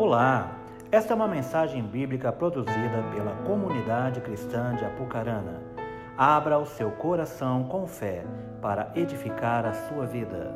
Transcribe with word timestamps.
Olá, 0.00 0.56
esta 0.90 1.12
é 1.12 1.14
uma 1.14 1.28
mensagem 1.28 1.82
bíblica 1.82 2.32
produzida 2.32 3.02
pela 3.14 3.36
comunidade 3.44 4.22
cristã 4.22 4.74
de 4.74 4.82
Apucarana. 4.82 5.60
Abra 6.16 6.58
o 6.58 6.64
seu 6.64 6.90
coração 6.92 7.64
com 7.64 7.86
fé 7.86 8.24
para 8.62 8.90
edificar 8.96 9.66
a 9.66 9.74
sua 9.74 10.06
vida. 10.06 10.54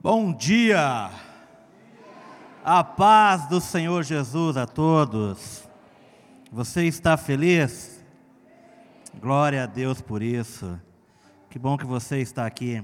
Bom 0.00 0.32
dia! 0.32 1.10
A 2.64 2.82
paz 2.82 3.46
do 3.50 3.60
Senhor 3.60 4.02
Jesus 4.02 4.56
a 4.56 4.64
todos. 4.64 5.68
Você 6.50 6.84
está 6.84 7.18
feliz? 7.18 8.02
Glória 9.20 9.64
a 9.64 9.66
Deus 9.66 10.00
por 10.00 10.22
isso. 10.22 10.80
Que 11.50 11.58
bom 11.58 11.76
que 11.76 11.84
você 11.84 12.22
está 12.22 12.46
aqui. 12.46 12.82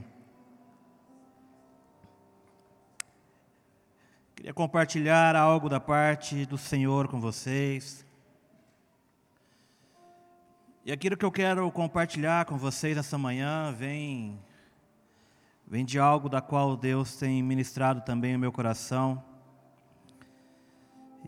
Queria 4.48 4.54
compartilhar 4.54 5.36
algo 5.36 5.68
da 5.68 5.78
parte 5.78 6.46
do 6.46 6.56
Senhor 6.56 7.06
com 7.06 7.20
vocês. 7.20 8.02
E 10.86 10.90
aquilo 10.90 11.18
que 11.18 11.24
eu 11.26 11.30
quero 11.30 11.70
compartilhar 11.70 12.46
com 12.46 12.56
vocês 12.56 12.96
essa 12.96 13.18
manhã 13.18 13.70
vem 13.72 14.40
vem 15.66 15.84
de 15.84 15.98
algo 15.98 16.30
da 16.30 16.40
qual 16.40 16.78
Deus 16.78 17.14
tem 17.16 17.42
ministrado 17.42 18.00
também 18.00 18.34
o 18.34 18.38
meu 18.38 18.50
coração. 18.50 19.22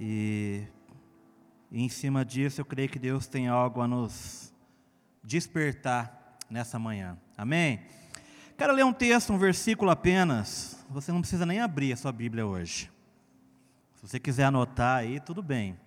E, 0.01 0.63
e 1.71 1.85
em 1.85 1.91
cima 1.91 2.25
disso 2.25 2.63
eu 2.63 2.65
creio 2.65 2.89
que 2.89 2.99
Deus 2.99 3.27
tem 3.27 3.49
algo 3.49 3.83
a 3.83 3.87
nos 3.87 4.51
despertar 5.23 6.39
nessa 6.49 6.79
manhã. 6.79 7.19
Amém? 7.37 7.83
Quero 8.57 8.73
ler 8.73 8.87
um 8.87 8.95
texto, 8.95 9.31
um 9.31 9.39
versículo 9.39 9.91
apenas. 9.91 10.83
Você 10.89 11.13
não 11.13 11.21
precisa 11.21 11.45
nem 11.45 11.61
abrir 11.61 11.93
a 11.93 11.97
sua 11.99 12.13
Bíblia 12.13 12.47
hoje. 12.47 12.91
Se 14.01 14.09
você 14.09 14.19
quiser 14.19 14.45
anotar 14.45 14.97
aí, 14.97 15.21
tudo 15.21 15.43
bem. 15.43 15.79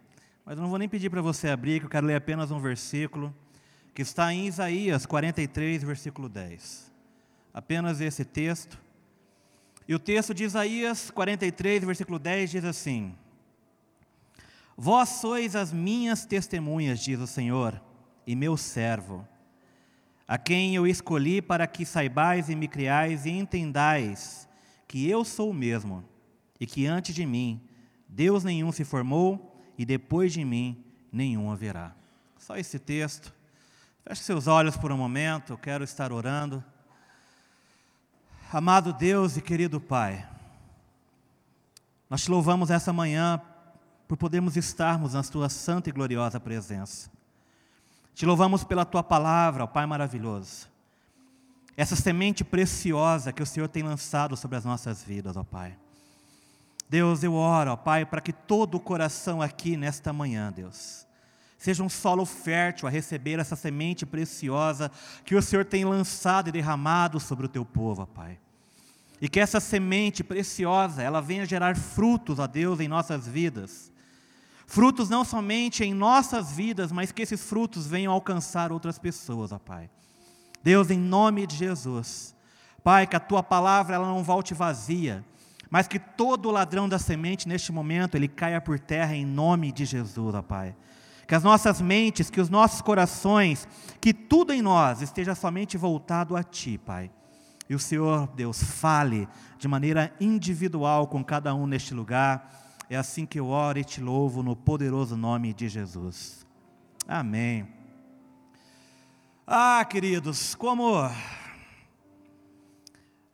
Mas 0.46 0.56
eu 0.56 0.62
não 0.62 0.70
vou 0.70 0.78
nem 0.78 0.88
pedir 0.88 1.10
para 1.10 1.22
você 1.22 1.50
abrir, 1.50 1.80
que 1.80 1.88
eu 1.88 1.90
quero 1.90 2.06
ler 2.06 2.16
apenas 2.16 2.52
um 2.52 2.60
versículo, 2.60 3.34
que 3.92 4.04
está 4.04 4.32
em 4.32 4.46
Isaías 4.46 5.08
43, 5.08 5.84
versículo 5.84 6.30
10. 6.30 6.92
Apenas 7.52 8.02
esse 8.02 8.24
texto. 8.24 8.80
E 9.88 9.96
o 9.96 10.00
texto 10.00 10.32
de 10.32 10.44
Isaías 10.44 11.10
43, 11.10 11.84
versículo 11.84 12.20
10 12.20 12.52
diz 12.52 12.66
assim: 12.66 13.16
Vós 14.78 15.10
sois 15.10 15.56
as 15.56 15.74
minhas 15.74 16.24
testemunhas, 16.24 17.00
diz 17.00 17.20
o 17.20 17.26
Senhor, 17.26 17.82
e 18.28 18.36
meu 18.36 18.56
servo, 18.56 19.28
a 20.28 20.38
quem 20.38 20.76
eu 20.76 20.86
escolhi 20.86 21.42
para 21.42 21.66
que 21.66 21.84
saibais 21.84 22.48
e 22.48 22.56
me 22.56 22.68
criais 22.68 23.26
e 23.26 23.32
entendais 23.32 24.48
que 24.88 25.10
eu 25.10 25.26
sou 25.26 25.50
o 25.50 25.54
mesmo, 25.54 26.04
e 26.60 26.68
que 26.68 26.86
antes 26.86 27.16
de 27.16 27.26
mim 27.26 27.60
Deus 28.14 28.44
nenhum 28.44 28.72
se 28.72 28.86
formou 28.86 29.60
e 29.76 29.84
depois 29.84 30.32
de 30.32 30.46
mim 30.46 30.86
nenhum 31.12 31.52
haverá. 31.52 31.96
Só 32.38 32.56
esse 32.56 32.78
texto. 32.78 33.34
Feche 34.06 34.22
seus 34.22 34.46
olhos 34.46 34.78
por 34.78 34.92
um 34.92 34.98
momento, 34.98 35.54
eu 35.54 35.58
quero 35.58 35.84
estar 35.84 36.12
orando. 36.12 36.64
Amado 38.52 38.94
Deus 38.94 39.36
e 39.36 39.42
querido 39.42 39.82
Pai, 39.82 40.30
nós 42.08 42.22
te 42.22 42.30
louvamos 42.30 42.70
essa 42.70 42.94
manhã 42.94 43.42
por 44.08 44.16
podermos 44.16 44.56
estarmos 44.56 45.16
na 45.16 45.24
tua 45.24 45.50
santa 45.50 45.90
e 45.90 45.92
gloriosa 45.92 46.40
presença. 46.40 47.10
Te 48.14 48.28
louvamos 48.28 48.64
pela 48.64 48.86
tua 48.86 49.02
palavra, 49.02 49.64
ó 49.64 49.68
Pai 49.68 49.88
maravilhoso. 49.88 50.70
Essa 51.76 51.96
semente 51.96 52.44
preciosa 52.44 53.34
que 53.34 53.42
o 53.42 53.46
Senhor 53.46 53.68
tem 53.68 53.82
lançado 53.82 54.38
sobre 54.38 54.56
as 54.56 54.66
nossas 54.66 55.02
vidas, 55.02 55.36
ó 55.36 55.44
Pai. 55.44 55.76
Deus, 56.94 57.24
eu 57.24 57.34
oro, 57.34 57.72
ó 57.72 57.76
Pai, 57.76 58.06
para 58.06 58.22
que 58.22 58.32
todo 58.32 58.76
o 58.76 58.80
coração 58.80 59.42
aqui 59.42 59.76
nesta 59.76 60.14
manhã, 60.14 60.54
Deus, 60.56 61.08
seja 61.58 61.82
um 61.82 61.90
solo 61.90 62.24
fértil 62.24 62.88
a 62.88 62.92
receber 62.92 63.40
essa 63.40 63.56
semente 63.56 64.06
preciosa 64.06 64.92
que 65.26 65.34
o 65.34 65.42
Senhor 65.42 65.66
tem 65.66 65.84
lançado 65.86 66.50
e 66.50 66.52
derramado 66.52 67.20
sobre 67.20 67.48
o 67.48 67.50
teu 67.50 67.66
povo, 67.66 68.04
ó 68.04 68.06
Pai. 68.06 68.38
E 69.20 69.28
que 69.28 69.40
essa 69.40 69.60
semente 69.60 70.24
preciosa, 70.24 71.02
ela 71.02 71.20
venha 71.20 71.48
gerar 71.48 71.76
frutos, 71.76 72.38
ó 72.38 72.46
Deus, 72.46 72.80
em 72.80 72.88
nossas 72.88 73.28
vidas. 73.28 73.92
Frutos 74.68 75.10
não 75.10 75.26
somente 75.26 75.84
em 75.84 75.96
nossas 75.96 76.52
vidas, 76.52 76.92
mas 76.92 77.12
que 77.12 77.24
esses 77.24 77.42
frutos 77.42 77.88
venham 77.88 78.14
alcançar 78.14 78.72
outras 78.72 79.00
pessoas, 79.00 79.52
ó 79.52 79.58
Pai. 79.58 79.90
Deus, 80.62 80.92
em 80.92 81.00
nome 81.00 81.48
de 81.48 81.56
Jesus, 81.56 82.36
Pai, 82.84 83.08
que 83.08 83.16
a 83.16 83.20
tua 83.20 83.42
palavra 83.42 83.96
ela 83.96 84.06
não 84.06 84.24
volte 84.24 84.54
vazia, 84.54 85.26
mas 85.74 85.88
que 85.88 85.98
todo 85.98 86.52
ladrão 86.52 86.88
da 86.88 87.00
semente 87.00 87.48
neste 87.48 87.72
momento 87.72 88.14
ele 88.14 88.28
caia 88.28 88.62
por 88.62 88.80
terra 88.80 89.16
em 89.16 89.26
nome 89.26 89.72
de 89.72 89.86
Jesus, 89.86 90.36
ó 90.36 90.42
Pai. 90.44 90.76
Que 91.28 91.34
as 91.34 91.44
nossas 91.44 91.82
mentes, 91.82 92.30
que 92.30 92.40
os 92.40 92.48
nossos 92.48 92.80
corações, 92.80 93.68
que 94.00 94.14
tudo 94.14 94.54
em 94.54 94.62
nós 94.62 95.02
esteja 95.02 95.34
somente 95.34 95.76
voltado 95.76 96.36
a 96.36 96.44
Ti, 96.44 96.78
Pai. 96.78 97.10
E 97.68 97.74
o 97.74 97.80
Senhor, 97.80 98.28
Deus, 98.36 98.62
fale 98.62 99.28
de 99.58 99.68
maneira 99.68 100.14
individual 100.22 101.08
com 101.08 101.24
cada 101.24 101.56
um 101.56 101.66
neste 101.66 101.92
lugar. 101.92 102.54
É 102.88 102.96
assim 102.96 103.26
que 103.26 103.40
eu 103.40 103.48
oro 103.48 103.80
e 103.80 103.84
te 103.84 104.00
louvo 104.00 104.44
no 104.44 104.56
poderoso 104.56 105.18
nome 105.18 105.56
de 105.56 105.68
Jesus. 105.68 106.46
Amém. 107.08 107.68
Ah, 109.48 109.84
queridos, 109.90 110.54
como 110.54 111.10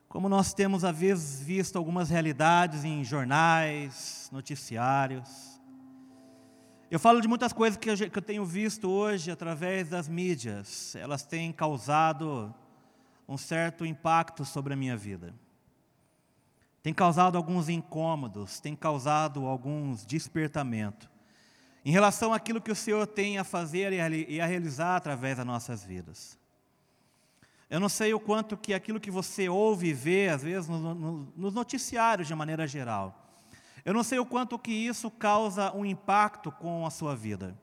como 0.10 0.28
nós 0.28 0.56
temos, 0.56 0.84
às 0.84 0.98
vezes, 0.98 1.40
visto 1.40 1.78
algumas 1.78 2.10
realidades 2.10 2.84
em 2.84 3.04
jornais, 3.04 4.28
noticiários. 4.32 5.62
Eu 6.90 7.00
falo 7.00 7.22
de 7.22 7.28
muitas 7.28 7.54
coisas 7.54 7.78
que 7.78 7.88
eu, 7.90 8.22
tenho 8.22 8.44
visto 8.44 8.90
hoje 8.90 9.30
através 9.30 9.88
das 9.88 10.08
mídias. 10.10 10.96
Elas 10.96 11.24
têm 11.24 11.54
causado 11.54 12.52
um 13.28 13.38
certo 13.38 13.86
impacto 13.86 14.44
sobre 14.44 14.74
a 14.74 14.76
minha 14.76 14.98
vida. 14.98 15.32
Tem 16.82 16.92
causado 16.92 17.38
alguns 17.38 17.70
incômodos, 17.70 18.60
tem 18.60 18.76
causado 18.76 19.46
alguns 19.46 20.08
despertamentos 20.08 21.08
em 21.86 21.92
relação 21.92 22.34
àquilo 22.34 22.60
que 22.60 22.72
o 22.72 22.76
Senhor 22.76 23.06
tem 23.06 23.38
a 23.38 23.44
fazer 23.44 23.94
e 23.94 24.42
a 24.42 24.46
realizar 24.46 24.96
através 24.96 25.38
das 25.38 25.46
nossas 25.46 25.84
vidas. 25.84 26.39
Eu 27.70 27.80
não 27.80 27.90
sei 27.90 28.14
o 28.14 28.20
quanto 28.20 28.58
que 28.58 28.74
aquilo 28.74 29.00
que 29.00 29.12
você 29.12 29.48
ouve 29.48 29.90
e 29.90 29.94
vê, 29.94 30.28
às 30.30 30.42
vezes, 30.42 30.68
no, 30.68 30.96
no, 30.96 31.34
nos 31.36 31.54
noticiários 31.54 32.28
de 32.28 32.34
maneira 32.34 32.68
geral. 32.68 33.30
Eu 33.86 33.94
não 33.94 34.04
sei 34.04 34.18
o 34.20 34.26
quanto 34.26 34.58
que 34.58 34.72
isso 34.72 35.12
causa 35.12 35.72
um 35.76 35.86
impacto 35.86 36.52
com 36.52 36.86
a 36.86 36.90
sua 36.90 37.16
vida. 37.16 37.56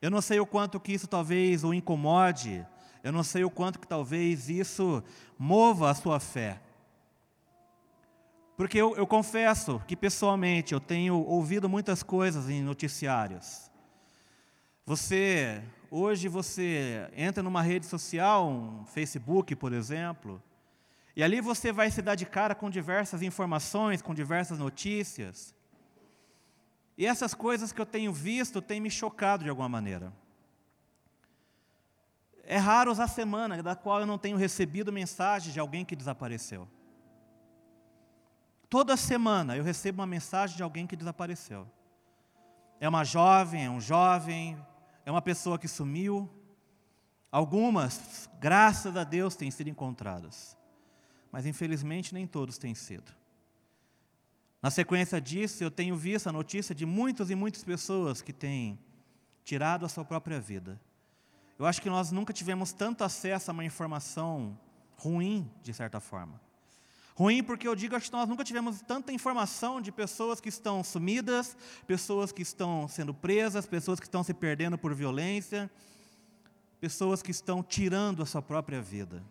Eu 0.00 0.10
não 0.10 0.20
sei 0.20 0.38
o 0.38 0.46
quanto 0.46 0.78
que 0.78 0.92
isso 0.92 1.08
talvez 1.08 1.64
o 1.64 1.74
incomode. 1.74 2.64
Eu 3.02 3.12
não 3.12 3.24
sei 3.24 3.44
o 3.44 3.50
quanto 3.50 3.80
que 3.80 3.86
talvez 3.86 4.48
isso 4.48 5.02
mova 5.38 5.90
a 5.90 5.94
sua 5.94 6.20
fé. 6.20 6.60
Porque 8.56 8.78
eu, 8.78 8.96
eu 8.96 9.06
confesso 9.06 9.82
que 9.86 9.96
pessoalmente 9.96 10.72
eu 10.72 10.80
tenho 10.80 11.16
ouvido 11.16 11.68
muitas 11.68 12.02
coisas 12.02 12.48
em 12.48 12.62
noticiários. 12.62 13.70
Você 14.84 15.62
Hoje 15.90 16.28
você 16.28 17.08
entra 17.14 17.42
numa 17.42 17.62
rede 17.62 17.86
social, 17.86 18.48
um 18.48 18.84
Facebook, 18.86 19.54
por 19.54 19.72
exemplo, 19.72 20.42
e 21.14 21.22
ali 21.22 21.40
você 21.40 21.72
vai 21.72 21.90
se 21.90 22.02
dar 22.02 22.14
de 22.14 22.26
cara 22.26 22.54
com 22.54 22.68
diversas 22.68 23.22
informações, 23.22 24.02
com 24.02 24.12
diversas 24.12 24.58
notícias. 24.58 25.54
E 26.98 27.06
essas 27.06 27.34
coisas 27.34 27.72
que 27.72 27.80
eu 27.80 27.86
tenho 27.86 28.12
visto 28.12 28.60
têm 28.60 28.80
me 28.80 28.90
chocado 28.90 29.44
de 29.44 29.50
alguma 29.50 29.68
maneira. 29.68 30.12
É 32.42 32.58
raro 32.58 32.90
a 32.90 33.08
semana 33.08 33.62
da 33.62 33.74
qual 33.74 34.00
eu 34.00 34.06
não 34.06 34.18
tenho 34.18 34.36
recebido 34.36 34.92
mensagem 34.92 35.52
de 35.52 35.58
alguém 35.58 35.84
que 35.84 35.96
desapareceu. 35.96 36.68
Toda 38.68 38.96
semana 38.96 39.56
eu 39.56 39.64
recebo 39.64 40.00
uma 40.00 40.06
mensagem 40.06 40.56
de 40.56 40.62
alguém 40.62 40.86
que 40.86 40.96
desapareceu. 40.96 41.66
É 42.78 42.88
uma 42.88 43.04
jovem, 43.04 43.64
é 43.64 43.70
um 43.70 43.80
jovem, 43.80 44.56
é 45.06 45.10
uma 45.10 45.22
pessoa 45.22 45.58
que 45.58 45.68
sumiu. 45.68 46.28
Algumas, 47.30 48.28
graças 48.40 48.96
a 48.96 49.04
Deus, 49.04 49.36
têm 49.36 49.50
sido 49.50 49.70
encontradas. 49.70 50.56
Mas 51.30 51.46
infelizmente 51.46 52.12
nem 52.12 52.26
todos 52.26 52.58
têm 52.58 52.74
sido. 52.74 53.14
Na 54.60 54.70
sequência 54.70 55.20
disso, 55.20 55.62
eu 55.62 55.70
tenho 55.70 55.94
visto 55.96 56.26
a 56.26 56.32
notícia 56.32 56.74
de 56.74 56.84
muitas 56.84 57.30
e 57.30 57.36
muitas 57.36 57.62
pessoas 57.62 58.20
que 58.20 58.32
têm 58.32 58.78
tirado 59.44 59.86
a 59.86 59.88
sua 59.88 60.04
própria 60.04 60.40
vida. 60.40 60.80
Eu 61.56 61.66
acho 61.66 61.80
que 61.80 61.88
nós 61.88 62.10
nunca 62.10 62.32
tivemos 62.32 62.72
tanto 62.72 63.04
acesso 63.04 63.50
a 63.50 63.54
uma 63.54 63.64
informação 63.64 64.58
ruim, 64.96 65.48
de 65.62 65.72
certa 65.72 66.00
forma. 66.00 66.40
Ruim 67.16 67.42
porque 67.42 67.66
eu 67.66 67.74
digo 67.74 67.98
que 67.98 68.12
nós 68.12 68.28
nunca 68.28 68.44
tivemos 68.44 68.82
tanta 68.82 69.10
informação 69.10 69.80
de 69.80 69.90
pessoas 69.90 70.38
que 70.38 70.50
estão 70.50 70.84
sumidas, 70.84 71.56
pessoas 71.86 72.30
que 72.30 72.42
estão 72.42 72.86
sendo 72.86 73.14
presas, 73.14 73.64
pessoas 73.64 73.98
que 73.98 74.04
estão 74.04 74.22
se 74.22 74.34
perdendo 74.34 74.76
por 74.76 74.94
violência, 74.94 75.70
pessoas 76.78 77.22
que 77.22 77.30
estão 77.30 77.62
tirando 77.62 78.22
a 78.22 78.26
sua 78.26 78.42
própria 78.42 78.82
vida. 78.82 79.24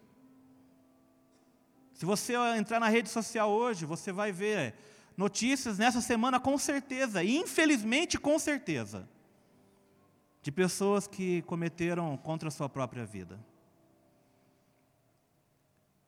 Se 1.93 2.07
você 2.07 2.33
entrar 2.57 2.79
na 2.79 2.89
rede 2.89 3.07
social 3.07 3.51
hoje, 3.51 3.85
você 3.85 4.11
vai 4.11 4.31
ver 4.31 4.73
notícias 5.15 5.77
nessa 5.77 6.01
semana 6.01 6.39
com 6.39 6.57
certeza, 6.57 7.23
e 7.23 7.37
infelizmente 7.37 8.17
com 8.17 8.39
certeza, 8.39 9.07
de 10.41 10.51
pessoas 10.51 11.05
que 11.05 11.43
cometeram 11.43 12.17
contra 12.17 12.47
a 12.47 12.51
sua 12.51 12.67
própria 12.67 13.05
vida. 13.05 13.39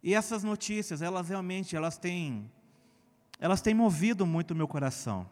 E 0.02 0.14
essas 0.14 0.44
notícias, 0.44 1.02
elas 1.02 1.30
realmente, 1.30 1.76
elas 1.76 1.98
têm, 1.98 2.52
elas 3.40 3.62
têm 3.62 3.74
movido 3.74 4.26
muito 4.26 4.52
o 4.52 4.56
meu 4.56 4.68
coração. 4.68 5.28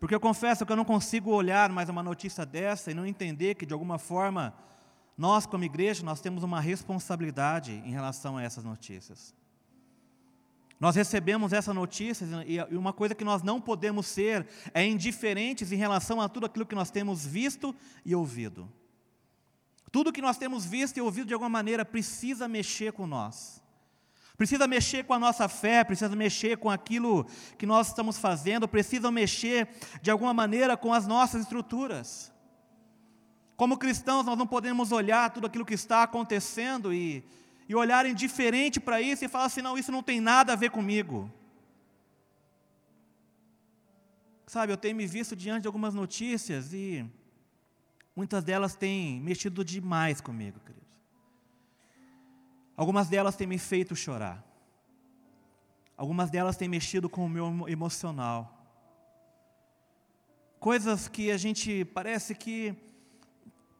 Porque 0.00 0.14
eu 0.14 0.20
confesso 0.20 0.66
que 0.66 0.72
eu 0.72 0.76
não 0.76 0.84
consigo 0.84 1.30
olhar 1.30 1.70
mais 1.70 1.88
uma 1.88 2.02
notícia 2.02 2.44
dessa 2.44 2.90
e 2.90 2.94
não 2.94 3.06
entender 3.06 3.54
que, 3.54 3.64
de 3.64 3.72
alguma 3.72 3.98
forma, 3.98 4.52
nós, 5.16 5.46
como 5.46 5.62
igreja, 5.62 6.02
nós 6.04 6.20
temos 6.20 6.42
uma 6.42 6.60
responsabilidade 6.60 7.72
em 7.72 7.92
relação 7.92 8.36
a 8.36 8.42
essas 8.42 8.64
notícias. 8.64 9.34
Nós 10.80 10.96
recebemos 10.96 11.52
essa 11.52 11.72
notícia 11.72 12.26
e 12.44 12.58
uma 12.76 12.92
coisa 12.92 13.14
que 13.14 13.22
nós 13.22 13.44
não 13.44 13.60
podemos 13.60 14.04
ser 14.04 14.48
é 14.74 14.84
indiferentes 14.84 15.70
em 15.70 15.76
relação 15.76 16.20
a 16.20 16.28
tudo 16.28 16.46
aquilo 16.46 16.66
que 16.66 16.74
nós 16.74 16.90
temos 16.90 17.24
visto 17.24 17.72
e 18.04 18.12
ouvido. 18.16 18.68
Tudo 19.92 20.12
que 20.12 20.22
nós 20.22 20.38
temos 20.38 20.64
visto 20.64 20.96
e 20.96 21.02
ouvido 21.02 21.26
de 21.26 21.34
alguma 21.34 21.50
maneira 21.50 21.84
precisa 21.84 22.48
mexer 22.48 22.94
com 22.94 23.06
nós. 23.06 23.62
Precisa 24.38 24.66
mexer 24.66 25.04
com 25.04 25.12
a 25.12 25.18
nossa 25.18 25.46
fé, 25.48 25.84
precisa 25.84 26.16
mexer 26.16 26.56
com 26.56 26.70
aquilo 26.70 27.26
que 27.58 27.66
nós 27.66 27.88
estamos 27.88 28.16
fazendo, 28.18 28.66
precisa 28.66 29.10
mexer 29.10 29.68
de 30.00 30.10
alguma 30.10 30.32
maneira 30.32 30.78
com 30.78 30.94
as 30.94 31.06
nossas 31.06 31.42
estruturas. 31.42 32.32
Como 33.54 33.76
cristãos, 33.76 34.24
nós 34.24 34.36
não 34.36 34.46
podemos 34.46 34.90
olhar 34.90 35.30
tudo 35.30 35.46
aquilo 35.46 35.66
que 35.66 35.74
está 35.74 36.02
acontecendo 36.02 36.92
e, 36.92 37.22
e 37.68 37.74
olhar 37.74 38.06
indiferente 38.06 38.80
para 38.80 38.98
isso 38.98 39.26
e 39.26 39.28
falar 39.28 39.44
assim: 39.44 39.60
não, 39.60 39.76
isso 39.76 39.92
não 39.92 40.02
tem 40.02 40.22
nada 40.22 40.54
a 40.54 40.56
ver 40.56 40.70
comigo. 40.70 41.30
Sabe, 44.46 44.72
eu 44.72 44.76
tenho 44.78 44.96
me 44.96 45.06
visto 45.06 45.36
diante 45.36 45.62
de 45.62 45.68
algumas 45.68 45.92
notícias 45.92 46.72
e 46.72 47.06
muitas 48.14 48.44
delas 48.44 48.74
têm 48.74 49.20
mexido 49.20 49.64
demais 49.64 50.20
comigo, 50.20 50.60
queridos. 50.60 50.82
Algumas 52.76 53.08
delas 53.08 53.36
têm 53.36 53.46
me 53.46 53.58
feito 53.58 53.94
chorar. 53.94 54.44
Algumas 55.96 56.30
delas 56.30 56.56
têm 56.56 56.68
mexido 56.68 57.08
com 57.08 57.24
o 57.24 57.28
meu 57.28 57.68
emocional. 57.68 58.58
Coisas 60.58 61.08
que 61.08 61.30
a 61.30 61.36
gente 61.36 61.84
parece 61.86 62.34
que 62.34 62.74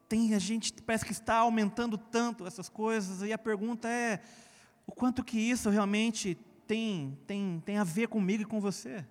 tem 0.09 0.35
a 0.35 0.39
gente 0.39 0.75
parece 0.83 1.07
que 1.07 1.13
está 1.13 1.37
aumentando 1.37 1.97
tanto 1.97 2.47
essas 2.47 2.69
coisas 2.69 3.23
e 3.23 3.33
a 3.33 3.39
pergunta 3.39 3.89
é 3.89 4.21
o 4.87 4.93
quanto 4.93 5.25
que 5.25 5.39
isso 5.39 5.71
realmente 5.71 6.37
tem 6.67 7.19
tem 7.27 7.63
tem 7.65 7.79
a 7.79 7.85
ver 7.85 8.09
comigo 8.09 8.43
e 8.43 8.47
com 8.47 8.61
você? 8.61 9.07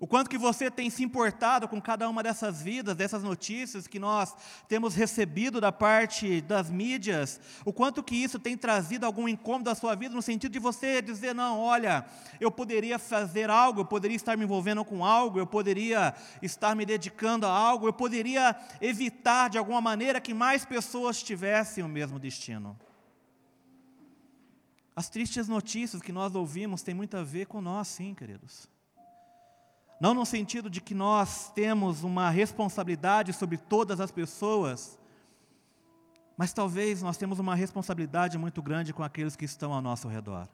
O 0.00 0.06
quanto 0.06 0.30
que 0.30 0.38
você 0.38 0.70
tem 0.70 0.88
se 0.90 1.02
importado 1.02 1.66
com 1.66 1.80
cada 1.80 2.08
uma 2.08 2.22
dessas 2.22 2.62
vidas, 2.62 2.94
dessas 2.94 3.24
notícias 3.24 3.88
que 3.88 3.98
nós 3.98 4.32
temos 4.68 4.94
recebido 4.94 5.60
da 5.60 5.72
parte 5.72 6.40
das 6.40 6.70
mídias, 6.70 7.40
o 7.64 7.72
quanto 7.72 8.02
que 8.02 8.14
isso 8.14 8.38
tem 8.38 8.56
trazido 8.56 9.04
algum 9.04 9.28
incômodo 9.28 9.70
à 9.70 9.74
sua 9.74 9.96
vida, 9.96 10.14
no 10.14 10.22
sentido 10.22 10.52
de 10.52 10.60
você 10.60 11.02
dizer, 11.02 11.34
não, 11.34 11.58
olha, 11.58 12.06
eu 12.40 12.48
poderia 12.48 12.96
fazer 12.96 13.50
algo, 13.50 13.80
eu 13.80 13.84
poderia 13.84 14.14
estar 14.14 14.36
me 14.36 14.44
envolvendo 14.44 14.84
com 14.84 15.04
algo, 15.04 15.40
eu 15.40 15.46
poderia 15.46 16.14
estar 16.40 16.76
me 16.76 16.86
dedicando 16.86 17.44
a 17.44 17.50
algo, 17.50 17.88
eu 17.88 17.92
poderia 17.92 18.54
evitar 18.80 19.50
de 19.50 19.58
alguma 19.58 19.80
maneira 19.80 20.20
que 20.20 20.32
mais 20.32 20.64
pessoas 20.64 21.20
tivessem 21.20 21.82
o 21.82 21.88
mesmo 21.88 22.20
destino. 22.20 22.78
As 24.94 25.08
tristes 25.08 25.48
notícias 25.48 26.00
que 26.00 26.12
nós 26.12 26.36
ouvimos 26.36 26.82
têm 26.82 26.94
muito 26.94 27.16
a 27.16 27.24
ver 27.24 27.46
com 27.46 27.60
nós, 27.60 27.88
sim, 27.88 28.14
queridos. 28.14 28.77
Não 30.00 30.14
no 30.14 30.24
sentido 30.24 30.70
de 30.70 30.80
que 30.80 30.94
nós 30.94 31.50
temos 31.50 32.04
uma 32.04 32.30
responsabilidade 32.30 33.32
sobre 33.32 33.56
todas 33.56 34.00
as 34.00 34.10
pessoas, 34.10 34.98
mas 36.36 36.52
talvez 36.52 37.02
nós 37.02 37.16
temos 37.16 37.40
uma 37.40 37.56
responsabilidade 37.56 38.38
muito 38.38 38.62
grande 38.62 38.92
com 38.92 39.02
aqueles 39.02 39.34
que 39.34 39.44
estão 39.44 39.72
ao 39.72 39.82
nosso 39.82 40.06
redor. 40.06 40.48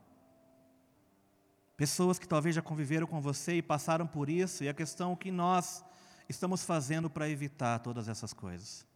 Pessoas 1.76 2.18
que 2.18 2.26
talvez 2.26 2.54
já 2.54 2.62
conviveram 2.62 3.06
com 3.06 3.20
você 3.20 3.56
e 3.56 3.62
passaram 3.62 4.06
por 4.06 4.30
isso, 4.30 4.64
e 4.64 4.68
a 4.68 4.72
questão 4.72 5.12
é 5.12 5.16
que 5.16 5.30
nós 5.30 5.84
estamos 6.26 6.64
fazendo 6.64 7.10
para 7.10 7.28
evitar 7.28 7.80
todas 7.80 8.08
essas 8.08 8.32
coisas. 8.32 8.86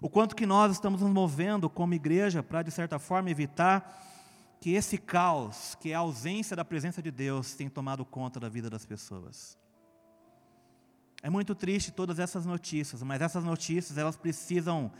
O 0.00 0.08
quanto 0.08 0.36
que 0.36 0.46
nós 0.46 0.70
estamos 0.70 1.00
nos 1.00 1.10
movendo 1.10 1.68
como 1.68 1.94
igreja 1.94 2.40
para, 2.40 2.62
de 2.62 2.70
certa 2.70 3.00
forma, 3.00 3.30
evitar 3.30 4.00
que 4.60 4.74
esse 4.74 4.96
caos, 4.96 5.74
que 5.80 5.90
é 5.90 5.94
a 5.94 6.00
ausência 6.00 6.54
da 6.54 6.64
presença 6.64 7.02
de 7.02 7.10
Deus, 7.10 7.54
tenha 7.54 7.70
tomado 7.70 8.04
conta 8.04 8.38
da 8.38 8.48
vida 8.48 8.70
das 8.70 8.86
pessoas. 8.86 9.58
É 11.22 11.28
muito 11.28 11.54
triste 11.54 11.90
todas 11.90 12.18
essas 12.18 12.46
notícias, 12.46 13.02
mas 13.02 13.20
essas 13.20 13.44
notícias 13.44 13.98
elas 13.98 14.16
precisam 14.16 14.90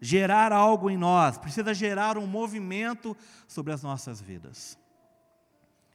gerar 0.00 0.52
algo 0.52 0.90
em 0.90 0.96
nós, 0.96 1.38
precisa 1.38 1.72
gerar 1.74 2.18
um 2.18 2.26
movimento 2.26 3.16
sobre 3.46 3.72
as 3.72 3.82
nossas 3.82 4.20
vidas. 4.20 4.78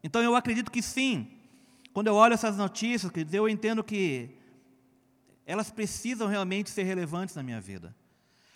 Então 0.03 0.21
eu 0.21 0.35
acredito 0.35 0.71
que 0.71 0.81
sim. 0.81 1.31
Quando 1.93 2.07
eu 2.07 2.15
olho 2.15 2.33
essas 2.33 2.57
notícias, 2.57 3.11
eu 3.31 3.47
entendo 3.47 3.83
que 3.83 4.35
elas 5.45 5.69
precisam 5.69 6.27
realmente 6.27 6.69
ser 6.69 6.83
relevantes 6.83 7.35
na 7.35 7.43
minha 7.43 7.61
vida. 7.61 7.95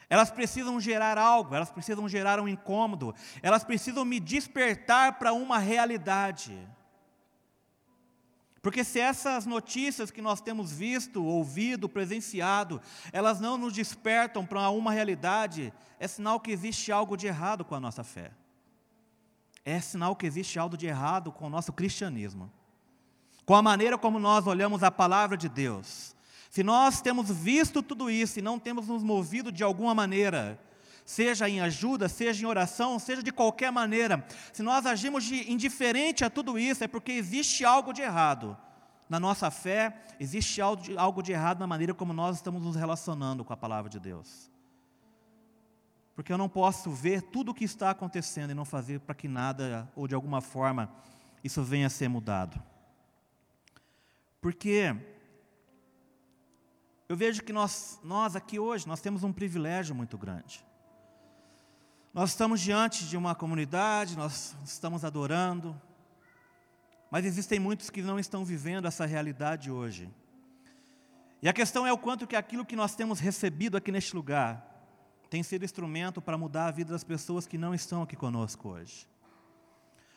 Elas 0.10 0.32
precisam 0.32 0.80
gerar 0.80 1.18
algo, 1.18 1.54
elas 1.54 1.70
precisam 1.70 2.08
gerar 2.08 2.40
um 2.40 2.48
incômodo, 2.48 3.14
elas 3.42 3.64
precisam 3.64 4.06
me 4.06 4.20
despertar 4.20 5.20
para 5.20 5.34
uma 5.34 5.58
realidade. 5.58 6.58
Porque 8.68 8.84
se 8.84 9.00
essas 9.00 9.46
notícias 9.46 10.12
que 10.12 10.22
nós 10.22 10.42
temos 10.42 10.74
visto, 10.74 11.24
ouvido, 11.24 11.88
presenciado, 11.88 12.82
elas 13.14 13.40
não 13.40 13.58
nos 13.58 13.72
despertam 13.72 14.46
para 14.46 14.70
uma 14.72 14.92
realidade, 14.92 15.72
é 15.98 16.06
sinal 16.06 16.38
que 16.38 16.52
existe 16.52 16.92
algo 16.92 17.16
de 17.16 17.28
errado 17.28 17.64
com 17.64 17.76
a 17.76 17.80
nossa 17.80 18.04
fé. 18.04 18.30
É 19.64 19.80
sinal 19.80 20.18
que 20.18 20.28
existe 20.28 20.60
algo 20.60 20.76
de 20.76 20.86
errado 20.86 21.32
com 21.32 21.48
o 21.48 21.50
nosso 21.50 21.72
cristianismo. 21.72 22.52
Com 23.46 23.56
a 23.56 23.62
maneira 23.62 23.98
como 23.98 24.20
nós 24.20 24.46
olhamos 24.46 24.84
a 24.84 24.92
palavra 24.92 25.38
de 25.38 25.48
Deus. 25.48 26.14
Se 26.50 26.62
nós 26.62 27.00
temos 27.00 27.32
visto 27.32 27.82
tudo 27.82 28.10
isso 28.10 28.38
e 28.38 28.42
não 28.42 28.60
temos 28.60 28.90
nos 28.90 29.02
movido 29.02 29.50
de 29.50 29.64
alguma 29.64 29.96
maneira, 29.96 30.60
seja 31.08 31.48
em 31.48 31.62
ajuda, 31.62 32.10
seja 32.10 32.44
em 32.44 32.46
oração, 32.46 33.00
seja 33.00 33.24
de 33.24 33.32
qualquer 33.32 33.72
maneira, 33.72 34.28
se 34.52 34.62
nós 34.62 34.86
agimos 34.86 35.24
de 35.24 35.50
indiferente 35.50 36.26
a 36.26 36.30
tudo 36.30 36.60
isso, 36.60 36.84
é 36.84 36.88
porque 36.88 37.14
existe 37.14 37.64
algo 37.64 37.94
de 37.94 38.02
errado 38.02 38.58
na 39.08 39.18
nossa 39.18 39.50
fé, 39.50 40.04
existe 40.20 40.60
algo 40.62 41.24
de, 41.24 41.32
errado 41.32 41.60
na 41.60 41.66
maneira 41.66 41.94
como 41.94 42.12
nós 42.12 42.36
estamos 42.36 42.62
nos 42.62 42.76
relacionando 42.76 43.46
com 43.46 43.54
a 43.54 43.58
palavra 43.58 43.90
de 43.90 44.02
Deus. 44.02 44.52
Porque 46.14 46.34
eu 46.34 46.38
não 46.38 46.50
posso 46.50 46.92
ver 46.92 47.22
tudo 47.22 47.52
o 47.52 47.54
que 47.54 47.64
está 47.64 47.92
acontecendo 47.92 48.52
e 48.52 48.54
não 48.54 48.66
fazer 48.66 49.00
para 49.00 49.16
que 49.16 49.30
nada, 49.30 49.90
ou 49.96 50.10
de 50.10 50.14
alguma 50.14 50.42
forma, 50.42 50.92
isso 51.42 51.64
venha 51.64 51.88
a 51.88 51.90
ser 51.90 52.10
mudado. 52.10 52.62
Porque 54.42 54.94
eu 57.08 57.16
vejo 57.16 57.42
que 57.44 57.54
nós, 57.54 57.98
nós 58.04 58.36
aqui 58.36 58.60
hoje, 58.60 58.86
nós 58.86 59.00
temos 59.00 59.24
um 59.24 59.32
privilégio 59.32 59.96
muito 59.96 60.18
grande. 60.18 60.67
Nós 62.18 62.32
estamos 62.32 62.62
diante 62.62 63.06
de 63.06 63.16
uma 63.16 63.36
comunidade, 63.36 64.18
nós 64.18 64.56
estamos 64.66 65.06
adorando, 65.06 65.80
mas 67.12 67.24
existem 67.26 67.60
muitos 67.60 67.92
que 67.92 68.02
não 68.02 68.18
estão 68.18 68.44
vivendo 68.44 68.88
essa 68.88 69.06
realidade 69.06 69.70
hoje. 69.70 70.10
E 71.44 71.48
a 71.48 71.54
questão 71.54 71.86
é 71.86 71.94
o 71.94 71.98
quanto 72.00 72.26
que 72.26 72.36
aquilo 72.36 72.66
que 72.66 72.76
nós 72.76 72.96
temos 72.96 73.20
recebido 73.20 73.78
aqui 73.78 73.92
neste 73.92 74.16
lugar 74.16 74.66
tem 75.30 75.44
sido 75.44 75.64
instrumento 75.64 76.20
para 76.20 76.40
mudar 76.40 76.66
a 76.66 76.72
vida 76.72 76.92
das 76.92 77.04
pessoas 77.04 77.46
que 77.46 77.56
não 77.56 77.72
estão 77.72 78.02
aqui 78.02 78.16
conosco 78.16 78.70
hoje. 78.70 79.08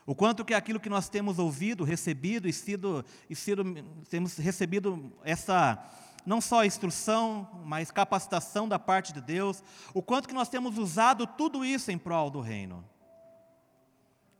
O 0.06 0.14
quanto 0.14 0.42
que 0.42 0.54
aquilo 0.54 0.80
que 0.80 0.88
nós 0.88 1.06
temos 1.10 1.38
ouvido, 1.38 1.84
recebido 1.84 2.48
e 2.48 2.52
sido, 2.54 3.04
e 3.28 3.36
sido 3.36 3.62
temos 4.08 4.38
recebido 4.38 5.12
essa 5.22 5.76
não 6.24 6.40
só 6.40 6.64
instrução, 6.64 7.48
mas 7.64 7.90
capacitação 7.90 8.68
da 8.68 8.78
parte 8.78 9.12
de 9.12 9.20
Deus, 9.20 9.62
o 9.94 10.02
quanto 10.02 10.28
que 10.28 10.34
nós 10.34 10.48
temos 10.48 10.78
usado 10.78 11.26
tudo 11.26 11.64
isso 11.64 11.90
em 11.90 11.98
prol 11.98 12.30
do 12.30 12.40
reino. 12.40 12.84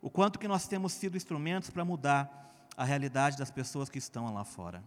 O 0.03 0.11
quanto 0.11 0.39
que 0.39 0.49
nós 0.49 0.67
temos 0.67 0.93
sido 0.93 1.17
instrumentos 1.17 1.71
para 1.71 1.85
mudar 1.85 2.69
a 2.77 2.85
realidade 2.85 3.37
das 3.37 3.51
pessoas 3.51 3.89
que 3.89 3.99
estão 3.99 4.33
lá 4.33 4.45
fora. 4.45 4.83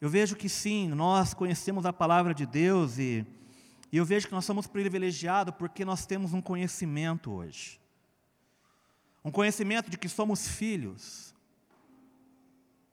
Eu 0.00 0.08
vejo 0.08 0.34
que 0.34 0.48
sim, 0.48 0.88
nós 0.88 1.32
conhecemos 1.32 1.86
a 1.86 1.92
palavra 1.92 2.34
de 2.34 2.46
Deus 2.46 2.98
e, 2.98 3.26
e 3.92 3.98
eu 3.98 4.04
vejo 4.04 4.26
que 4.26 4.34
nós 4.34 4.44
somos 4.44 4.66
privilegiados 4.66 5.54
porque 5.56 5.84
nós 5.84 6.06
temos 6.06 6.32
um 6.32 6.40
conhecimento 6.40 7.30
hoje. 7.30 7.80
Um 9.24 9.30
conhecimento 9.30 9.90
de 9.90 9.96
que 9.96 10.08
somos 10.08 10.48
filhos 10.48 11.31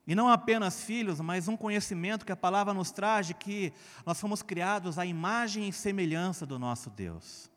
e 0.10 0.16
não 0.16 0.28
apenas 0.28 0.82
filhos, 0.82 1.22
mas 1.22 1.48
um 1.48 1.56
conhecimento 1.56 2.26
que 2.26 2.32
a 2.32 2.36
palavra 2.36 2.74
nos 2.74 2.90
traz 2.90 3.28
de 3.28 3.36
que 3.36 3.72
nós 4.04 4.20
fomos 4.20 4.42
criados 4.42 4.98
à 4.98 5.06
imagem 5.06 5.70
e 5.70 5.72
semelhança 5.72 6.48
do 6.48 6.58
nosso 6.58 6.90
Deus. 6.90 7.48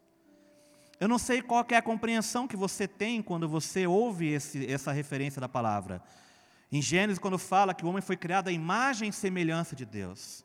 Eu 1.00 1.08
não 1.08 1.16
sei 1.16 1.40
qual 1.40 1.64
é 1.70 1.76
a 1.76 1.80
compreensão 1.80 2.46
que 2.46 2.54
você 2.54 2.86
tem 2.86 3.22
quando 3.22 3.48
você 3.48 3.86
ouve 3.86 4.28
esse, 4.28 4.70
essa 4.70 4.92
referência 4.92 5.40
da 5.40 5.48
palavra. 5.48 6.02
Em 6.70 6.82
Gênesis, 6.82 7.18
quando 7.18 7.38
fala 7.38 7.72
que 7.72 7.86
o 7.86 7.88
homem 7.88 8.02
foi 8.02 8.18
criado 8.18 8.48
à 8.48 8.52
imagem 8.52 9.08
e 9.08 9.12
semelhança 9.14 9.74
de 9.74 9.86
Deus. 9.86 10.44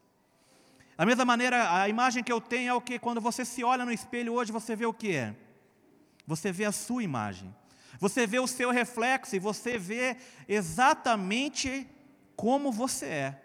Da 0.96 1.06
mesma 1.06 1.26
maneira, 1.26 1.78
a 1.78 1.90
imagem 1.90 2.24
que 2.24 2.32
eu 2.32 2.40
tenho 2.40 2.70
é 2.70 2.74
o 2.74 2.80
que? 2.80 2.98
Quando 2.98 3.20
você 3.20 3.44
se 3.44 3.66
olha 3.66 3.84
no 3.84 3.92
espelho 3.92 4.32
hoje, 4.32 4.50
você 4.50 4.78
vê 4.78 4.86
o 4.86 4.94
que 4.94 5.14
é? 5.14 5.36
Você 6.26 6.54
vê 6.54 6.64
a 6.64 6.72
sua 6.72 7.04
imagem. 7.04 7.54
Você 8.00 8.26
vê 8.26 8.40
o 8.40 8.48
seu 8.48 8.72
reflexo 8.72 9.36
e 9.36 9.40
você 9.40 9.78
vê 9.78 10.16
exatamente 10.48 11.86
como 12.38 12.72
você 12.72 13.06
é. 13.06 13.42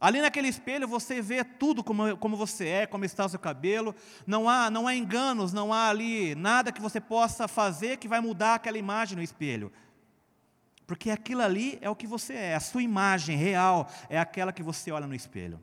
Ali 0.00 0.20
naquele 0.20 0.48
espelho 0.48 0.88
você 0.88 1.22
vê 1.22 1.44
tudo 1.44 1.84
como, 1.84 2.16
como 2.16 2.36
você 2.36 2.66
é, 2.66 2.86
como 2.86 3.04
está 3.04 3.24
o 3.24 3.28
seu 3.28 3.38
cabelo. 3.38 3.94
Não 4.26 4.48
há, 4.48 4.68
não 4.68 4.88
há 4.88 4.96
enganos, 4.96 5.52
não 5.52 5.72
há 5.72 5.88
ali 5.88 6.34
nada 6.34 6.72
que 6.72 6.82
você 6.82 7.00
possa 7.00 7.46
fazer 7.46 7.98
que 7.98 8.08
vai 8.08 8.20
mudar 8.20 8.56
aquela 8.56 8.76
imagem 8.76 9.16
no 9.16 9.22
espelho. 9.22 9.72
Porque 10.88 11.08
aquilo 11.08 11.40
ali 11.40 11.78
é 11.80 11.88
o 11.88 11.94
que 11.94 12.08
você 12.08 12.34
é, 12.34 12.54
a 12.56 12.60
sua 12.60 12.82
imagem 12.82 13.36
real 13.36 13.88
é 14.10 14.18
aquela 14.18 14.52
que 14.52 14.62
você 14.62 14.90
olha 14.90 15.06
no 15.06 15.14
espelho. 15.14 15.62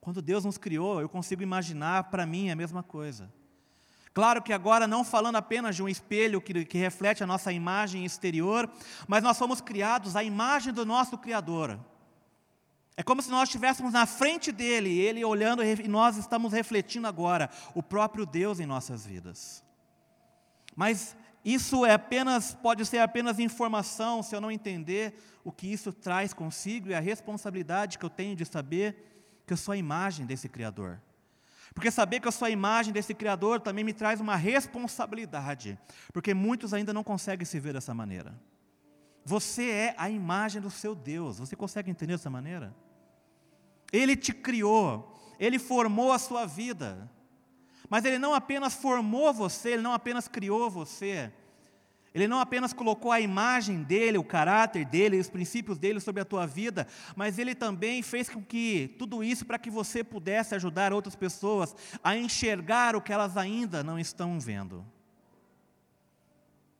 Quando 0.00 0.20
Deus 0.20 0.44
nos 0.44 0.58
criou, 0.58 1.00
eu 1.00 1.08
consigo 1.08 1.42
imaginar 1.42 2.10
para 2.10 2.26
mim 2.26 2.50
a 2.50 2.56
mesma 2.56 2.82
coisa. 2.82 3.32
Claro 4.16 4.40
que 4.40 4.54
agora, 4.54 4.86
não 4.86 5.04
falando 5.04 5.36
apenas 5.36 5.76
de 5.76 5.82
um 5.82 5.88
espelho 5.90 6.40
que, 6.40 6.64
que 6.64 6.78
reflete 6.78 7.22
a 7.22 7.26
nossa 7.26 7.52
imagem 7.52 8.02
exterior, 8.02 8.66
mas 9.06 9.22
nós 9.22 9.36
fomos 9.36 9.60
criados 9.60 10.16
à 10.16 10.24
imagem 10.24 10.72
do 10.72 10.86
nosso 10.86 11.18
Criador. 11.18 11.78
É 12.96 13.02
como 13.02 13.20
se 13.20 13.30
nós 13.30 13.50
estivéssemos 13.50 13.92
na 13.92 14.06
frente 14.06 14.50
dele, 14.50 14.98
ele 14.98 15.22
olhando 15.22 15.62
e 15.62 15.86
nós 15.86 16.16
estamos 16.16 16.54
refletindo 16.54 17.06
agora 17.06 17.50
o 17.74 17.82
próprio 17.82 18.24
Deus 18.24 18.58
em 18.58 18.64
nossas 18.64 19.04
vidas. 19.04 19.62
Mas 20.74 21.14
isso 21.44 21.84
é 21.84 21.92
apenas 21.92 22.54
pode 22.54 22.86
ser 22.86 23.00
apenas 23.00 23.38
informação 23.38 24.22
se 24.22 24.34
eu 24.34 24.40
não 24.40 24.50
entender 24.50 25.12
o 25.44 25.52
que 25.52 25.70
isso 25.70 25.92
traz 25.92 26.32
consigo 26.32 26.88
e 26.88 26.94
a 26.94 27.00
responsabilidade 27.00 27.98
que 27.98 28.04
eu 28.06 28.08
tenho 28.08 28.34
de 28.34 28.46
saber 28.46 29.42
que 29.46 29.52
eu 29.52 29.58
sou 29.58 29.72
a 29.72 29.76
imagem 29.76 30.24
desse 30.24 30.48
criador. 30.48 31.02
Porque 31.76 31.90
saber 31.90 32.20
que 32.20 32.26
eu 32.26 32.32
sou 32.32 32.46
a 32.46 32.50
imagem 32.50 32.90
desse 32.90 33.12
criador 33.12 33.60
também 33.60 33.84
me 33.84 33.92
traz 33.92 34.18
uma 34.18 34.34
responsabilidade, 34.34 35.78
porque 36.10 36.32
muitos 36.32 36.72
ainda 36.72 36.90
não 36.90 37.04
conseguem 37.04 37.44
se 37.44 37.60
ver 37.60 37.74
dessa 37.74 37.92
maneira. 37.92 38.34
Você 39.26 39.68
é 39.68 39.94
a 39.98 40.08
imagem 40.08 40.62
do 40.62 40.70
seu 40.70 40.94
Deus. 40.94 41.38
Você 41.38 41.54
consegue 41.54 41.90
entender 41.90 42.14
dessa 42.14 42.30
maneira? 42.30 42.74
Ele 43.92 44.16
te 44.16 44.32
criou, 44.32 45.14
Ele 45.38 45.58
formou 45.58 46.12
a 46.12 46.18
sua 46.18 46.46
vida. 46.46 47.10
Mas 47.90 48.06
Ele 48.06 48.18
não 48.18 48.32
apenas 48.32 48.72
formou 48.72 49.30
você, 49.34 49.72
Ele 49.72 49.82
não 49.82 49.92
apenas 49.92 50.26
criou 50.26 50.70
você, 50.70 51.30
Ele 52.16 52.26
não 52.26 52.40
apenas 52.40 52.72
colocou 52.72 53.12
a 53.12 53.20
imagem 53.20 53.82
dele, 53.82 54.16
o 54.16 54.24
caráter 54.24 54.86
dele, 54.86 55.20
os 55.20 55.28
princípios 55.28 55.76
dele 55.76 56.00
sobre 56.00 56.22
a 56.22 56.24
tua 56.24 56.46
vida, 56.46 56.86
mas 57.14 57.38
Ele 57.38 57.54
também 57.54 58.00
fez 58.00 58.30
com 58.30 58.42
que 58.42 58.94
tudo 58.98 59.22
isso 59.22 59.44
para 59.44 59.58
que 59.58 59.68
você 59.68 60.02
pudesse 60.02 60.54
ajudar 60.54 60.94
outras 60.94 61.14
pessoas 61.14 61.76
a 62.02 62.16
enxergar 62.16 62.96
o 62.96 63.02
que 63.02 63.12
elas 63.12 63.36
ainda 63.36 63.84
não 63.84 63.98
estão 63.98 64.40
vendo. 64.40 64.82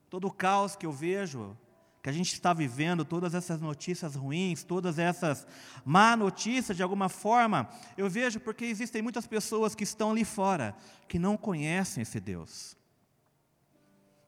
Todo 0.08 0.26
o 0.26 0.32
caos 0.32 0.74
que 0.74 0.86
eu 0.86 0.92
vejo 0.92 1.54
que 2.02 2.08
a 2.08 2.12
gente 2.12 2.32
está 2.32 2.54
vivendo, 2.54 3.04
todas 3.04 3.34
essas 3.34 3.60
notícias 3.60 4.14
ruins, 4.14 4.62
todas 4.64 4.98
essas 4.98 5.46
má 5.84 6.16
notícias, 6.16 6.78
de 6.78 6.82
alguma 6.82 7.10
forma, 7.10 7.68
eu 7.94 8.08
vejo 8.08 8.40
porque 8.40 8.64
existem 8.64 9.02
muitas 9.02 9.26
pessoas 9.26 9.74
que 9.74 9.84
estão 9.84 10.12
ali 10.12 10.24
fora, 10.24 10.74
que 11.08 11.18
não 11.18 11.36
conhecem 11.36 12.02
esse 12.02 12.20
Deus, 12.20 12.75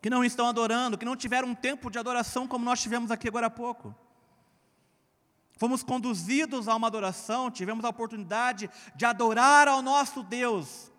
que 0.00 0.10
não 0.10 0.24
estão 0.24 0.46
adorando, 0.46 0.96
que 0.96 1.04
não 1.04 1.16
tiveram 1.16 1.48
um 1.48 1.54
tempo 1.54 1.90
de 1.90 1.98
adoração 1.98 2.46
como 2.46 2.64
nós 2.64 2.80
tivemos 2.80 3.10
aqui 3.10 3.28
agora 3.28 3.46
há 3.46 3.50
pouco. 3.50 3.94
Fomos 5.56 5.82
conduzidos 5.82 6.68
a 6.68 6.76
uma 6.76 6.86
adoração, 6.86 7.50
tivemos 7.50 7.84
a 7.84 7.88
oportunidade 7.88 8.70
de 8.94 9.04
adorar 9.04 9.66
ao 9.66 9.82
nosso 9.82 10.22
Deus, 10.22 10.92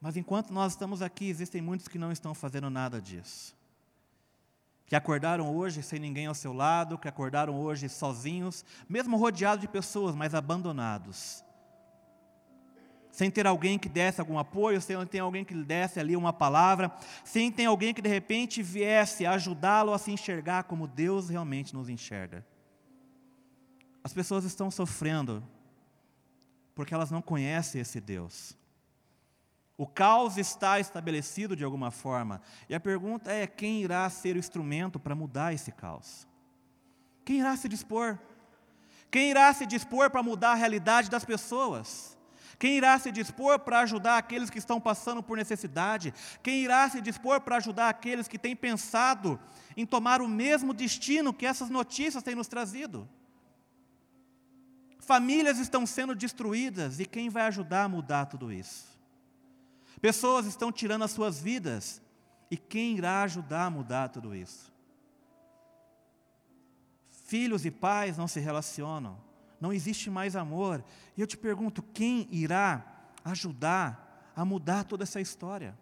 mas 0.00 0.16
enquanto 0.16 0.52
nós 0.52 0.72
estamos 0.72 1.02
aqui, 1.02 1.28
existem 1.28 1.60
muitos 1.60 1.88
que 1.88 1.98
não 1.98 2.10
estão 2.10 2.34
fazendo 2.34 2.70
nada 2.70 3.00
disso 3.00 3.54
que 4.92 4.96
acordaram 4.96 5.56
hoje 5.56 5.82
sem 5.82 5.98
ninguém 5.98 6.26
ao 6.26 6.34
seu 6.34 6.52
lado, 6.52 6.98
que 6.98 7.08
acordaram 7.08 7.58
hoje 7.58 7.88
sozinhos, 7.88 8.62
mesmo 8.86 9.16
rodeados 9.16 9.62
de 9.62 9.66
pessoas, 9.66 10.14
mas 10.14 10.34
abandonados. 10.34 11.42
Sem 13.12 13.30
ter 13.30 13.46
alguém 13.46 13.78
que 13.78 13.90
desse 13.90 14.20
algum 14.20 14.38
apoio, 14.38 14.80
sem 14.80 14.96
ter 15.06 15.18
alguém 15.18 15.44
que 15.44 15.52
lhe 15.52 15.62
desse 15.62 16.00
ali 16.00 16.16
uma 16.16 16.32
palavra, 16.32 16.90
sem 17.22 17.52
ter 17.52 17.66
alguém 17.66 17.92
que 17.92 18.00
de 18.00 18.08
repente 18.08 18.62
viesse 18.62 19.26
ajudá-lo 19.26 19.92
a 19.92 19.98
se 19.98 20.10
enxergar 20.10 20.64
como 20.64 20.88
Deus 20.88 21.28
realmente 21.28 21.74
nos 21.74 21.90
enxerga. 21.90 22.44
As 24.02 24.14
pessoas 24.14 24.44
estão 24.44 24.70
sofrendo 24.70 25.44
porque 26.74 26.94
elas 26.94 27.10
não 27.10 27.20
conhecem 27.20 27.80
esse 27.80 28.00
Deus. 28.00 28.56
O 29.76 29.86
caos 29.86 30.38
está 30.38 30.80
estabelecido 30.80 31.54
de 31.54 31.64
alguma 31.64 31.90
forma. 31.90 32.40
E 32.68 32.74
a 32.74 32.80
pergunta 32.80 33.30
é: 33.30 33.46
quem 33.46 33.82
irá 33.82 34.08
ser 34.08 34.36
o 34.36 34.38
instrumento 34.38 34.98
para 34.98 35.14
mudar 35.14 35.52
esse 35.52 35.70
caos? 35.70 36.26
Quem 37.24 37.40
irá 37.40 37.56
se 37.56 37.68
dispor? 37.68 38.18
Quem 39.10 39.30
irá 39.30 39.52
se 39.52 39.66
dispor 39.66 40.10
para 40.10 40.22
mudar 40.22 40.52
a 40.52 40.54
realidade 40.54 41.10
das 41.10 41.24
pessoas? 41.24 42.11
Quem 42.62 42.76
irá 42.76 42.96
se 42.96 43.10
dispor 43.10 43.58
para 43.58 43.80
ajudar 43.80 44.18
aqueles 44.18 44.48
que 44.48 44.56
estão 44.56 44.80
passando 44.80 45.20
por 45.20 45.36
necessidade? 45.36 46.14
Quem 46.44 46.62
irá 46.62 46.88
se 46.88 47.00
dispor 47.00 47.40
para 47.40 47.56
ajudar 47.56 47.88
aqueles 47.88 48.28
que 48.28 48.38
têm 48.38 48.54
pensado 48.54 49.36
em 49.76 49.84
tomar 49.84 50.22
o 50.22 50.28
mesmo 50.28 50.72
destino 50.72 51.34
que 51.34 51.44
essas 51.44 51.68
notícias 51.68 52.22
têm 52.22 52.36
nos 52.36 52.46
trazido? 52.46 53.08
Famílias 55.00 55.58
estão 55.58 55.84
sendo 55.84 56.14
destruídas 56.14 57.00
e 57.00 57.04
quem 57.04 57.28
vai 57.28 57.48
ajudar 57.48 57.82
a 57.82 57.88
mudar 57.88 58.26
tudo 58.26 58.52
isso? 58.52 58.96
Pessoas 60.00 60.46
estão 60.46 60.70
tirando 60.70 61.02
as 61.02 61.10
suas 61.10 61.40
vidas. 61.40 62.00
E 62.48 62.56
quem 62.56 62.96
irá 62.96 63.22
ajudar 63.22 63.64
a 63.64 63.70
mudar 63.70 64.08
tudo 64.08 64.36
isso? 64.36 64.72
Filhos 67.26 67.66
e 67.66 67.72
pais 67.72 68.16
não 68.16 68.28
se 68.28 68.38
relacionam. 68.38 69.31
Não 69.62 69.72
existe 69.72 70.10
mais 70.10 70.34
amor. 70.34 70.84
E 71.16 71.20
eu 71.20 71.26
te 71.26 71.36
pergunto: 71.36 71.84
quem 71.94 72.26
irá 72.32 72.84
ajudar 73.24 74.32
a 74.34 74.44
mudar 74.44 74.82
toda 74.82 75.04
essa 75.04 75.20
história? 75.20 75.78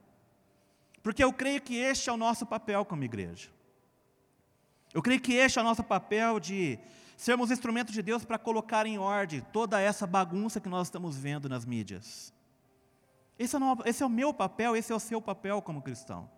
Porque 1.02 1.24
eu 1.24 1.32
creio 1.32 1.62
que 1.62 1.76
este 1.76 2.10
é 2.10 2.12
o 2.12 2.16
nosso 2.18 2.44
papel 2.44 2.84
como 2.84 3.04
igreja. 3.04 3.48
Eu 4.92 5.00
creio 5.00 5.18
que 5.18 5.32
este 5.32 5.58
é 5.58 5.62
o 5.62 5.64
nosso 5.64 5.82
papel 5.82 6.38
de 6.38 6.78
sermos 7.16 7.50
instrumentos 7.50 7.94
de 7.94 8.02
Deus 8.02 8.22
para 8.22 8.36
colocar 8.36 8.84
em 8.84 8.98
ordem 8.98 9.40
toda 9.50 9.80
essa 9.80 10.06
bagunça 10.06 10.60
que 10.60 10.68
nós 10.68 10.88
estamos 10.88 11.16
vendo 11.16 11.48
nas 11.48 11.64
mídias. 11.64 12.34
Esse 13.38 13.56
é, 13.56 13.58
o, 13.58 13.78
esse 13.86 14.02
é 14.02 14.06
o 14.06 14.10
meu 14.10 14.34
papel, 14.34 14.76
esse 14.76 14.92
é 14.92 14.94
o 14.94 15.00
seu 15.00 15.22
papel 15.22 15.62
como 15.62 15.80
cristão. 15.80 16.30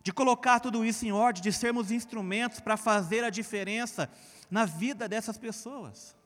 De 0.00 0.12
colocar 0.12 0.60
tudo 0.60 0.84
isso 0.84 1.04
em 1.04 1.10
ordem, 1.10 1.42
de 1.42 1.52
sermos 1.52 1.90
instrumentos 1.90 2.60
para 2.60 2.76
fazer 2.76 3.24
a 3.24 3.30
diferença 3.30 4.08
na 4.48 4.64
vida 4.64 5.08
dessas 5.08 5.36
pessoas. 5.36 6.21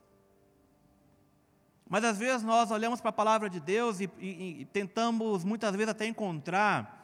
Mas 1.89 2.05
às 2.05 2.19
vezes 2.19 2.43
nós 2.43 2.71
olhamos 2.71 3.01
para 3.01 3.11
a 3.11 3.13
palavra 3.13 3.49
de 3.49 3.61
Deus 3.61 4.01
e, 4.01 4.11
e, 4.19 4.63
e 4.63 4.65
tentamos 4.67 5.45
muitas 5.45 5.73
vezes 5.73 5.91
até 5.91 6.07
encontrar 6.07 6.97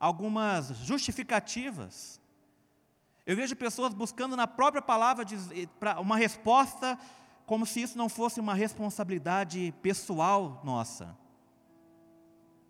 algumas 0.00 0.68
justificativas. 0.78 2.20
Eu 3.26 3.36
vejo 3.36 3.56
pessoas 3.56 3.92
buscando 3.92 4.36
na 4.36 4.46
própria 4.46 4.80
palavra 4.80 5.24
uma 6.00 6.16
resposta 6.16 6.98
como 7.44 7.66
se 7.66 7.82
isso 7.82 7.98
não 7.98 8.08
fosse 8.08 8.40
uma 8.40 8.54
responsabilidade 8.54 9.74
pessoal 9.82 10.60
nossa. 10.64 11.16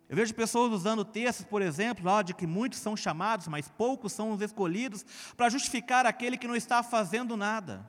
Eu 0.09 0.15
vejo 0.15 0.33
pessoas 0.33 0.71
usando 0.71 1.03
textos, 1.03 1.45
por 1.45 1.61
exemplo, 1.61 2.05
lá 2.05 2.21
de 2.21 2.33
que 2.33 2.47
muitos 2.47 2.79
são 2.79 2.95
chamados, 2.95 3.47
mas 3.47 3.67
poucos 3.67 4.13
são 4.13 4.31
os 4.31 4.41
escolhidos, 4.41 5.05
para 5.35 5.49
justificar 5.49 6.05
aquele 6.05 6.37
que 6.37 6.47
não 6.47 6.55
está 6.55 6.81
fazendo 6.81 7.35
nada. 7.35 7.85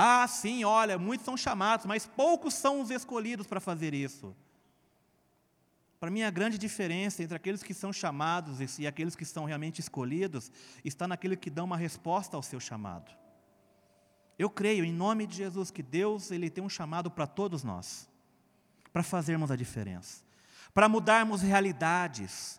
Ah, 0.00 0.28
sim, 0.28 0.62
olha, 0.62 0.96
muitos 0.96 1.24
são 1.24 1.36
chamados, 1.36 1.84
mas 1.84 2.06
poucos 2.06 2.54
são 2.54 2.80
os 2.80 2.90
escolhidos 2.90 3.48
para 3.48 3.58
fazer 3.58 3.92
isso. 3.92 4.32
Para 5.98 6.10
mim, 6.10 6.22
a 6.22 6.30
grande 6.30 6.56
diferença 6.56 7.22
entre 7.22 7.36
aqueles 7.36 7.64
que 7.64 7.74
são 7.74 7.92
chamados 7.92 8.78
e 8.78 8.86
aqueles 8.86 9.16
que 9.16 9.24
são 9.24 9.44
realmente 9.44 9.80
escolhidos 9.80 10.52
está 10.84 11.08
naquele 11.08 11.36
que 11.36 11.50
dão 11.50 11.64
uma 11.64 11.76
resposta 11.76 12.36
ao 12.36 12.42
seu 12.44 12.60
chamado. 12.60 13.10
Eu 14.38 14.48
creio, 14.48 14.84
em 14.84 14.92
nome 14.92 15.26
de 15.26 15.34
Jesus, 15.34 15.70
que 15.70 15.82
Deus 15.82 16.30
ele 16.30 16.48
tem 16.48 16.62
um 16.62 16.68
chamado 16.68 17.10
para 17.10 17.26
todos 17.26 17.64
nós, 17.64 18.08
para 18.92 19.02
fazermos 19.02 19.50
a 19.50 19.56
diferença 19.56 20.28
para 20.78 20.88
mudarmos 20.88 21.42
realidades. 21.42 22.57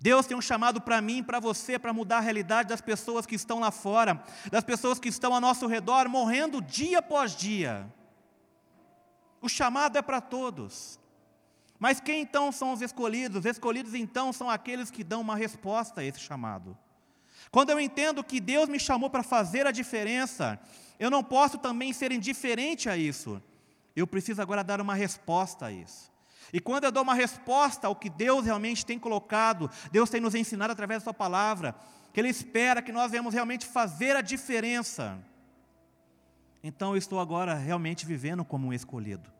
Deus 0.00 0.26
tem 0.26 0.36
um 0.36 0.40
chamado 0.40 0.80
para 0.80 1.00
mim, 1.02 1.22
para 1.22 1.38
você, 1.38 1.78
para 1.78 1.92
mudar 1.92 2.18
a 2.18 2.20
realidade 2.20 2.70
das 2.70 2.80
pessoas 2.80 3.26
que 3.26 3.34
estão 3.34 3.60
lá 3.60 3.70
fora, 3.70 4.24
das 4.50 4.64
pessoas 4.64 4.98
que 4.98 5.10
estão 5.10 5.34
ao 5.34 5.40
nosso 5.40 5.66
redor, 5.66 6.08
morrendo 6.08 6.62
dia 6.62 7.00
após 7.00 7.36
dia. 7.36 7.86
O 9.42 9.48
chamado 9.48 9.98
é 9.98 10.02
para 10.02 10.20
todos. 10.20 10.98
Mas 11.78 12.00
quem 12.00 12.22
então 12.22 12.50
são 12.50 12.72
os 12.72 12.80
escolhidos? 12.80 13.40
Os 13.40 13.44
escolhidos 13.44 13.94
então 13.94 14.32
são 14.32 14.48
aqueles 14.48 14.90
que 14.90 15.04
dão 15.04 15.20
uma 15.20 15.36
resposta 15.36 16.00
a 16.00 16.04
esse 16.04 16.20
chamado. 16.20 16.76
Quando 17.50 17.70
eu 17.70 17.78
entendo 17.78 18.24
que 18.24 18.40
Deus 18.40 18.68
me 18.70 18.80
chamou 18.80 19.10
para 19.10 19.22
fazer 19.22 19.66
a 19.66 19.72
diferença, 19.72 20.58
eu 20.98 21.10
não 21.10 21.22
posso 21.22 21.58
também 21.58 21.92
ser 21.92 22.10
indiferente 22.10 22.88
a 22.88 22.96
isso. 22.96 23.42
Eu 23.94 24.06
preciso 24.06 24.40
agora 24.40 24.64
dar 24.64 24.80
uma 24.80 24.94
resposta 24.94 25.66
a 25.66 25.72
isso. 25.72 26.10
E 26.52 26.60
quando 26.60 26.84
eu 26.84 26.92
dou 26.92 27.02
uma 27.02 27.14
resposta 27.14 27.86
ao 27.86 27.96
que 27.96 28.10
Deus 28.10 28.44
realmente 28.44 28.84
tem 28.84 28.98
colocado, 28.98 29.70
Deus 29.90 30.10
tem 30.10 30.20
nos 30.20 30.34
ensinado 30.34 30.72
através 30.72 31.00
da 31.00 31.04
Sua 31.04 31.14
palavra, 31.14 31.74
que 32.12 32.20
Ele 32.20 32.28
espera 32.28 32.82
que 32.82 32.92
nós 32.92 33.10
venhamos 33.10 33.34
realmente 33.34 33.66
fazer 33.66 34.16
a 34.16 34.20
diferença. 34.20 35.18
Então 36.62 36.92
eu 36.92 36.96
estou 36.96 37.20
agora 37.20 37.54
realmente 37.54 38.04
vivendo 38.04 38.44
como 38.44 38.68
um 38.68 38.72
escolhido 38.72 39.30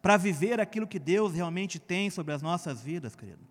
para 0.00 0.16
viver 0.16 0.60
aquilo 0.60 0.86
que 0.86 0.98
Deus 0.98 1.34
realmente 1.34 1.78
tem 1.78 2.10
sobre 2.10 2.32
as 2.32 2.42
nossas 2.42 2.80
vidas, 2.80 3.16
querido. 3.16 3.46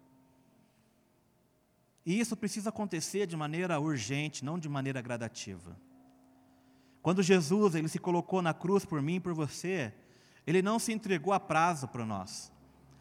E 2.06 2.20
isso 2.20 2.38
precisa 2.38 2.70
acontecer 2.70 3.28
de 3.28 3.36
maneira 3.36 3.80
urgente, 3.80 4.46
não 4.46 4.58
de 4.58 4.70
maneira 4.70 5.02
gradativa. 5.02 5.78
Quando 7.02 7.22
Jesus 7.22 7.76
ele 7.76 7.90
se 7.90 8.00
colocou 8.00 8.42
na 8.42 8.54
cruz 8.54 8.86
por 8.86 9.02
mim 9.02 9.16
e 9.16 9.20
por 9.20 9.34
você, 9.34 9.94
ele 10.46 10.62
não 10.62 10.80
se 10.80 10.94
entregou 10.94 11.34
a 11.34 11.40
prazo 11.40 11.88
para 11.88 12.06
nós, 12.06 12.52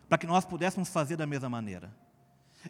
para 0.08 0.18
que 0.18 0.26
nós 0.26 0.44
pudéssemos 0.44 0.88
fazer 0.88 1.16
da 1.16 1.26
mesma 1.26 1.48
maneira. 1.48 1.94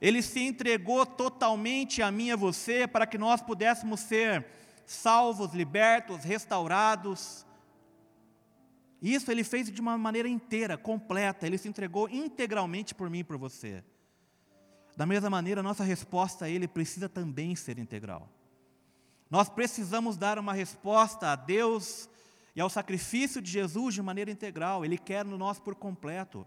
Ele 0.00 0.22
se 0.22 0.40
entregou 0.40 1.06
totalmente 1.06 2.02
a 2.02 2.10
mim 2.10 2.26
e 2.26 2.32
a 2.32 2.36
você 2.36 2.86
para 2.86 3.06
que 3.06 3.16
nós 3.16 3.40
pudéssemos 3.40 4.00
ser 4.00 4.46
salvos, 4.84 5.52
libertos, 5.52 6.24
restaurados, 6.24 7.46
isso 9.00 9.30
ele 9.30 9.44
fez 9.44 9.70
de 9.70 9.80
uma 9.80 9.96
maneira 9.98 10.28
inteira, 10.28 10.76
completa, 10.76 11.46
ele 11.46 11.58
se 11.58 11.68
entregou 11.68 12.08
integralmente 12.08 12.94
por 12.94 13.10
mim 13.10 13.20
e 13.20 13.24
por 13.24 13.36
você. 13.36 13.84
Da 14.96 15.04
mesma 15.04 15.28
maneira, 15.28 15.62
nossa 15.62 15.84
resposta 15.84 16.46
a 16.46 16.48
ele 16.48 16.66
precisa 16.66 17.08
também 17.08 17.54
ser 17.54 17.78
integral. 17.78 18.28
Nós 19.30 19.48
precisamos 19.48 20.16
dar 20.16 20.38
uma 20.38 20.52
resposta 20.52 21.28
a 21.28 21.36
Deus 21.36 22.08
e 22.54 22.60
ao 22.60 22.70
sacrifício 22.70 23.42
de 23.42 23.50
Jesus 23.50 23.94
de 23.94 24.00
maneira 24.00 24.30
integral, 24.30 24.84
Ele 24.84 24.96
quer 24.96 25.24
no 25.24 25.36
nós 25.36 25.58
por 25.58 25.74
completo. 25.74 26.46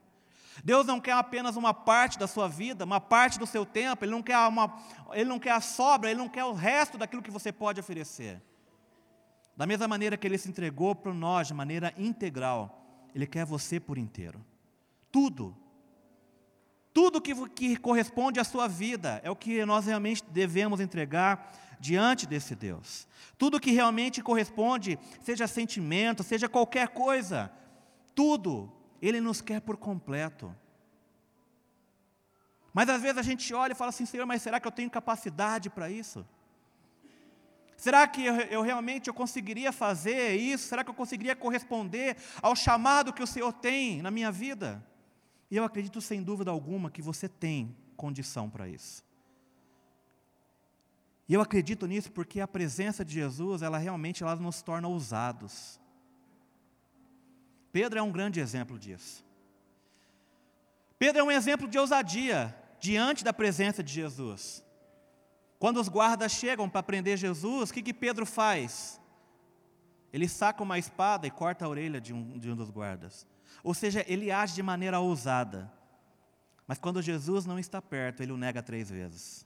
Deus 0.63 0.85
não 0.85 0.99
quer 0.99 1.13
apenas 1.13 1.55
uma 1.55 1.73
parte 1.73 2.17
da 2.17 2.27
sua 2.27 2.47
vida, 2.47 2.85
uma 2.85 2.99
parte 2.99 3.39
do 3.39 3.45
seu 3.45 3.65
tempo, 3.65 4.03
Ele 4.03 4.11
não 4.11 4.21
quer, 4.21 4.37
uma, 4.47 4.81
ele 5.13 5.29
não 5.29 5.39
quer 5.39 5.51
a 5.51 5.61
sobra, 5.61 6.09
Ele 6.09 6.19
não 6.19 6.29
quer 6.29 6.43
o 6.43 6.53
resto 6.53 6.97
daquilo 6.97 7.21
que 7.21 7.31
você 7.31 7.51
pode 7.51 7.79
oferecer. 7.79 8.41
Da 9.55 9.65
mesma 9.65 9.87
maneira 9.87 10.17
que 10.17 10.25
Ele 10.27 10.37
se 10.37 10.49
entregou 10.49 10.95
para 10.95 11.13
nós 11.13 11.47
de 11.47 11.53
maneira 11.53 11.93
integral, 11.97 13.09
Ele 13.13 13.27
quer 13.27 13.45
você 13.45 13.79
por 13.79 13.97
inteiro. 13.97 14.43
Tudo. 15.11 15.55
Tudo 16.93 17.21
que, 17.21 17.33
que 17.49 17.77
corresponde 17.77 18.39
à 18.39 18.43
sua 18.43 18.67
vida 18.67 19.21
é 19.23 19.29
o 19.29 19.35
que 19.35 19.65
nós 19.65 19.85
realmente 19.85 20.23
devemos 20.29 20.79
entregar 20.79 21.53
diante 21.79 22.27
desse 22.27 22.55
Deus. 22.55 23.07
Tudo 23.37 23.59
que 23.59 23.71
realmente 23.71 24.21
corresponde, 24.21 24.99
seja 25.21 25.47
sentimento, 25.47 26.23
seja 26.23 26.49
qualquer 26.49 26.89
coisa, 26.89 27.51
tudo, 28.13 28.71
Ele 29.01 29.21
nos 29.21 29.41
quer 29.41 29.61
por 29.61 29.77
completo. 29.77 30.55
Mas 32.73 32.89
às 32.89 33.01
vezes 33.01 33.17
a 33.17 33.23
gente 33.23 33.53
olha 33.53 33.71
e 33.71 33.75
fala 33.75 33.89
assim, 33.89 34.05
Senhor, 34.05 34.25
mas 34.25 34.41
será 34.41 34.59
que 34.59 34.67
eu 34.67 34.71
tenho 34.71 34.89
capacidade 34.89 35.69
para 35.69 35.89
isso? 35.89 36.25
Será 37.75 38.05
que 38.07 38.25
eu, 38.25 38.35
eu, 38.35 38.61
realmente 38.61 39.07
eu 39.07 39.13
conseguiria 39.13 39.71
fazer 39.71 40.35
isso? 40.35 40.67
Será 40.67 40.83
que 40.83 40.89
eu 40.89 40.93
conseguiria 40.93 41.35
corresponder 41.35 42.17
ao 42.41 42.55
chamado 42.55 43.13
que 43.13 43.23
o 43.23 43.27
Senhor 43.27 43.53
tem 43.53 44.01
na 44.01 44.11
minha 44.11 44.31
vida? 44.31 44.85
E 45.49 45.55
eu 45.55 45.63
acredito 45.63 46.01
sem 46.01 46.21
dúvida 46.21 46.51
alguma 46.51 46.91
que 46.91 47.01
você 47.01 47.29
tem 47.29 47.75
condição 47.95 48.49
para 48.49 48.67
isso. 48.67 49.03
E 51.27 51.33
eu 51.33 51.41
acredito 51.41 51.87
nisso 51.87 52.11
porque 52.11 52.41
a 52.41 52.47
presença 52.47 53.05
de 53.05 53.13
Jesus, 53.13 53.61
ela 53.61 53.77
realmente 53.77 54.23
ela 54.23 54.35
nos 54.35 54.61
torna 54.61 54.87
ousados. 54.87 55.79
Pedro 57.71 57.99
é 57.99 58.01
um 58.01 58.11
grande 58.11 58.39
exemplo 58.39 58.77
disso. 58.77 59.25
Pedro 60.97 61.21
é 61.21 61.23
um 61.23 61.31
exemplo 61.31 61.67
de 61.67 61.77
ousadia 61.77 62.55
diante 62.79 63.23
da 63.23 63.31
presença 63.31 63.83
de 63.83 63.93
Jesus. 63.93 64.63
Quando 65.57 65.79
os 65.79 65.89
guardas 65.89 66.31
chegam 66.31 66.69
para 66.69 66.83
prender 66.83 67.17
Jesus, 67.17 67.69
o 67.69 67.73
que, 67.73 67.81
que 67.81 67.93
Pedro 67.93 68.25
faz? 68.25 68.99
Ele 70.11 70.27
saca 70.27 70.63
uma 70.63 70.79
espada 70.79 71.27
e 71.27 71.31
corta 71.31 71.65
a 71.65 71.69
orelha 71.69 72.01
de 72.01 72.13
um, 72.13 72.37
de 72.37 72.49
um 72.49 72.55
dos 72.55 72.69
guardas. 72.69 73.27
Ou 73.63 73.73
seja, 73.73 74.03
ele 74.07 74.31
age 74.31 74.55
de 74.55 74.63
maneira 74.63 74.99
ousada. 74.99 75.71
Mas 76.65 76.79
quando 76.79 77.01
Jesus 77.01 77.45
não 77.45 77.59
está 77.59 77.81
perto, 77.81 78.23
ele 78.23 78.31
o 78.31 78.37
nega 78.37 78.63
três 78.63 78.89
vezes. 78.89 79.45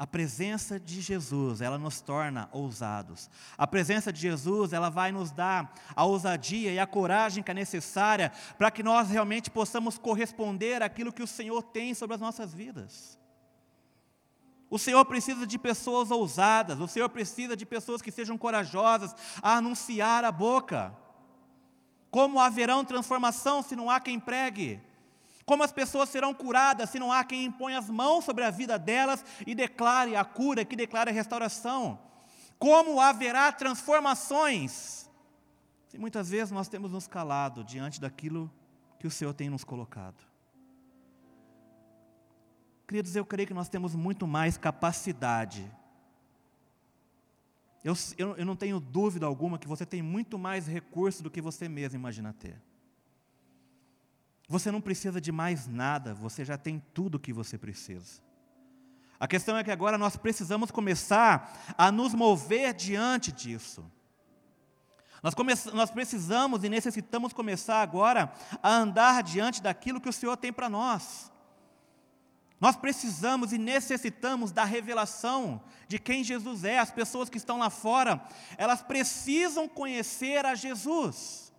A 0.00 0.06
presença 0.06 0.80
de 0.80 1.02
Jesus, 1.02 1.60
ela 1.60 1.76
nos 1.76 2.00
torna 2.00 2.48
ousados. 2.52 3.28
A 3.58 3.66
presença 3.66 4.10
de 4.10 4.18
Jesus, 4.18 4.72
ela 4.72 4.88
vai 4.88 5.12
nos 5.12 5.30
dar 5.30 5.74
a 5.94 6.06
ousadia 6.06 6.72
e 6.72 6.78
a 6.78 6.86
coragem 6.86 7.42
que 7.42 7.50
é 7.50 7.54
necessária 7.54 8.32
para 8.56 8.70
que 8.70 8.82
nós 8.82 9.10
realmente 9.10 9.50
possamos 9.50 9.98
corresponder 9.98 10.82
àquilo 10.82 11.12
que 11.12 11.22
o 11.22 11.26
Senhor 11.26 11.62
tem 11.62 11.92
sobre 11.92 12.14
as 12.14 12.20
nossas 12.22 12.54
vidas. 12.54 13.20
O 14.70 14.78
Senhor 14.78 15.04
precisa 15.04 15.46
de 15.46 15.58
pessoas 15.58 16.10
ousadas, 16.10 16.80
o 16.80 16.88
Senhor 16.88 17.10
precisa 17.10 17.54
de 17.54 17.66
pessoas 17.66 18.00
que 18.00 18.10
sejam 18.10 18.38
corajosas 18.38 19.14
a 19.42 19.56
anunciar 19.56 20.24
a 20.24 20.32
boca. 20.32 20.96
Como 22.10 22.40
haverão 22.40 22.86
transformação 22.86 23.60
se 23.60 23.76
não 23.76 23.90
há 23.90 24.00
quem 24.00 24.18
pregue? 24.18 24.80
Como 25.50 25.64
as 25.64 25.72
pessoas 25.72 26.08
serão 26.08 26.32
curadas 26.32 26.90
se 26.90 27.00
não 27.00 27.10
há 27.10 27.24
quem 27.24 27.46
impõe 27.46 27.74
as 27.74 27.90
mãos 27.90 28.24
sobre 28.24 28.44
a 28.44 28.52
vida 28.52 28.78
delas 28.78 29.24
e 29.44 29.52
declare 29.52 30.14
a 30.14 30.24
cura, 30.24 30.64
que 30.64 30.76
declare 30.76 31.10
a 31.10 31.12
restauração? 31.12 31.98
Como 32.56 33.00
haverá 33.00 33.50
transformações 33.50 35.10
se 35.88 35.98
muitas 35.98 36.30
vezes 36.30 36.52
nós 36.52 36.68
temos 36.68 36.92
nos 36.92 37.08
calado 37.08 37.64
diante 37.64 38.00
daquilo 38.00 38.48
que 39.00 39.08
o 39.08 39.10
Senhor 39.10 39.34
tem 39.34 39.50
nos 39.50 39.64
colocado? 39.64 40.24
Queridos, 42.86 43.16
eu 43.16 43.26
creio 43.26 43.48
que 43.48 43.52
nós 43.52 43.68
temos 43.68 43.92
muito 43.96 44.28
mais 44.28 44.56
capacidade. 44.56 45.68
Eu, 47.82 47.94
eu, 48.16 48.36
eu 48.36 48.46
não 48.46 48.54
tenho 48.54 48.78
dúvida 48.78 49.26
alguma 49.26 49.58
que 49.58 49.66
você 49.66 49.84
tem 49.84 50.00
muito 50.00 50.38
mais 50.38 50.68
recurso 50.68 51.24
do 51.24 51.30
que 51.30 51.42
você 51.42 51.68
mesmo 51.68 51.98
imagina 51.98 52.32
ter. 52.32 52.69
Você 54.50 54.72
não 54.72 54.80
precisa 54.80 55.20
de 55.20 55.30
mais 55.30 55.68
nada, 55.68 56.12
você 56.12 56.44
já 56.44 56.58
tem 56.58 56.82
tudo 56.92 57.14
o 57.14 57.20
que 57.20 57.32
você 57.32 57.56
precisa. 57.56 58.20
A 59.20 59.28
questão 59.28 59.56
é 59.56 59.62
que 59.62 59.70
agora 59.70 59.96
nós 59.96 60.16
precisamos 60.16 60.72
começar 60.72 61.56
a 61.78 61.92
nos 61.92 62.14
mover 62.14 62.74
diante 62.74 63.30
disso. 63.30 63.88
Nós, 65.22 65.34
come, 65.34 65.52
nós 65.72 65.92
precisamos 65.92 66.64
e 66.64 66.68
necessitamos 66.68 67.32
começar 67.32 67.80
agora 67.80 68.32
a 68.60 68.74
andar 68.74 69.22
diante 69.22 69.62
daquilo 69.62 70.00
que 70.00 70.08
o 70.08 70.12
Senhor 70.12 70.36
tem 70.36 70.52
para 70.52 70.68
nós. 70.68 71.30
Nós 72.58 72.74
precisamos 72.74 73.52
e 73.52 73.58
necessitamos 73.58 74.50
da 74.50 74.64
revelação 74.64 75.62
de 75.86 75.96
quem 76.00 76.24
Jesus 76.24 76.64
é. 76.64 76.80
As 76.80 76.90
pessoas 76.90 77.30
que 77.30 77.38
estão 77.38 77.60
lá 77.60 77.70
fora, 77.70 78.20
elas 78.58 78.82
precisam 78.82 79.68
conhecer 79.68 80.44
a 80.44 80.56
Jesus. 80.56 81.49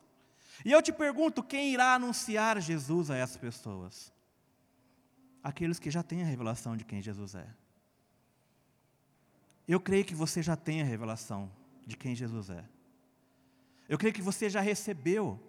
E 0.63 0.71
eu 0.71 0.81
te 0.81 0.91
pergunto: 0.91 1.43
quem 1.43 1.73
irá 1.73 1.93
anunciar 1.93 2.59
Jesus 2.61 3.09
a 3.09 3.15
essas 3.15 3.37
pessoas? 3.37 4.13
Aqueles 5.43 5.79
que 5.79 5.89
já 5.89 6.03
têm 6.03 6.21
a 6.21 6.25
revelação 6.25 6.77
de 6.77 6.85
quem 6.85 7.01
Jesus 7.01 7.35
é. 7.35 7.47
Eu 9.67 9.79
creio 9.79 10.05
que 10.05 10.13
você 10.13 10.43
já 10.43 10.55
tem 10.55 10.81
a 10.81 10.85
revelação 10.85 11.51
de 11.85 11.97
quem 11.97 12.15
Jesus 12.15 12.49
é. 12.49 12.63
Eu 13.87 13.97
creio 13.97 14.13
que 14.13 14.21
você 14.21 14.49
já 14.49 14.61
recebeu. 14.61 15.39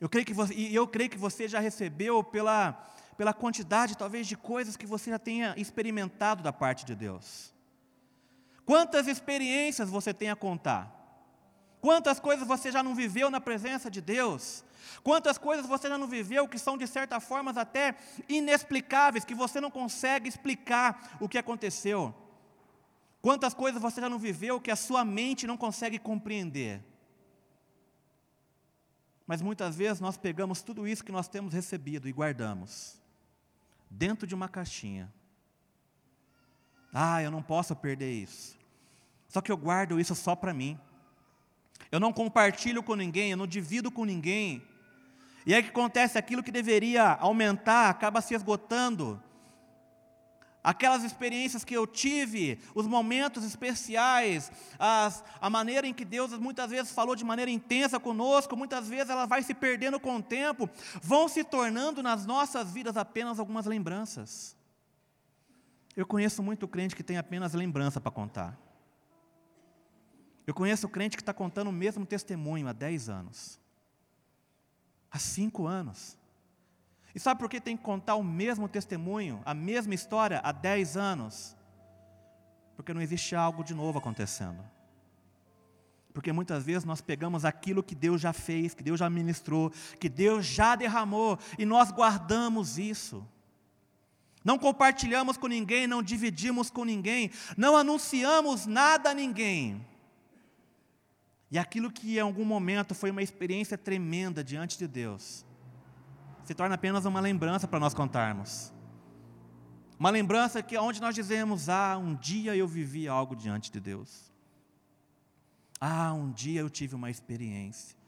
Eu 0.00 0.08
creio 0.08 0.26
que 0.26 0.34
você, 0.34 0.54
e 0.54 0.74
eu 0.74 0.86
creio 0.86 1.10
que 1.10 1.18
você 1.18 1.46
já 1.48 1.60
recebeu 1.60 2.22
pela 2.22 2.90
pela 3.16 3.32
quantidade, 3.32 3.96
talvez, 3.96 4.26
de 4.26 4.36
coisas 4.36 4.76
que 4.76 4.86
você 4.86 5.10
já 5.10 5.18
tenha 5.18 5.54
experimentado 5.56 6.42
da 6.42 6.52
parte 6.52 6.84
de 6.84 6.94
Deus. 6.94 7.52
Quantas 8.64 9.06
experiências 9.06 9.88
você 9.88 10.14
tem 10.14 10.30
a 10.30 10.36
contar? 10.36 11.01
Quantas 11.82 12.20
coisas 12.20 12.46
você 12.46 12.70
já 12.70 12.80
não 12.80 12.94
viveu 12.94 13.28
na 13.28 13.40
presença 13.40 13.90
de 13.90 14.00
Deus? 14.00 14.64
Quantas 15.02 15.36
coisas 15.36 15.66
você 15.66 15.88
já 15.88 15.98
não 15.98 16.06
viveu 16.06 16.46
que 16.46 16.56
são, 16.56 16.78
de 16.78 16.86
certa 16.86 17.18
forma, 17.18 17.50
até 17.50 17.96
inexplicáveis, 18.28 19.24
que 19.24 19.34
você 19.34 19.60
não 19.60 19.68
consegue 19.68 20.28
explicar 20.28 21.18
o 21.20 21.28
que 21.28 21.36
aconteceu? 21.36 22.14
Quantas 23.20 23.52
coisas 23.52 23.82
você 23.82 24.00
já 24.00 24.08
não 24.08 24.16
viveu 24.16 24.60
que 24.60 24.70
a 24.70 24.76
sua 24.76 25.04
mente 25.04 25.44
não 25.44 25.56
consegue 25.56 25.98
compreender? 25.98 26.84
Mas 29.26 29.42
muitas 29.42 29.74
vezes 29.74 30.00
nós 30.00 30.16
pegamos 30.16 30.62
tudo 30.62 30.86
isso 30.86 31.04
que 31.04 31.10
nós 31.10 31.26
temos 31.26 31.52
recebido 31.52 32.08
e 32.08 32.12
guardamos 32.12 32.96
dentro 33.90 34.24
de 34.24 34.36
uma 34.36 34.48
caixinha. 34.48 35.12
Ah, 36.94 37.20
eu 37.20 37.30
não 37.32 37.42
posso 37.42 37.74
perder 37.74 38.12
isso. 38.12 38.56
Só 39.26 39.40
que 39.40 39.50
eu 39.50 39.56
guardo 39.56 39.98
isso 39.98 40.14
só 40.14 40.36
para 40.36 40.54
mim. 40.54 40.78
Eu 41.90 42.00
não 42.00 42.12
compartilho 42.12 42.82
com 42.82 42.94
ninguém, 42.94 43.30
eu 43.30 43.36
não 43.36 43.46
divido 43.46 43.90
com 43.90 44.04
ninguém. 44.04 44.62
E 45.44 45.54
aí 45.54 45.62
que 45.62 45.70
acontece 45.70 46.16
aquilo 46.16 46.42
que 46.42 46.52
deveria 46.52 47.14
aumentar, 47.14 47.88
acaba 47.88 48.20
se 48.20 48.34
esgotando. 48.34 49.22
Aquelas 50.62 51.02
experiências 51.02 51.64
que 51.64 51.74
eu 51.74 51.88
tive, 51.88 52.60
os 52.72 52.86
momentos 52.86 53.42
especiais, 53.42 54.52
as, 54.78 55.24
a 55.40 55.50
maneira 55.50 55.88
em 55.88 55.92
que 55.92 56.04
Deus 56.04 56.30
muitas 56.38 56.70
vezes 56.70 56.92
falou 56.92 57.16
de 57.16 57.24
maneira 57.24 57.50
intensa 57.50 57.98
conosco, 57.98 58.56
muitas 58.56 58.88
vezes 58.88 59.10
ela 59.10 59.26
vai 59.26 59.42
se 59.42 59.54
perdendo 59.54 59.98
com 59.98 60.16
o 60.16 60.22
tempo, 60.22 60.70
vão 61.02 61.26
se 61.26 61.42
tornando 61.42 62.00
nas 62.00 62.24
nossas 62.24 62.70
vidas 62.70 62.96
apenas 62.96 63.40
algumas 63.40 63.66
lembranças. 63.66 64.56
Eu 65.96 66.06
conheço 66.06 66.44
muito 66.44 66.68
crente 66.68 66.94
que 66.94 67.02
tem 67.02 67.18
apenas 67.18 67.54
lembrança 67.54 68.00
para 68.00 68.12
contar. 68.12 68.56
Eu 70.46 70.54
conheço 70.54 70.88
crente 70.88 71.16
que 71.16 71.22
está 71.22 71.32
contando 71.32 71.68
o 71.68 71.72
mesmo 71.72 72.04
testemunho 72.04 72.68
há 72.68 72.72
10 72.72 73.08
anos, 73.08 73.60
há 75.10 75.18
5 75.18 75.66
anos. 75.66 76.18
E 77.14 77.20
sabe 77.20 77.38
por 77.38 77.48
que 77.48 77.60
tem 77.60 77.76
que 77.76 77.82
contar 77.82 78.14
o 78.14 78.24
mesmo 78.24 78.68
testemunho, 78.68 79.42
a 79.44 79.54
mesma 79.54 79.94
história 79.94 80.40
há 80.42 80.50
10 80.50 80.96
anos? 80.96 81.56
Porque 82.74 82.94
não 82.94 83.02
existe 83.02 83.36
algo 83.36 83.62
de 83.62 83.74
novo 83.74 83.98
acontecendo. 83.98 84.64
Porque 86.12 86.32
muitas 86.32 86.64
vezes 86.64 86.84
nós 86.84 87.00
pegamos 87.00 87.44
aquilo 87.44 87.82
que 87.82 87.94
Deus 87.94 88.20
já 88.20 88.32
fez, 88.32 88.74
que 88.74 88.82
Deus 88.82 88.98
já 88.98 89.08
ministrou, 89.08 89.70
que 89.98 90.08
Deus 90.08 90.44
já 90.44 90.74
derramou, 90.74 91.38
e 91.58 91.64
nós 91.64 91.90
guardamos 91.90 92.78
isso. 92.78 93.26
Não 94.44 94.58
compartilhamos 94.58 95.36
com 95.36 95.46
ninguém, 95.46 95.86
não 95.86 96.02
dividimos 96.02 96.70
com 96.70 96.84
ninguém, 96.84 97.30
não 97.56 97.76
anunciamos 97.76 98.66
nada 98.66 99.10
a 99.10 99.14
ninguém. 99.14 99.86
E 101.52 101.58
aquilo 101.58 101.92
que 101.92 102.16
em 102.16 102.20
algum 102.20 102.46
momento 102.46 102.94
foi 102.94 103.10
uma 103.10 103.22
experiência 103.22 103.76
tremenda 103.76 104.42
diante 104.42 104.78
de 104.78 104.88
Deus, 104.88 105.44
se 106.44 106.54
torna 106.54 106.76
apenas 106.76 107.04
uma 107.04 107.20
lembrança 107.20 107.68
para 107.68 107.78
nós 107.78 107.92
contarmos. 107.92 108.72
Uma 109.98 110.08
lembrança 110.08 110.62
que 110.62 110.78
onde 110.78 110.98
nós 110.98 111.14
dizemos: 111.14 111.68
"Ah, 111.68 111.98
um 111.98 112.14
dia 112.14 112.56
eu 112.56 112.66
vivi 112.66 113.06
algo 113.06 113.36
diante 113.36 113.70
de 113.70 113.78
Deus". 113.80 114.32
Ah, 115.78 116.14
um 116.14 116.32
dia 116.32 116.62
eu 116.62 116.70
tive 116.70 116.94
uma 116.94 117.10
experiência. 117.10 117.98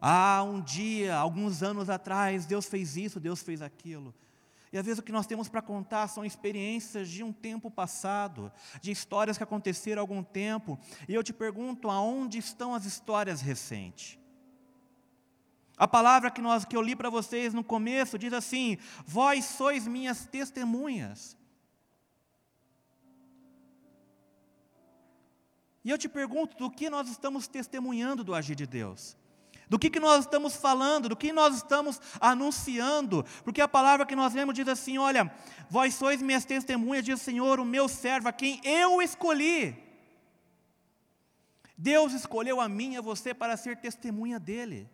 Ah, 0.00 0.42
um 0.42 0.58
dia, 0.58 1.14
alguns 1.14 1.62
anos 1.62 1.90
atrás, 1.90 2.46
Deus 2.46 2.64
fez 2.66 2.96
isso, 2.96 3.20
Deus 3.20 3.42
fez 3.42 3.60
aquilo. 3.60 4.14
E 4.72 4.78
às 4.78 4.86
vezes 4.86 4.98
o 4.98 5.02
que 5.02 5.12
nós 5.12 5.26
temos 5.26 5.48
para 5.48 5.60
contar 5.60 6.08
são 6.08 6.24
experiências 6.24 7.08
de 7.08 7.22
um 7.22 7.30
tempo 7.32 7.70
passado, 7.70 8.50
de 8.80 8.90
histórias 8.90 9.36
que 9.36 9.44
aconteceram 9.44 10.00
há 10.00 10.02
algum 10.02 10.22
tempo. 10.22 10.78
E 11.06 11.14
eu 11.14 11.22
te 11.22 11.32
pergunto, 11.32 11.90
aonde 11.90 12.38
estão 12.38 12.74
as 12.74 12.86
histórias 12.86 13.42
recentes? 13.42 14.18
A 15.76 15.86
palavra 15.86 16.30
que, 16.30 16.40
nós, 16.40 16.64
que 16.64 16.76
eu 16.76 16.80
li 16.80 16.96
para 16.96 17.10
vocês 17.10 17.52
no 17.52 17.62
começo 17.62 18.18
diz 18.18 18.32
assim: 18.32 18.78
Vós 19.04 19.44
sois 19.44 19.86
minhas 19.86 20.24
testemunhas. 20.26 21.36
E 25.84 25.90
eu 25.90 25.98
te 25.98 26.08
pergunto, 26.08 26.56
do 26.56 26.70
que 26.70 26.88
nós 26.88 27.08
estamos 27.08 27.48
testemunhando 27.48 28.22
do 28.22 28.34
agir 28.34 28.54
de 28.54 28.66
Deus? 28.66 29.16
Do 29.68 29.78
que, 29.78 29.88
que 29.88 30.00
nós 30.00 30.24
estamos 30.24 30.54
falando, 30.54 31.08
do 31.08 31.16
que 31.16 31.32
nós 31.32 31.56
estamos 31.56 32.00
anunciando, 32.20 33.24
porque 33.42 33.60
a 33.60 33.68
palavra 33.68 34.04
que 34.04 34.16
nós 34.16 34.34
lemos 34.34 34.54
diz 34.54 34.68
assim: 34.68 34.98
Olha, 34.98 35.32
vós 35.70 35.94
sois 35.94 36.20
minhas 36.20 36.44
testemunhas, 36.44 37.04
diz 37.04 37.20
o 37.20 37.24
Senhor, 37.24 37.58
o 37.58 37.64
meu 37.64 37.88
servo, 37.88 38.28
a 38.28 38.32
quem 38.32 38.60
eu 38.64 39.00
escolhi. 39.00 39.76
Deus 41.76 42.12
escolheu 42.12 42.60
a 42.60 42.68
mim 42.68 42.92
e 42.92 42.96
a 42.98 43.00
você 43.00 43.32
para 43.34 43.56
ser 43.56 43.76
testemunha 43.76 44.38
dEle. 44.38 44.88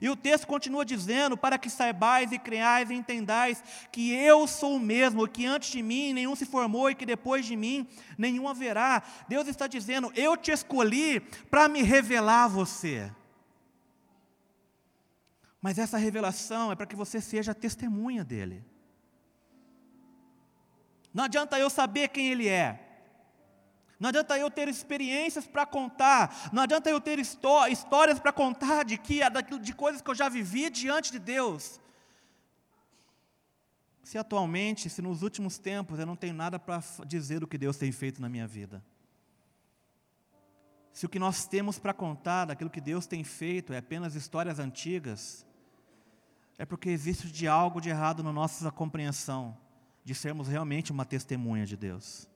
E 0.00 0.08
o 0.08 0.16
texto 0.16 0.46
continua 0.46 0.84
dizendo: 0.84 1.36
para 1.36 1.58
que 1.58 1.70
saibais 1.70 2.32
e 2.32 2.38
creais 2.38 2.90
e 2.90 2.94
entendais 2.94 3.62
que 3.90 4.12
eu 4.12 4.46
sou 4.46 4.76
o 4.76 4.80
mesmo, 4.80 5.26
que 5.26 5.46
antes 5.46 5.70
de 5.70 5.82
mim 5.82 6.12
nenhum 6.12 6.36
se 6.36 6.44
formou 6.44 6.90
e 6.90 6.94
que 6.94 7.06
depois 7.06 7.46
de 7.46 7.56
mim 7.56 7.86
nenhum 8.16 8.48
haverá. 8.48 9.02
Deus 9.28 9.48
está 9.48 9.66
dizendo: 9.66 10.12
eu 10.14 10.36
te 10.36 10.50
escolhi 10.50 11.20
para 11.50 11.68
me 11.68 11.82
revelar 11.82 12.44
a 12.44 12.48
você. 12.48 13.10
Mas 15.66 15.78
essa 15.78 15.98
revelação 15.98 16.70
é 16.70 16.76
para 16.76 16.86
que 16.86 16.94
você 16.94 17.20
seja 17.20 17.52
testemunha 17.52 18.22
dele. 18.22 18.64
Não 21.12 21.24
adianta 21.24 21.58
eu 21.58 21.68
saber 21.68 22.06
quem 22.06 22.28
ele 22.28 22.46
é. 22.46 22.68
Não 23.98 24.10
adianta 24.10 24.38
eu 24.38 24.48
ter 24.48 24.68
experiências 24.68 25.44
para 25.44 25.66
contar, 25.66 26.50
não 26.52 26.62
adianta 26.62 26.88
eu 26.88 27.00
ter 27.00 27.18
histórias 27.18 28.20
para 28.20 28.32
contar 28.32 28.84
de 28.84 28.96
que 28.96 29.18
de 29.60 29.74
coisas 29.74 30.00
que 30.00 30.08
eu 30.08 30.14
já 30.14 30.28
vivi 30.28 30.70
diante 30.70 31.10
de 31.10 31.18
Deus. 31.18 31.80
Se 34.04 34.16
atualmente, 34.16 34.88
se 34.88 35.02
nos 35.02 35.22
últimos 35.22 35.58
tempos 35.58 35.98
eu 35.98 36.06
não 36.06 36.14
tenho 36.14 36.34
nada 36.34 36.60
para 36.60 36.80
dizer 37.04 37.40
do 37.40 37.48
que 37.48 37.58
Deus 37.58 37.76
tem 37.76 37.90
feito 37.90 38.22
na 38.22 38.28
minha 38.28 38.46
vida. 38.46 38.84
Se 40.92 41.06
o 41.06 41.08
que 41.08 41.18
nós 41.18 41.44
temos 41.48 41.76
para 41.76 41.92
contar 41.92 42.44
daquilo 42.44 42.70
que 42.70 42.80
Deus 42.80 43.04
tem 43.04 43.24
feito 43.24 43.72
é 43.72 43.78
apenas 43.78 44.14
histórias 44.14 44.60
antigas, 44.60 45.45
é 46.58 46.64
porque 46.64 46.88
existe 46.88 47.30
de 47.30 47.46
algo 47.46 47.80
de 47.80 47.88
errado 47.88 48.22
na 48.22 48.32
nossa 48.32 48.70
compreensão 48.70 49.56
de 50.04 50.14
sermos 50.14 50.48
realmente 50.48 50.92
uma 50.92 51.04
testemunha 51.04 51.66
de 51.66 51.76
Deus. 51.76 52.28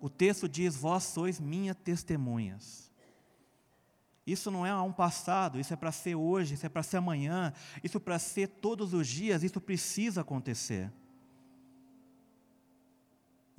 O 0.00 0.08
texto 0.10 0.48
diz: 0.48 0.74
Vós 0.76 1.04
sois 1.04 1.38
minhas 1.38 1.76
testemunhas. 1.76 2.90
Isso 4.26 4.50
não 4.50 4.66
é 4.66 4.74
um 4.80 4.92
passado, 4.92 5.58
isso 5.58 5.72
é 5.72 5.76
para 5.76 5.90
ser 5.90 6.14
hoje, 6.14 6.54
isso 6.54 6.66
é 6.66 6.68
para 6.68 6.82
ser 6.82 6.98
amanhã, 6.98 7.52
isso 7.82 7.96
é 7.96 8.00
para 8.00 8.18
ser 8.18 8.46
todos 8.46 8.92
os 8.92 9.08
dias, 9.08 9.42
isso 9.42 9.60
precisa 9.60 10.20
acontecer. 10.20 10.92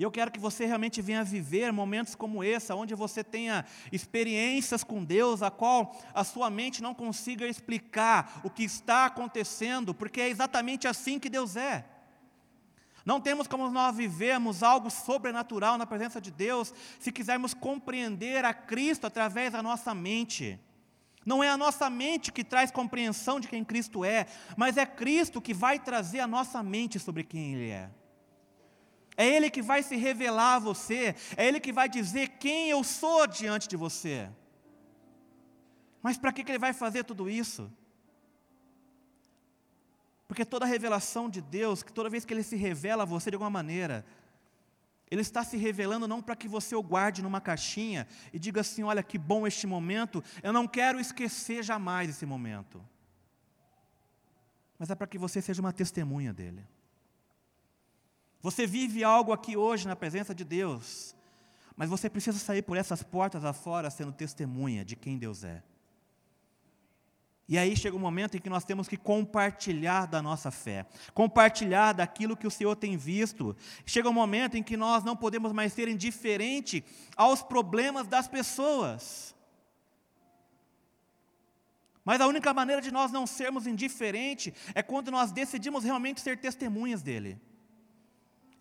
E 0.02 0.04
eu 0.04 0.10
quero 0.10 0.32
que 0.32 0.40
você 0.40 0.66
realmente 0.66 1.00
venha 1.00 1.24
viver 1.24 1.72
momentos 1.72 2.16
como 2.16 2.44
esse, 2.44 2.74
onde 2.74 2.96
você 2.96 3.24
tenha 3.24 3.64
experiências 3.92 4.84
com 4.84 5.04
Deus, 5.04 5.44
a 5.44 5.52
qual 5.52 5.96
a 6.12 6.24
sua 6.24 6.50
mente 6.50 6.82
não 6.82 6.92
consiga 6.92 7.46
explicar 7.48 8.42
o 8.44 8.50
que 8.50 8.64
está 8.64 9.06
acontecendo, 9.06 9.94
porque 9.94 10.20
é 10.20 10.28
exatamente 10.28 10.88
assim 10.88 11.20
que 11.20 11.30
Deus 11.30 11.56
é. 11.56 11.86
Não 13.06 13.22
temos 13.22 13.46
como 13.46 13.70
nós 13.70 13.96
vivemos 13.96 14.64
algo 14.64 14.90
sobrenatural 14.90 15.78
na 15.78 15.86
presença 15.86 16.20
de 16.20 16.32
Deus 16.32 16.74
se 17.00 17.12
quisermos 17.12 17.54
compreender 17.54 18.44
a 18.44 18.56
Cristo 18.56 19.06
através 19.06 19.52
da 19.52 19.62
nossa 19.62 19.94
mente. 19.94 20.60
Não 21.24 21.44
é 21.44 21.50
a 21.50 21.58
nossa 21.58 21.92
mente 21.92 22.32
que 22.32 22.44
traz 22.44 22.72
compreensão 22.72 23.40
de 23.40 23.48
quem 23.48 23.64
Cristo 23.64 24.04
é, 24.04 24.26
mas 24.58 24.78
é 24.78 24.86
Cristo 24.88 25.40
que 25.40 25.54
vai 25.54 25.78
trazer 25.78 26.22
a 26.22 26.28
nossa 26.28 26.64
mente 26.64 26.98
sobre 26.98 27.24
quem 27.24 27.54
Ele 27.54 27.70
é. 27.70 28.01
É 29.22 29.28
Ele 29.28 29.52
que 29.52 29.62
vai 29.62 29.84
se 29.84 29.96
revelar 29.96 30.56
a 30.56 30.60
você, 30.60 31.16
é 31.38 31.48
Ele 31.48 31.60
que 31.60 31.72
vai 31.72 31.88
dizer 31.88 32.28
quem 32.40 32.72
eu 32.72 32.84
sou 32.84 33.28
diante 33.28 33.68
de 33.68 33.78
você. 33.78 34.28
Mas 36.02 36.18
para 36.18 36.34
que 36.34 36.42
Ele 36.42 36.58
vai 36.58 36.74
fazer 36.74 37.04
tudo 37.04 37.30
isso? 37.30 37.72
Porque 40.28 40.44
toda 40.44 40.66
revelação 40.66 41.30
de 41.30 41.40
Deus, 41.40 41.84
que 41.84 41.94
toda 41.94 42.10
vez 42.10 42.26
que 42.26 42.34
Ele 42.34 42.42
se 42.42 42.56
revela 42.56 43.04
a 43.04 43.06
você 43.06 43.30
de 43.30 43.36
alguma 43.36 43.52
maneira, 43.52 44.04
Ele 45.12 45.22
está 45.22 45.44
se 45.44 45.56
revelando 45.56 46.08
não 46.08 46.20
para 46.20 46.36
que 46.36 46.48
você 46.48 46.74
o 46.76 46.82
guarde 46.82 47.22
numa 47.22 47.40
caixinha 47.40 48.08
e 48.34 48.40
diga 48.40 48.62
assim: 48.62 48.82
olha 48.82 49.04
que 49.04 49.20
bom 49.20 49.46
este 49.46 49.68
momento, 49.68 50.24
eu 50.42 50.52
não 50.52 50.68
quero 50.68 51.00
esquecer 51.00 51.62
jamais 51.62 52.10
esse 52.10 52.26
momento. 52.26 52.84
Mas 54.80 54.90
é 54.90 54.96
para 54.96 55.06
que 55.06 55.20
você 55.20 55.44
seja 55.44 55.62
uma 55.62 55.72
testemunha 55.72 56.34
dele. 56.34 56.66
Você 58.42 58.66
vive 58.66 59.04
algo 59.04 59.32
aqui 59.32 59.56
hoje 59.56 59.88
na 59.88 59.96
presença 59.96 60.34
de 60.34 60.44
Deus, 60.44 61.16
mas 61.76 61.90
você 61.90 62.10
precisa 62.10 62.40
sair 62.40 62.64
por 62.64 62.76
essas 62.76 63.04
portas 63.04 63.46
afora 63.46 63.90
sendo 63.90 64.12
testemunha 64.12 64.84
de 64.84 64.96
quem 64.96 65.18
Deus 65.18 65.44
é. 65.44 65.62
E 67.48 67.58
aí 67.58 67.76
chega 67.76 67.98
um 67.98 68.00
momento 68.00 68.38
em 68.38 68.40
que 68.40 68.50
nós 68.50 68.64
temos 68.64 68.88
que 68.88 68.96
compartilhar 68.96 70.06
da 70.06 70.22
nossa 70.22 70.50
fé, 70.52 70.86
compartilhar 71.14 71.92
daquilo 71.92 72.38
que 72.38 72.48
o 72.48 72.52
Senhor 72.52 72.76
tem 72.78 72.96
visto. 72.96 73.56
Chega 73.86 74.10
um 74.10 74.14
momento 74.14 74.56
em 74.56 74.64
que 74.64 74.78
nós 74.78 75.04
não 75.04 75.18
podemos 75.18 75.52
mais 75.52 75.74
ser 75.74 75.90
indiferente 75.90 76.84
aos 77.16 77.44
problemas 77.44 78.08
das 78.08 78.28
pessoas. 78.28 79.36
Mas 82.06 82.22
a 82.22 82.28
única 82.28 82.54
maneira 82.54 82.82
de 82.82 82.90
nós 82.90 83.12
não 83.12 83.28
sermos 83.28 83.68
indiferentes 83.68 84.54
é 84.74 84.82
quando 84.82 85.12
nós 85.12 85.32
decidimos 85.32 85.84
realmente 85.84 86.22
ser 86.22 86.40
testemunhas 86.40 87.04
dele. 87.04 87.38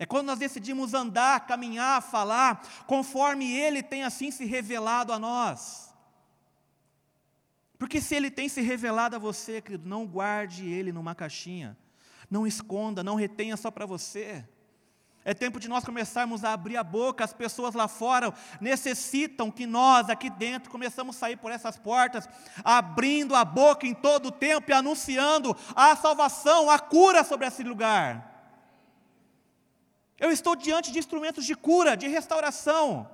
É 0.01 0.05
quando 0.07 0.25
nós 0.25 0.39
decidimos 0.39 0.95
andar, 0.95 1.45
caminhar, 1.45 2.01
falar, 2.01 2.67
conforme 2.87 3.55
ele 3.55 3.83
tem 3.83 4.03
assim 4.03 4.31
se 4.31 4.45
revelado 4.45 5.13
a 5.13 5.19
nós. 5.19 5.93
Porque 7.77 8.01
se 8.01 8.15
ele 8.15 8.31
tem 8.31 8.49
se 8.49 8.61
revelado 8.61 9.15
a 9.15 9.19
você, 9.19 9.61
querido, 9.61 9.87
não 9.87 10.07
guarde 10.07 10.67
ele 10.67 10.91
numa 10.91 11.13
caixinha. 11.13 11.77
Não 12.31 12.47
esconda, 12.47 13.03
não 13.03 13.13
retenha 13.13 13.55
só 13.55 13.69
para 13.69 13.85
você. 13.85 14.43
É 15.23 15.35
tempo 15.35 15.59
de 15.59 15.69
nós 15.69 15.83
começarmos 15.83 16.43
a 16.43 16.51
abrir 16.51 16.77
a 16.77 16.83
boca. 16.83 17.23
As 17.23 17.31
pessoas 17.31 17.75
lá 17.75 17.87
fora 17.87 18.33
necessitam 18.59 19.51
que 19.51 19.67
nós, 19.67 20.09
aqui 20.09 20.31
dentro, 20.31 20.71
começamos 20.71 21.15
a 21.15 21.19
sair 21.19 21.37
por 21.37 21.51
essas 21.51 21.77
portas, 21.77 22.27
abrindo 22.63 23.35
a 23.35 23.45
boca 23.45 23.85
em 23.85 23.93
todo 23.93 24.29
o 24.29 24.31
tempo 24.31 24.71
e 24.71 24.73
anunciando 24.73 25.55
a 25.75 25.95
salvação, 25.95 26.71
a 26.71 26.79
cura 26.79 27.23
sobre 27.23 27.45
esse 27.45 27.61
lugar. 27.61 28.30
Eu 30.21 30.29
estou 30.31 30.55
diante 30.55 30.91
de 30.91 30.99
instrumentos 30.99 31.43
de 31.45 31.55
cura, 31.55 31.97
de 31.97 32.07
restauração. 32.07 33.09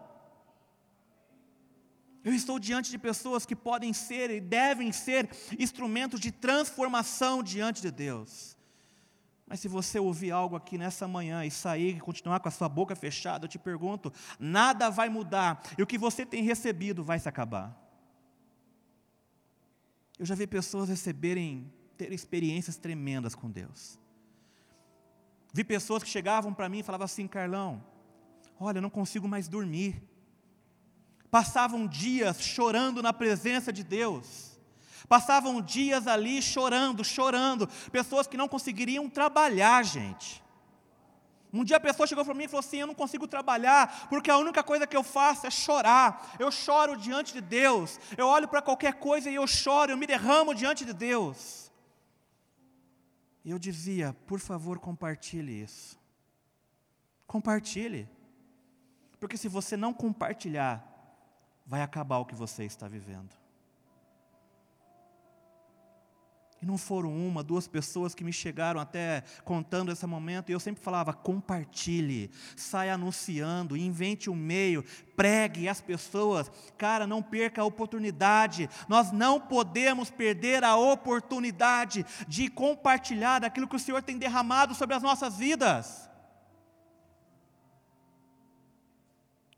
Eu 2.21 2.33
estou 2.33 2.59
diante 2.59 2.91
de 2.91 2.97
pessoas 2.97 3.45
que 3.45 3.55
podem 3.55 3.93
ser 3.93 4.29
e 4.29 4.41
devem 4.41 4.91
ser 4.91 5.29
instrumentos 5.57 6.19
de 6.19 6.33
transformação 6.33 7.41
diante 7.41 7.81
de 7.81 7.89
Deus. 7.89 8.57
Mas 9.47 9.61
se 9.61 9.69
você 9.69 9.97
ouvir 9.97 10.31
algo 10.31 10.57
aqui 10.57 10.77
nessa 10.77 11.07
manhã 11.07 11.45
e 11.45 11.49
sair 11.49 11.95
e 11.95 12.01
continuar 12.01 12.41
com 12.41 12.49
a 12.49 12.51
sua 12.51 12.67
boca 12.67 12.93
fechada, 12.93 13.45
eu 13.45 13.49
te 13.49 13.57
pergunto: 13.57 14.11
nada 14.37 14.89
vai 14.89 15.07
mudar 15.07 15.63
e 15.77 15.81
o 15.81 15.87
que 15.87 15.97
você 15.97 16.25
tem 16.25 16.43
recebido 16.43 17.05
vai 17.05 17.17
se 17.17 17.29
acabar. 17.29 17.73
Eu 20.19 20.25
já 20.25 20.35
vi 20.35 20.45
pessoas 20.45 20.89
receberem, 20.89 21.71
ter 21.97 22.11
experiências 22.11 22.75
tremendas 22.75 23.33
com 23.33 23.49
Deus. 23.49 23.97
Vi 25.57 25.63
pessoas 25.63 26.03
que 26.03 26.09
chegavam 26.09 26.53
para 26.53 26.69
mim 26.69 26.79
e 26.79 26.83
falavam 26.83 27.05
assim: 27.05 27.27
Carlão, 27.27 27.83
olha, 28.59 28.77
eu 28.77 28.81
não 28.81 28.89
consigo 28.89 29.27
mais 29.27 29.47
dormir. 29.47 30.01
Passavam 31.31 31.87
dias 31.87 32.41
chorando 32.41 33.01
na 33.01 33.11
presença 33.11 33.73
de 33.73 33.83
Deus 33.83 34.57
Passavam 35.07 35.61
dias 35.61 36.05
ali 36.05 36.41
chorando, 36.41 37.03
chorando, 37.03 37.67
pessoas 37.91 38.27
que 38.27 38.35
não 38.35 38.47
conseguiriam 38.47 39.09
trabalhar, 39.09 39.83
gente. 39.83 40.43
Um 41.53 41.63
dia 41.63 41.77
a 41.77 41.79
pessoa 41.79 42.05
chegou 42.05 42.25
para 42.25 42.33
mim 42.33 42.43
e 42.43 42.47
falou 42.47 42.59
assim: 42.59 42.79
Eu 42.79 42.87
não 42.87 42.93
consigo 42.93 43.25
trabalhar, 43.25 44.07
porque 44.09 44.29
a 44.29 44.37
única 44.37 44.61
coisa 44.61 44.85
que 44.85 44.97
eu 44.97 45.03
faço 45.03 45.47
é 45.47 45.49
chorar. 45.49 46.35
Eu 46.37 46.51
choro 46.51 46.97
diante 46.97 47.31
de 47.31 47.39
Deus. 47.39 47.97
Eu 48.17 48.27
olho 48.27 48.49
para 48.49 48.61
qualquer 48.61 48.95
coisa 48.95 49.29
e 49.29 49.35
eu 49.35 49.47
choro, 49.47 49.91
eu 49.91 49.97
me 49.97 50.05
derramo 50.05 50.53
diante 50.53 50.83
de 50.83 50.91
Deus. 50.91 51.66
E 53.47 53.49
eu 53.49 53.57
dizia: 53.57 54.13
Por 54.25 54.41
favor, 54.41 54.77
compartilhe 54.77 55.61
isso. 55.61 55.97
Compartilhe. 57.25 58.05
Porque 59.21 59.37
se 59.37 59.47
você 59.47 59.77
não 59.77 59.93
compartilhar, 59.93 60.85
vai 61.65 61.81
acabar 61.81 62.17
o 62.17 62.25
que 62.25 62.35
você 62.35 62.65
está 62.65 62.89
vivendo. 62.89 63.33
E 66.59 66.65
não 66.65 66.77
foram 66.77 67.15
uma, 67.15 67.43
duas 67.43 67.67
pessoas 67.67 68.15
que 68.15 68.23
me 68.23 68.33
chegaram 68.33 68.79
até 68.79 69.23
contando 69.43 69.91
esse 69.91 70.05
momento, 70.07 70.49
e 70.49 70.53
eu 70.53 70.59
sempre 70.59 70.83
falava: 70.83 71.13
compartilhe, 71.13 72.31
saia 72.55 72.95
anunciando, 72.95 73.77
invente 73.77 74.27
um 74.27 74.35
meio, 74.35 74.83
pregue 75.15 75.69
as 75.69 75.81
pessoas. 75.81 76.51
Cara, 76.75 77.05
não 77.05 77.21
perca 77.21 77.61
a 77.61 77.65
oportunidade, 77.65 78.67
nós 78.89 79.11
não 79.11 79.39
podemos 79.39 80.09
perder 80.09 80.63
a 80.63 80.75
oportunidade 80.75 82.03
de 82.27 82.49
compartilhar 82.49 83.45
aquilo 83.45 83.67
que 83.67 83.75
o 83.75 83.79
Senhor 83.79 84.01
tem 84.01 84.17
derramado 84.17 84.73
sobre 84.73 84.95
as 84.95 85.03
nossas 85.03 85.37
vidas. 85.37 86.09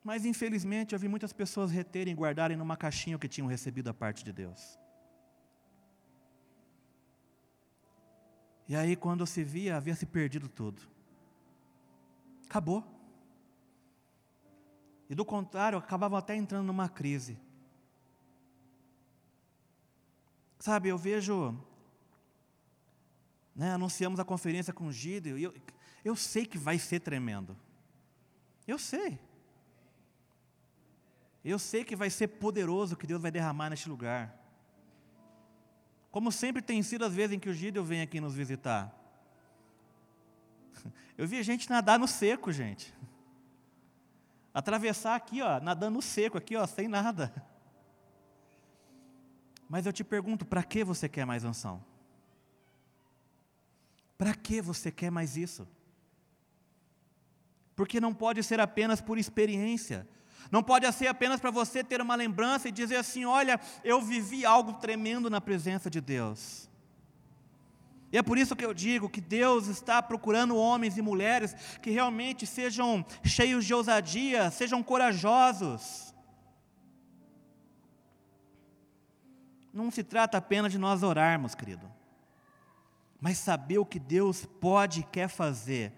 Mas 0.03 0.25
infelizmente 0.25 0.93
eu 0.93 0.99
vi 0.99 1.07
muitas 1.07 1.31
pessoas 1.31 1.71
reterem 1.71 2.15
guardarem 2.15 2.57
numa 2.57 2.75
caixinha 2.75 3.15
o 3.15 3.19
que 3.19 3.27
tinham 3.27 3.47
recebido 3.47 3.85
da 3.85 3.93
parte 3.93 4.23
de 4.23 4.33
Deus. 4.33 4.77
E 8.69 8.75
aí, 8.75 8.95
quando 8.95 9.25
se 9.25 9.43
via, 9.43 9.75
havia 9.75 9.95
se 9.95 10.05
perdido 10.05 10.47
tudo. 10.47 10.83
Acabou. 12.45 12.83
E 15.09 15.15
do 15.15 15.25
contrário, 15.25 15.79
acabavam 15.79 16.15
até 16.15 16.35
entrando 16.35 16.67
numa 16.67 16.87
crise. 16.87 17.39
Sabe, 20.59 20.89
eu 20.89 20.99
vejo. 20.99 21.59
Né, 23.55 23.71
anunciamos 23.73 24.19
a 24.19 24.23
conferência 24.23 24.71
com 24.71 24.87
o 24.87 24.91
e 24.91 25.43
eu, 25.43 25.53
eu 26.05 26.15
sei 26.15 26.45
que 26.45 26.57
vai 26.57 26.77
ser 26.77 26.99
tremendo. 26.99 27.57
Eu 28.67 28.77
sei. 28.77 29.19
Eu 31.43 31.57
sei 31.57 31.83
que 31.83 31.95
vai 31.95 32.11
ser 32.11 32.27
poderoso 32.27 32.95
que 32.95 33.07
Deus 33.07 33.19
vai 33.21 33.31
derramar 33.31 33.71
neste 33.71 33.89
lugar. 33.89 34.38
Como 36.11 36.31
sempre 36.31 36.61
tem 36.61 36.81
sido 36.81 37.05
as 37.05 37.13
vezes 37.13 37.35
em 37.35 37.39
que 37.39 37.49
o 37.49 37.53
Gideon 37.53 37.83
vem 37.83 38.01
aqui 38.01 38.19
nos 38.19 38.35
visitar. 38.35 38.95
Eu 41.17 41.27
vi 41.27 41.41
gente 41.43 41.69
nadar 41.69 41.99
no 41.99 42.07
seco, 42.07 42.51
gente. 42.51 42.93
Atravessar 44.53 45.15
aqui, 45.15 45.41
ó, 45.41 45.59
nadando 45.59 45.95
no 45.95 46.01
seco, 46.01 46.37
aqui, 46.37 46.55
ó, 46.55 46.65
sem 46.65 46.87
nada. 46.87 47.31
Mas 49.69 49.85
eu 49.85 49.93
te 49.93 50.03
pergunto, 50.03 50.45
para 50.45 50.63
que 50.63 50.83
você 50.83 51.07
quer 51.07 51.25
mais 51.25 51.43
unção? 51.43 51.85
Para 54.17 54.33
que 54.33 54.59
você 54.61 54.91
quer 54.91 55.11
mais 55.11 55.37
isso? 55.37 55.67
Porque 57.75 58.01
não 58.01 58.13
pode 58.13 58.41
ser 58.43 58.59
apenas 58.59 58.99
por 58.99 59.19
experiência. 59.19 60.07
Não 60.51 60.63
pode 60.63 60.91
ser 60.93 61.07
apenas 61.07 61.39
para 61.39 61.51
você 61.51 61.83
ter 61.83 62.01
uma 62.01 62.15
lembrança 62.15 62.67
e 62.67 62.71
dizer 62.71 62.95
assim: 62.97 63.25
olha, 63.25 63.59
eu 63.83 64.01
vivi 64.01 64.45
algo 64.45 64.73
tremendo 64.73 65.29
na 65.29 65.39
presença 65.39 65.89
de 65.89 66.01
Deus. 66.01 66.69
E 68.11 68.17
é 68.17 68.23
por 68.23 68.37
isso 68.37 68.55
que 68.55 68.65
eu 68.65 68.73
digo 68.73 69.09
que 69.09 69.21
Deus 69.21 69.67
está 69.67 70.01
procurando 70.01 70.57
homens 70.57 70.97
e 70.97 71.01
mulheres 71.01 71.53
que 71.79 71.91
realmente 71.91 72.47
sejam 72.47 73.05
cheios 73.23 73.65
de 73.65 73.73
ousadia, 73.73 74.49
sejam 74.49 74.81
corajosos. 74.81 76.13
Não 79.71 79.91
se 79.91 80.03
trata 80.03 80.39
apenas 80.39 80.71
de 80.71 80.79
nós 80.79 81.03
orarmos, 81.03 81.53
querido, 81.53 81.89
mas 83.21 83.37
saber 83.37 83.77
o 83.77 83.85
que 83.85 83.99
Deus 83.99 84.43
pode 84.59 85.01
e 85.01 85.03
quer 85.03 85.27
fazer 85.27 85.93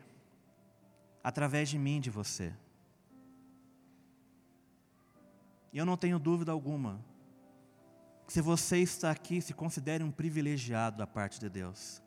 através 1.23 1.69
de 1.69 1.77
mim, 1.77 2.01
de 2.01 2.10
você. 2.10 2.54
E 5.72 5.78
eu 5.78 5.86
não 5.86 5.96
tenho 5.96 6.20
dúvida 6.20 6.52
alguma 6.52 7.00
que 8.26 8.34
se 8.34 8.42
você 8.42 8.78
está 8.78 9.12
aqui, 9.12 9.42
se 9.42 9.54
considere 9.54 10.04
um 10.04 10.12
privilegiado 10.12 10.98
da 10.98 11.08
parte 11.08 11.40
de 11.40 11.50
Deus. 11.50 12.02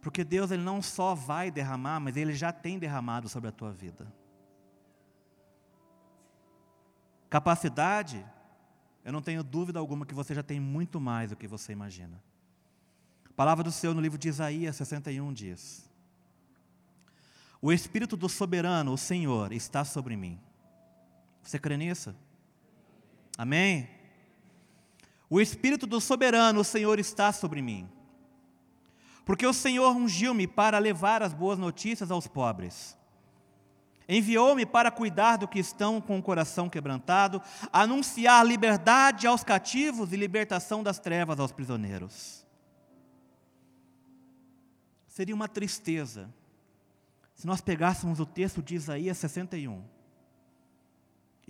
Porque 0.00 0.24
Deus 0.24 0.50
ele 0.50 0.62
não 0.62 0.80
só 0.80 1.14
vai 1.14 1.50
derramar, 1.50 2.00
mas 2.00 2.16
ele 2.16 2.34
já 2.34 2.52
tem 2.52 2.78
derramado 2.78 3.28
sobre 3.28 3.48
a 3.48 3.52
tua 3.52 3.70
vida. 3.70 4.12
Capacidade, 7.28 8.26
eu 9.04 9.12
não 9.12 9.22
tenho 9.22 9.44
dúvida 9.44 9.78
alguma 9.78 10.04
que 10.04 10.14
você 10.14 10.34
já 10.34 10.42
tem 10.42 10.58
muito 10.58 11.00
mais 11.00 11.30
do 11.30 11.36
que 11.36 11.46
você 11.46 11.72
imagina. 11.72 12.20
A 13.28 13.32
palavra 13.32 13.62
do 13.62 13.70
Senhor 13.70 13.94
no 13.94 14.00
livro 14.00 14.18
de 14.18 14.28
Isaías 14.28 14.74
61 14.76 15.32
diz: 15.32 15.88
O 17.60 17.72
Espírito 17.72 18.16
do 18.16 18.28
soberano, 18.28 18.92
o 18.92 18.98
Senhor, 18.98 19.52
está 19.52 19.84
sobre 19.84 20.16
mim 20.16 20.40
você 21.42 21.58
crê 21.58 21.76
nisso? 21.76 22.14
Amém? 23.36 23.88
O 25.28 25.40
Espírito 25.40 25.86
do 25.86 26.00
soberano, 26.00 26.60
o 26.60 26.64
Senhor, 26.64 26.98
está 26.98 27.32
sobre 27.32 27.62
mim. 27.62 27.88
Porque 29.24 29.46
o 29.46 29.52
Senhor 29.52 29.96
ungiu-me 29.96 30.46
para 30.46 30.78
levar 30.78 31.22
as 31.22 31.32
boas 31.32 31.58
notícias 31.58 32.10
aos 32.10 32.26
pobres. 32.26 32.98
Enviou-me 34.08 34.66
para 34.66 34.90
cuidar 34.90 35.36
do 35.36 35.46
que 35.46 35.60
estão 35.60 36.00
com 36.00 36.18
o 36.18 36.22
coração 36.22 36.68
quebrantado, 36.68 37.40
anunciar 37.72 38.44
liberdade 38.44 39.26
aos 39.28 39.44
cativos 39.44 40.12
e 40.12 40.16
libertação 40.16 40.82
das 40.82 40.98
trevas 40.98 41.38
aos 41.38 41.52
prisioneiros. 41.52 42.44
Seria 45.06 45.34
uma 45.34 45.48
tristeza 45.48 46.28
se 47.36 47.46
nós 47.46 47.60
pegássemos 47.60 48.18
o 48.18 48.26
texto 48.26 48.60
de 48.60 48.74
Isaías 48.74 49.16
61 49.16 49.84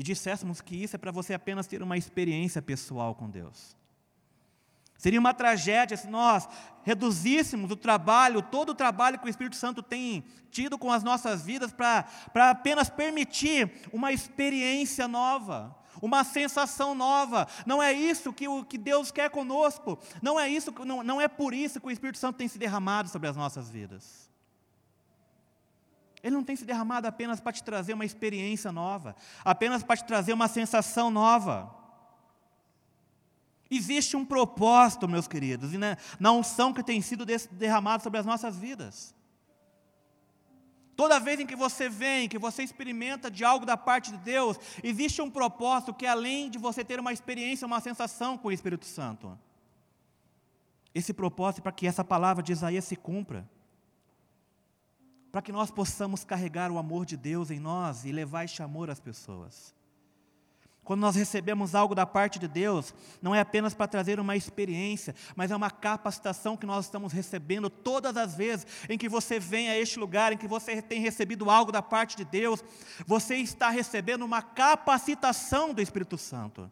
e 0.01 0.03
disséssemos 0.03 0.63
que 0.63 0.83
isso 0.83 0.97
é 0.97 0.99
para 0.99 1.13
você 1.13 1.35
apenas 1.35 1.67
ter 1.67 1.83
uma 1.83 1.95
experiência 1.95 2.63
pessoal 2.63 3.15
com 3.15 3.29
Deus. 3.29 3.77
Seria 4.97 5.21
uma 5.21 5.35
tragédia 5.35 5.95
se 5.95 6.09
nós 6.09 6.49
reduzíssemos 6.83 7.71
o 7.71 7.77
trabalho, 7.77 8.41
todo 8.41 8.71
o 8.71 8.75
trabalho 8.75 9.19
que 9.19 9.27
o 9.27 9.29
Espírito 9.29 9.57
Santo 9.57 9.83
tem 9.83 10.25
tido 10.51 10.79
com 10.79 10.91
as 10.91 11.05
nossas 11.05 11.43
vidas, 11.43 11.71
para 11.71 12.51
apenas 12.51 12.89
permitir 12.89 13.71
uma 13.93 14.11
experiência 14.11 15.07
nova, 15.07 15.77
uma 16.01 16.25
sensação 16.25 16.95
nova. 16.95 17.47
Não 17.67 17.83
é 17.83 17.93
isso 17.93 18.33
que, 18.33 18.49
o, 18.49 18.65
que 18.65 18.79
Deus 18.79 19.11
quer 19.11 19.29
conosco. 19.29 19.99
Não 20.23 20.41
é 20.41 20.49
isso, 20.49 20.73
não, 20.83 21.03
não 21.03 21.21
é 21.21 21.29
por 21.29 21.53
isso 21.53 21.79
que 21.79 21.87
o 21.87 21.91
Espírito 21.91 22.17
Santo 22.17 22.39
tem 22.39 22.49
se 22.49 22.59
derramado 22.59 23.11
sobre 23.11 23.29
as 23.29 23.37
nossas 23.37 23.69
vidas. 23.69 24.30
Ele 26.23 26.35
não 26.35 26.45
tem 26.45 26.57
se 26.57 26.65
derramado 26.65 27.07
apenas 27.07 27.41
para 27.41 27.53
te 27.53 27.63
trazer 27.63 27.95
uma 27.95 28.05
experiência 28.05 28.71
nova, 28.71 29.17
apenas 29.45 29.83
para 29.83 29.97
te 29.97 30.05
trazer 30.05 30.33
uma 30.33 30.49
sensação 30.49 31.11
nova. 31.11 31.75
Existe 33.71 34.17
um 34.17 34.25
propósito, 34.25 35.09
meus 35.09 35.29
queridos, 35.29 35.71
na 36.19 36.33
unção 36.33 36.73
que 36.73 36.83
tem 36.83 37.01
sido 37.01 37.25
derramado 37.53 38.03
sobre 38.03 38.19
as 38.19 38.27
nossas 38.27 38.59
vidas. 38.59 39.15
Toda 40.97 41.19
vez 41.19 41.41
em 41.41 41.47
que 41.47 41.57
você 41.57 41.89
vem, 41.89 42.29
que 42.29 42.39
você 42.39 42.63
experimenta 42.63 43.31
de 43.31 43.43
algo 43.43 43.65
da 43.65 43.77
parte 43.77 44.11
de 44.11 44.19
Deus, 44.19 44.59
existe 44.83 45.23
um 45.23 45.31
propósito 45.31 45.95
que 45.95 46.05
é 46.05 46.11
além 46.11 46.51
de 46.51 46.59
você 46.59 46.85
ter 46.85 47.01
uma 47.01 47.13
experiência, 47.13 47.67
uma 47.67 47.81
sensação 47.81 48.37
com 48.37 48.49
o 48.49 48.53
Espírito 48.53 48.85
Santo. 48.85 49.39
Esse 50.95 51.15
propósito 51.15 51.61
é 51.61 51.63
para 51.63 51.73
que 51.73 51.87
essa 51.87 52.05
palavra 52.05 52.43
de 52.43 52.53
Isaías 52.53 52.85
se 52.85 52.97
cumpra. 52.97 53.49
Para 55.31 55.43
que 55.43 55.53
nós 55.53 55.71
possamos 55.71 56.25
carregar 56.25 56.71
o 56.71 56.79
amor 56.79 57.07
de 57.07 57.17
Deus 57.17 57.51
em 57.51 57.61
nós 57.61 58.05
e 58.05 58.13
levar 58.13 58.45
este 58.45 58.63
amor 58.63 58.91
às 58.91 59.01
pessoas. 59.01 59.75
Quando 60.83 61.03
nós 61.03 61.15
recebemos 61.15 61.75
algo 61.75 61.95
da 61.95 62.05
parte 62.05 62.39
de 62.39 62.49
Deus, 62.49 62.93
não 63.23 63.33
é 63.33 63.39
apenas 63.39 63.75
para 63.75 63.87
trazer 63.87 64.19
uma 64.19 64.35
experiência, 64.35 65.15
mas 65.37 65.53
é 65.53 65.57
uma 65.57 65.71
capacitação 65.71 66.57
que 66.57 66.67
nós 66.67 66.87
estamos 66.87 67.13
recebendo 67.13 67.71
todas 67.71 68.17
as 68.17 68.35
vezes 68.35 68.67
em 68.89 68.99
que 68.99 69.09
você 69.09 69.39
vem 69.39 69.69
a 69.69 69.79
este 69.79 70.01
lugar, 70.01 70.33
em 70.33 70.37
que 70.37 70.49
você 70.49 70.83
tem 70.83 71.01
recebido 71.01 71.49
algo 71.49 71.71
da 71.71 71.81
parte 71.81 72.17
de 72.17 72.25
Deus, 72.25 72.65
você 73.07 73.37
está 73.37 73.71
recebendo 73.71 74.25
uma 74.25 74.43
capacitação 74.43 75.73
do 75.73 75.81
Espírito 75.81 76.19
Santo. 76.19 76.69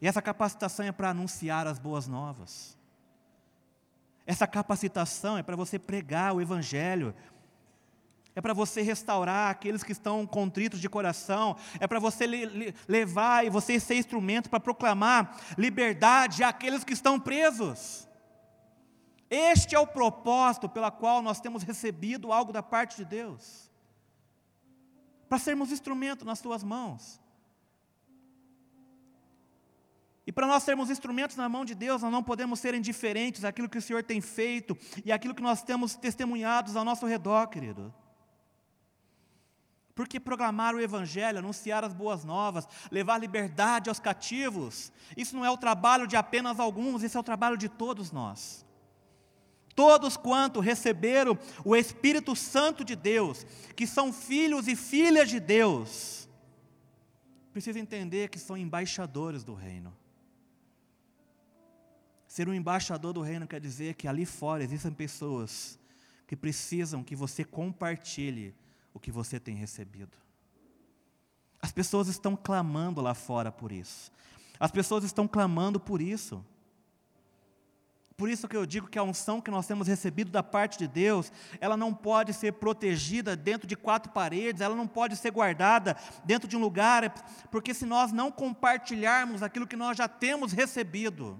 E 0.00 0.08
essa 0.08 0.20
capacitação 0.20 0.84
é 0.84 0.90
para 0.90 1.10
anunciar 1.10 1.66
as 1.68 1.78
boas 1.78 2.08
novas. 2.08 2.76
Essa 4.26 4.46
capacitação 4.46 5.38
é 5.38 5.42
para 5.44 5.54
você 5.54 5.78
pregar 5.78 6.34
o 6.34 6.40
Evangelho, 6.40 7.14
é 8.36 8.40
para 8.42 8.52
você 8.52 8.82
restaurar 8.82 9.50
aqueles 9.50 9.82
que 9.82 9.92
estão 9.92 10.26
contritos 10.26 10.78
de 10.78 10.90
coração, 10.90 11.56
é 11.80 11.86
para 11.86 11.98
você 11.98 12.26
levar 12.86 13.46
e 13.46 13.48
você 13.48 13.80
ser 13.80 13.94
instrumento 13.94 14.50
para 14.50 14.60
proclamar 14.60 15.40
liberdade 15.56 16.44
àqueles 16.44 16.84
que 16.84 16.92
estão 16.92 17.18
presos. 17.18 18.06
Este 19.30 19.74
é 19.74 19.78
o 19.78 19.86
propósito 19.86 20.68
pela 20.68 20.90
qual 20.90 21.22
nós 21.22 21.40
temos 21.40 21.62
recebido 21.62 22.30
algo 22.30 22.52
da 22.52 22.62
parte 22.62 22.98
de 22.98 23.06
Deus. 23.06 23.70
Para 25.30 25.38
sermos 25.38 25.72
instrumento 25.72 26.22
nas 26.26 26.38
tuas 26.38 26.62
mãos. 26.62 27.18
E 30.26 30.30
para 30.30 30.46
nós 30.46 30.62
sermos 30.62 30.90
instrumentos 30.90 31.36
na 31.36 31.48
mão 31.48 31.64
de 31.64 31.74
Deus, 31.74 32.02
nós 32.02 32.12
não 32.12 32.22
podemos 32.22 32.60
ser 32.60 32.74
indiferentes 32.74 33.44
àquilo 33.46 33.68
que 33.68 33.78
o 33.78 33.82
Senhor 33.82 34.02
tem 34.02 34.20
feito 34.20 34.76
e 35.06 35.10
àquilo 35.10 35.34
que 35.34 35.42
nós 35.42 35.62
temos 35.62 35.96
testemunhados 35.96 36.76
ao 36.76 36.84
nosso 36.84 37.06
redor, 37.06 37.46
querido. 37.46 37.94
Porque 39.96 40.20
proclamar 40.20 40.74
o 40.74 40.80
Evangelho, 40.80 41.38
anunciar 41.38 41.82
as 41.82 41.94
boas 41.94 42.22
novas, 42.22 42.68
levar 42.90 43.16
liberdade 43.16 43.88
aos 43.88 43.98
cativos, 43.98 44.92
isso 45.16 45.34
não 45.34 45.42
é 45.42 45.50
o 45.50 45.56
trabalho 45.56 46.06
de 46.06 46.16
apenas 46.16 46.60
alguns, 46.60 47.02
isso 47.02 47.16
é 47.16 47.20
o 47.20 47.24
trabalho 47.24 47.56
de 47.56 47.66
todos 47.66 48.12
nós. 48.12 48.62
Todos 49.74 50.14
quanto 50.18 50.60
receberam 50.60 51.38
o 51.64 51.74
Espírito 51.74 52.36
Santo 52.36 52.84
de 52.84 52.94
Deus, 52.94 53.46
que 53.74 53.86
são 53.86 54.12
filhos 54.12 54.68
e 54.68 54.76
filhas 54.76 55.30
de 55.30 55.40
Deus, 55.40 56.28
precisam 57.50 57.80
entender 57.80 58.28
que 58.28 58.38
são 58.38 58.54
embaixadores 58.54 59.42
do 59.42 59.54
reino. 59.54 59.96
Ser 62.28 62.50
um 62.50 62.54
embaixador 62.54 63.14
do 63.14 63.22
reino 63.22 63.46
quer 63.46 63.60
dizer 63.60 63.94
que 63.94 64.06
ali 64.06 64.26
fora 64.26 64.62
existem 64.62 64.92
pessoas 64.92 65.78
que 66.26 66.36
precisam 66.36 67.02
que 67.02 67.16
você 67.16 67.44
compartilhe 67.44 68.54
o 68.96 68.98
que 68.98 69.12
você 69.12 69.38
tem 69.38 69.54
recebido. 69.54 70.16
As 71.60 71.70
pessoas 71.70 72.08
estão 72.08 72.34
clamando 72.34 73.02
lá 73.02 73.12
fora 73.12 73.52
por 73.52 73.70
isso. 73.70 74.10
As 74.58 74.70
pessoas 74.70 75.04
estão 75.04 75.28
clamando 75.28 75.78
por 75.78 76.00
isso. 76.00 76.42
Por 78.16 78.30
isso 78.30 78.48
que 78.48 78.56
eu 78.56 78.64
digo 78.64 78.88
que 78.88 78.98
a 78.98 79.02
unção 79.02 79.42
que 79.42 79.50
nós 79.50 79.66
temos 79.66 79.86
recebido 79.86 80.30
da 80.30 80.42
parte 80.42 80.78
de 80.78 80.88
Deus, 80.88 81.30
ela 81.60 81.76
não 81.76 81.92
pode 81.92 82.32
ser 82.32 82.52
protegida 82.54 83.36
dentro 83.36 83.68
de 83.68 83.76
quatro 83.76 84.10
paredes, 84.10 84.62
ela 84.62 84.74
não 84.74 84.88
pode 84.88 85.14
ser 85.16 85.30
guardada 85.30 85.94
dentro 86.24 86.48
de 86.48 86.56
um 86.56 86.60
lugar, 86.60 87.12
porque 87.50 87.74
se 87.74 87.84
nós 87.84 88.12
não 88.12 88.32
compartilharmos 88.32 89.42
aquilo 89.42 89.66
que 89.66 89.76
nós 89.76 89.98
já 89.98 90.08
temos 90.08 90.52
recebido, 90.52 91.38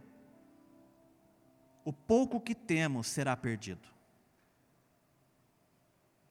o 1.83 1.93
pouco 1.93 2.39
que 2.39 2.55
temos 2.55 3.07
será 3.07 3.35
perdido. 3.35 3.96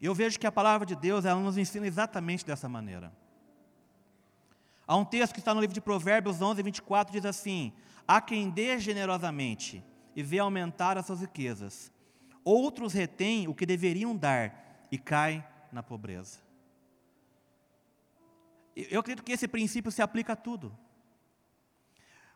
Eu 0.06 0.14
vejo 0.14 0.40
que 0.40 0.46
a 0.46 0.52
palavra 0.52 0.86
de 0.86 0.96
Deus, 0.96 1.26
ela 1.26 1.40
nos 1.40 1.58
ensina 1.58 1.88
exatamente 1.88 2.46
dessa 2.46 2.70
maneira. 2.70 3.12
Há 4.86 4.96
um 4.96 5.04
texto 5.04 5.34
que 5.34 5.40
está 5.40 5.52
no 5.52 5.60
livro 5.60 5.74
de 5.74 5.82
Provérbios 5.82 6.40
11, 6.40 6.62
24, 6.62 7.12
diz 7.12 7.26
assim: 7.26 7.74
Há 8.08 8.22
quem 8.22 8.52
dê 8.52 8.78
generosamente 8.78 9.84
e 10.16 10.22
vê 10.22 10.38
aumentar 10.38 10.96
as 10.96 11.08
suas 11.08 11.22
riquezas. 11.22 11.92
Outros 12.44 12.94
retêm 12.94 13.48
o 13.48 13.56
que 13.56 13.66
deveriam 13.66 14.16
dar 14.16 14.86
e 14.92 14.98
caem 15.00 15.44
na 15.72 15.82
pobreza. 15.82 16.38
Eu 18.76 19.00
acredito 19.00 19.26
que 19.26 19.32
esse 19.32 19.48
princípio 19.48 19.92
se 19.92 20.04
aplica 20.04 20.34
a 20.34 20.36
tudo. 20.36 20.78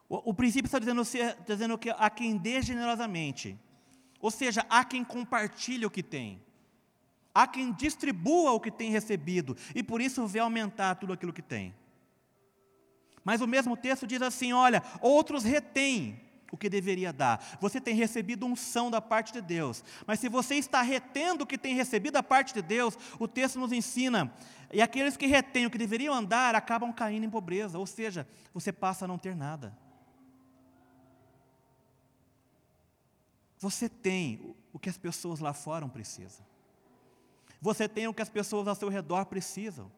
O, 0.07 0.31
o 0.31 0.33
princípio 0.33 0.65
está 0.65 0.79
dizendo, 0.79 1.03
dizendo 1.45 1.77
que 1.77 1.91
há 1.91 2.09
quem 2.09 2.35
dê 2.35 2.63
generosamente, 2.63 3.59
ou 4.19 4.31
seja, 4.31 4.65
há 4.67 4.83
quem 4.83 5.03
compartilhe 5.03 5.85
o 5.85 5.91
que 5.91 6.01
tem. 6.01 6.48
Há 7.39 7.47
quem 7.47 7.71
distribua 7.71 8.51
o 8.51 8.59
que 8.59 8.69
tem 8.69 8.91
recebido 8.91 9.55
e 9.73 9.81
por 9.81 10.01
isso 10.01 10.27
vê 10.27 10.39
aumentar 10.39 10.95
tudo 10.95 11.13
aquilo 11.13 11.31
que 11.31 11.41
tem. 11.41 11.73
Mas 13.23 13.39
o 13.39 13.47
mesmo 13.47 13.77
texto 13.77 14.05
diz 14.05 14.21
assim: 14.21 14.51
olha, 14.51 14.83
outros 14.99 15.45
retêm 15.45 16.19
o 16.51 16.57
que 16.57 16.69
deveria 16.69 17.13
dar. 17.13 17.57
Você 17.61 17.79
tem 17.79 17.95
recebido 17.95 18.45
unção 18.45 18.91
da 18.91 18.99
parte 18.99 19.31
de 19.31 19.39
Deus, 19.39 19.85
mas 20.05 20.19
se 20.19 20.27
você 20.27 20.55
está 20.55 20.81
retendo 20.81 21.45
o 21.45 21.47
que 21.47 21.57
tem 21.57 21.73
recebido 21.73 22.15
da 22.15 22.23
parte 22.23 22.53
de 22.53 22.61
Deus, 22.61 22.97
o 23.17 23.25
texto 23.25 23.57
nos 23.57 23.71
ensina, 23.71 24.35
e 24.73 24.81
aqueles 24.81 25.15
que 25.15 25.25
retêm 25.25 25.65
o 25.65 25.71
que 25.71 25.77
deveriam 25.77 26.13
andar 26.13 26.55
acabam 26.55 26.91
caindo 26.91 27.25
em 27.25 27.29
pobreza, 27.29 27.79
ou 27.79 27.87
seja, 27.87 28.27
você 28.53 28.73
passa 28.73 29.05
a 29.05 29.07
não 29.07 29.17
ter 29.17 29.33
nada. 29.33 29.77
Você 33.59 33.87
tem 33.87 34.57
o 34.73 34.77
que 34.77 34.89
as 34.89 34.97
pessoas 34.97 35.39
lá 35.39 35.53
fora 35.53 35.87
precisam. 35.87 36.48
Você 37.61 37.87
tem 37.87 38.07
o 38.07 38.13
que 38.13 38.21
as 38.21 38.29
pessoas 38.29 38.67
ao 38.67 38.75
seu 38.75 38.89
redor 38.89 39.25
precisam. 39.25 39.91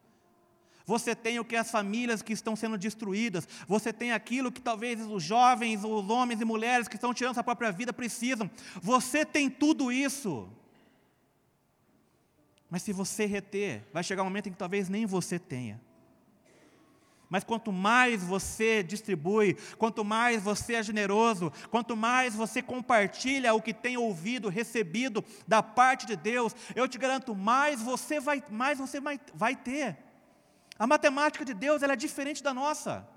Você 0.84 1.14
tem 1.14 1.38
o 1.38 1.44
que 1.44 1.54
as 1.54 1.70
famílias 1.70 2.22
que 2.22 2.32
estão 2.32 2.56
sendo 2.56 2.76
destruídas. 2.76 3.46
Você 3.68 3.92
tem 3.92 4.12
aquilo 4.12 4.50
que 4.50 4.60
talvez 4.60 5.00
os 5.00 5.22
jovens, 5.22 5.84
os 5.84 6.10
homens 6.10 6.40
e 6.40 6.44
mulheres 6.44 6.88
que 6.88 6.96
estão 6.96 7.14
tirando 7.14 7.34
sua 7.34 7.44
própria 7.44 7.70
vida 7.70 7.92
precisam. 7.92 8.50
Você 8.80 9.24
tem 9.24 9.48
tudo 9.48 9.92
isso. 9.92 10.48
Mas 12.68 12.82
se 12.82 12.92
você 12.92 13.26
reter, 13.26 13.84
vai 13.92 14.02
chegar 14.02 14.22
um 14.22 14.26
momento 14.26 14.48
em 14.48 14.52
que 14.52 14.58
talvez 14.58 14.88
nem 14.88 15.06
você 15.06 15.38
tenha. 15.38 15.80
Mas 17.32 17.44
quanto 17.44 17.72
mais 17.72 18.22
você 18.22 18.82
distribui, 18.82 19.56
quanto 19.78 20.04
mais 20.04 20.42
você 20.42 20.74
é 20.74 20.82
generoso, 20.82 21.50
quanto 21.70 21.96
mais 21.96 22.34
você 22.34 22.60
compartilha 22.60 23.54
o 23.54 23.62
que 23.62 23.72
tem 23.72 23.96
ouvido, 23.96 24.50
recebido 24.50 25.24
da 25.48 25.62
parte 25.62 26.04
de 26.04 26.14
Deus, 26.14 26.54
eu 26.76 26.86
te 26.86 26.98
garanto, 26.98 27.34
mais 27.34 27.80
você 27.80 28.20
vai, 28.20 28.44
mais 28.50 28.76
você 28.76 29.00
vai, 29.00 29.56
ter. 29.56 29.96
A 30.78 30.86
matemática 30.86 31.42
de 31.42 31.54
Deus 31.54 31.82
ela 31.82 31.94
é 31.94 31.96
diferente 31.96 32.42
da 32.42 32.52
nossa. 32.52 33.08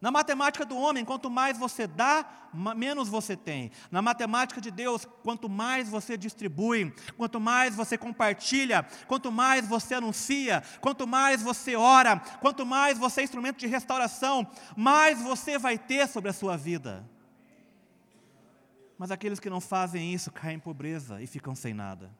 Na 0.00 0.10
matemática 0.10 0.64
do 0.64 0.76
homem, 0.76 1.04
quanto 1.04 1.30
mais 1.30 1.56
você 1.56 1.86
dá, 1.86 2.26
menos 2.52 3.08
você 3.08 3.34
tem. 3.34 3.70
Na 3.90 4.02
matemática 4.02 4.60
de 4.60 4.70
Deus, 4.70 5.06
quanto 5.22 5.48
mais 5.48 5.88
você 5.88 6.18
distribui, 6.18 6.94
quanto 7.16 7.40
mais 7.40 7.74
você 7.74 7.96
compartilha, 7.96 8.86
quanto 9.06 9.32
mais 9.32 9.66
você 9.66 9.94
anuncia, 9.94 10.62
quanto 10.82 11.06
mais 11.06 11.42
você 11.42 11.76
ora, 11.76 12.18
quanto 12.40 12.66
mais 12.66 12.98
você 12.98 13.22
é 13.22 13.24
instrumento 13.24 13.58
de 13.58 13.66
restauração, 13.66 14.46
mais 14.76 15.22
você 15.22 15.58
vai 15.58 15.78
ter 15.78 16.06
sobre 16.08 16.28
a 16.28 16.34
sua 16.34 16.58
vida. 16.58 17.08
Mas 18.98 19.10
aqueles 19.10 19.40
que 19.40 19.50
não 19.50 19.62
fazem 19.62 20.12
isso 20.12 20.30
caem 20.30 20.56
em 20.56 20.60
pobreza 20.60 21.22
e 21.22 21.26
ficam 21.26 21.54
sem 21.54 21.72
nada. 21.72 22.14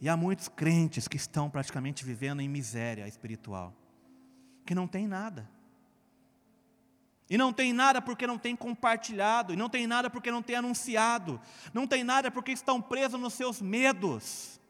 E 0.00 0.08
há 0.08 0.16
muitos 0.16 0.48
crentes 0.48 1.06
que 1.06 1.16
estão 1.16 1.48
praticamente 1.48 2.04
vivendo 2.04 2.40
em 2.40 2.48
miséria 2.48 3.06
espiritual 3.06 3.72
que 4.64 4.74
não 4.74 4.86
tem 4.86 5.06
nada. 5.06 5.48
E 7.28 7.38
não 7.38 7.52
tem 7.52 7.72
nada 7.72 8.02
porque 8.02 8.26
não 8.26 8.38
tem 8.38 8.54
compartilhado, 8.54 9.52
e 9.52 9.56
não 9.56 9.68
tem 9.68 9.86
nada 9.86 10.10
porque 10.10 10.30
não 10.30 10.42
tem 10.42 10.56
anunciado, 10.56 11.40
não 11.72 11.86
tem 11.86 12.04
nada 12.04 12.30
porque 12.30 12.52
estão 12.52 12.80
presos 12.82 13.18
nos 13.18 13.32
seus 13.34 13.62
medos. 13.62 14.60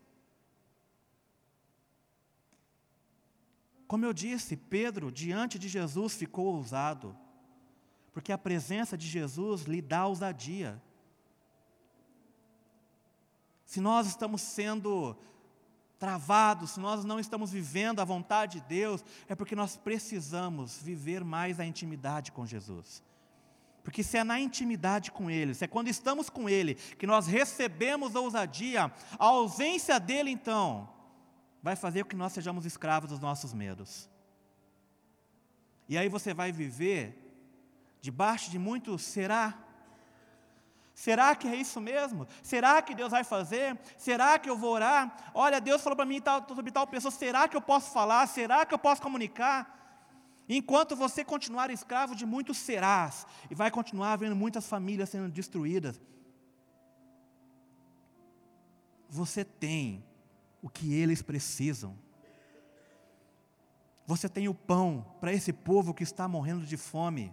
Como 3.87 4.05
eu 4.05 4.13
disse, 4.13 4.57
Pedro, 4.57 5.11
diante 5.11 5.59
de 5.59 5.69
Jesus, 5.69 6.15
ficou 6.15 6.47
ousado, 6.47 7.17
porque 8.13 8.33
a 8.33 8.39
presença 8.39 8.97
de 8.97 9.07
Jesus 9.07 9.63
lhe 9.63 9.83
dá 9.83 10.07
ousadia. 10.07 10.81
Se 13.67 13.81
nós 13.81 14.07
estamos 14.07 14.41
sendo 14.41 15.17
travados, 15.99 16.73
se 16.73 16.81
nós 16.81 17.05
não 17.05 17.19
estamos 17.19 17.51
vivendo 17.51 18.01
a 18.01 18.05
vontade 18.05 18.61
de 18.61 18.67
Deus, 18.67 19.05
é 19.29 19.35
porque 19.35 19.57
nós 19.57 19.77
precisamos 19.77 20.83
viver 20.83 21.25
mais 21.25 21.59
a 21.61 21.65
intimidade 21.65 22.33
com 22.33 22.47
Jesus. 22.47 23.03
Porque 23.83 24.03
se 24.03 24.17
é 24.17 24.25
na 24.25 24.41
intimidade 24.41 25.11
com 25.11 25.31
Ele, 25.31 25.55
se 25.55 25.65
é 25.65 25.69
quando 25.69 25.89
estamos 25.89 26.31
com 26.31 26.49
Ele, 26.49 26.75
que 26.75 27.07
nós 27.07 27.27
recebemos 27.27 28.17
a 28.17 28.21
ousadia, 28.21 28.93
a 29.19 29.25
ausência 29.25 30.01
dele, 30.01 30.31
então, 30.31 30.89
vai 31.63 31.77
fazer 31.77 32.03
com 32.03 32.11
que 32.11 32.17
nós 32.17 32.33
sejamos 32.33 32.65
escravos 32.65 33.11
dos 33.11 33.21
nossos 33.21 33.53
medos. 33.53 34.09
E 35.89 35.99
aí 35.99 36.09
você 36.09 36.33
vai 36.33 36.51
viver 36.51 37.21
debaixo 38.01 38.51
de 38.51 38.59
muito 38.59 38.99
será. 38.99 39.59
Será 40.95 41.35
que 41.35 41.49
é 41.49 41.57
isso 41.57 41.81
mesmo? 41.81 42.27
Será 42.43 42.81
que 42.81 42.95
Deus 42.95 43.11
vai 43.11 43.25
fazer? 43.25 43.77
Será 43.99 44.39
que 44.39 44.49
eu 44.49 44.57
vou 44.57 44.73
orar? 44.73 45.33
Olha, 45.35 45.61
Deus 45.61 45.83
falou 45.83 45.97
para 45.97 46.07
mim 46.07 46.21
tal, 46.21 46.47
sobre 46.47 46.71
tal 46.71 46.87
pessoa, 46.87 47.11
será 47.11 47.49
que 47.49 47.57
eu 47.57 47.61
posso 47.61 47.91
falar? 47.91 48.27
Será 48.29 48.65
que 48.65 48.73
eu 48.73 48.79
posso 48.79 49.03
comunicar? 49.03 49.75
Enquanto 50.49 50.95
você 50.95 51.25
continuar 51.25 51.71
escravo 51.71 52.15
de 52.15 52.25
muitos 52.25 52.59
serás, 52.59 53.27
e 53.51 53.55
vai 53.55 53.71
continuar 53.71 54.17
vendo 54.17 54.37
muitas 54.37 54.67
famílias 54.69 55.09
sendo 55.09 55.29
destruídas, 55.31 56.01
você 59.09 59.45
tem 59.45 60.05
o 60.63 60.69
que 60.69 60.95
eles 60.95 61.23
precisam. 61.23 61.99
Você 64.07 64.29
tem 64.29 64.49
o 64.49 64.55
pão 64.55 65.07
para 65.21 65.33
esse 65.33 65.53
povo 65.53 65.95
que 65.95 66.03
está 66.03 66.29
morrendo 66.29 66.67
de 66.67 66.77
fome. 66.77 67.33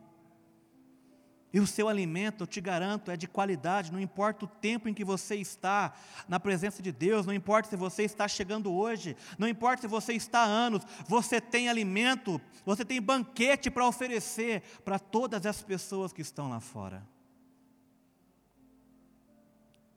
E 1.53 1.59
o 1.59 1.67
seu 1.67 1.89
alimento, 1.89 2.43
eu 2.43 2.47
te 2.47 2.61
garanto, 2.61 3.11
é 3.11 3.17
de 3.17 3.27
qualidade, 3.27 3.91
não 3.91 3.99
importa 3.99 4.45
o 4.45 4.47
tempo 4.47 4.87
em 4.87 4.93
que 4.93 5.03
você 5.03 5.35
está 5.35 5.93
na 6.27 6.39
presença 6.39 6.81
de 6.81 6.91
Deus, 6.93 7.25
não 7.25 7.33
importa 7.33 7.69
se 7.69 7.75
você 7.75 8.03
está 8.03 8.25
chegando 8.25 8.73
hoje, 8.73 9.17
não 9.37 9.47
importa 9.47 9.81
se 9.81 9.87
você 9.87 10.13
está 10.13 10.39
há 10.39 10.45
anos, 10.45 10.81
você 11.07 11.41
tem 11.41 11.67
alimento, 11.67 12.39
você 12.65 12.85
tem 12.85 13.01
banquete 13.01 13.69
para 13.69 13.85
oferecer 13.85 14.61
para 14.85 14.97
todas 14.97 15.45
as 15.45 15.61
pessoas 15.61 16.13
que 16.13 16.21
estão 16.21 16.49
lá 16.49 16.61
fora. 16.61 17.05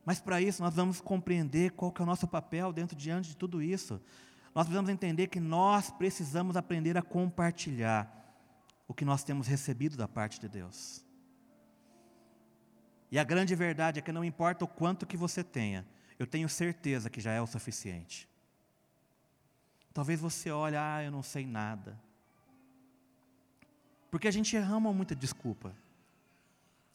Mas 0.05 0.21
para 0.21 0.41
isso 0.41 0.61
nós 0.61 0.75
vamos 0.75 1.01
compreender 1.01 1.71
qual 1.71 1.93
que 1.93 2.03
é 2.03 2.05
o 2.05 2.07
nosso 2.07 2.27
papel 2.27 2.73
dentro 2.73 2.97
diante 2.97 3.29
de 3.29 3.37
tudo 3.37 3.63
isso. 3.63 4.01
Nós 4.53 4.67
precisamos 4.67 4.91
entender 4.91 5.29
que 5.29 5.41
nós 5.41 5.91
precisamos 5.91 6.57
aprender 6.57 6.99
a 6.99 7.03
compartilhar 7.03 8.23
o 8.87 8.93
que 8.93 9.05
nós 9.05 9.23
temos 9.23 9.47
recebido 9.47 9.97
da 9.97 10.07
parte 10.07 10.41
de 10.41 10.49
Deus. 10.49 11.04
E 13.15 13.19
a 13.19 13.23
grande 13.23 13.55
verdade 13.55 14.01
é 14.01 14.03
que 14.03 14.11
não 14.11 14.25
importa 14.25 14.65
o 14.65 14.67
quanto 14.67 15.07
que 15.07 15.17
você 15.17 15.45
tenha, 15.45 15.87
eu 16.19 16.27
tenho 16.27 16.49
certeza 16.49 17.09
que 17.09 17.21
já 17.21 17.31
é 17.31 17.41
o 17.41 17.47
suficiente. 17.47 18.29
Talvez 19.93 20.19
você 20.19 20.51
olhe, 20.51 20.75
ah, 20.75 21.01
eu 21.01 21.13
não 21.13 21.23
sei 21.23 21.47
nada. 21.47 21.97
Porque 24.11 24.27
a 24.27 24.33
gente 24.33 24.57
errama 24.57 24.93
muita 24.93 25.15
desculpa. 25.15 25.73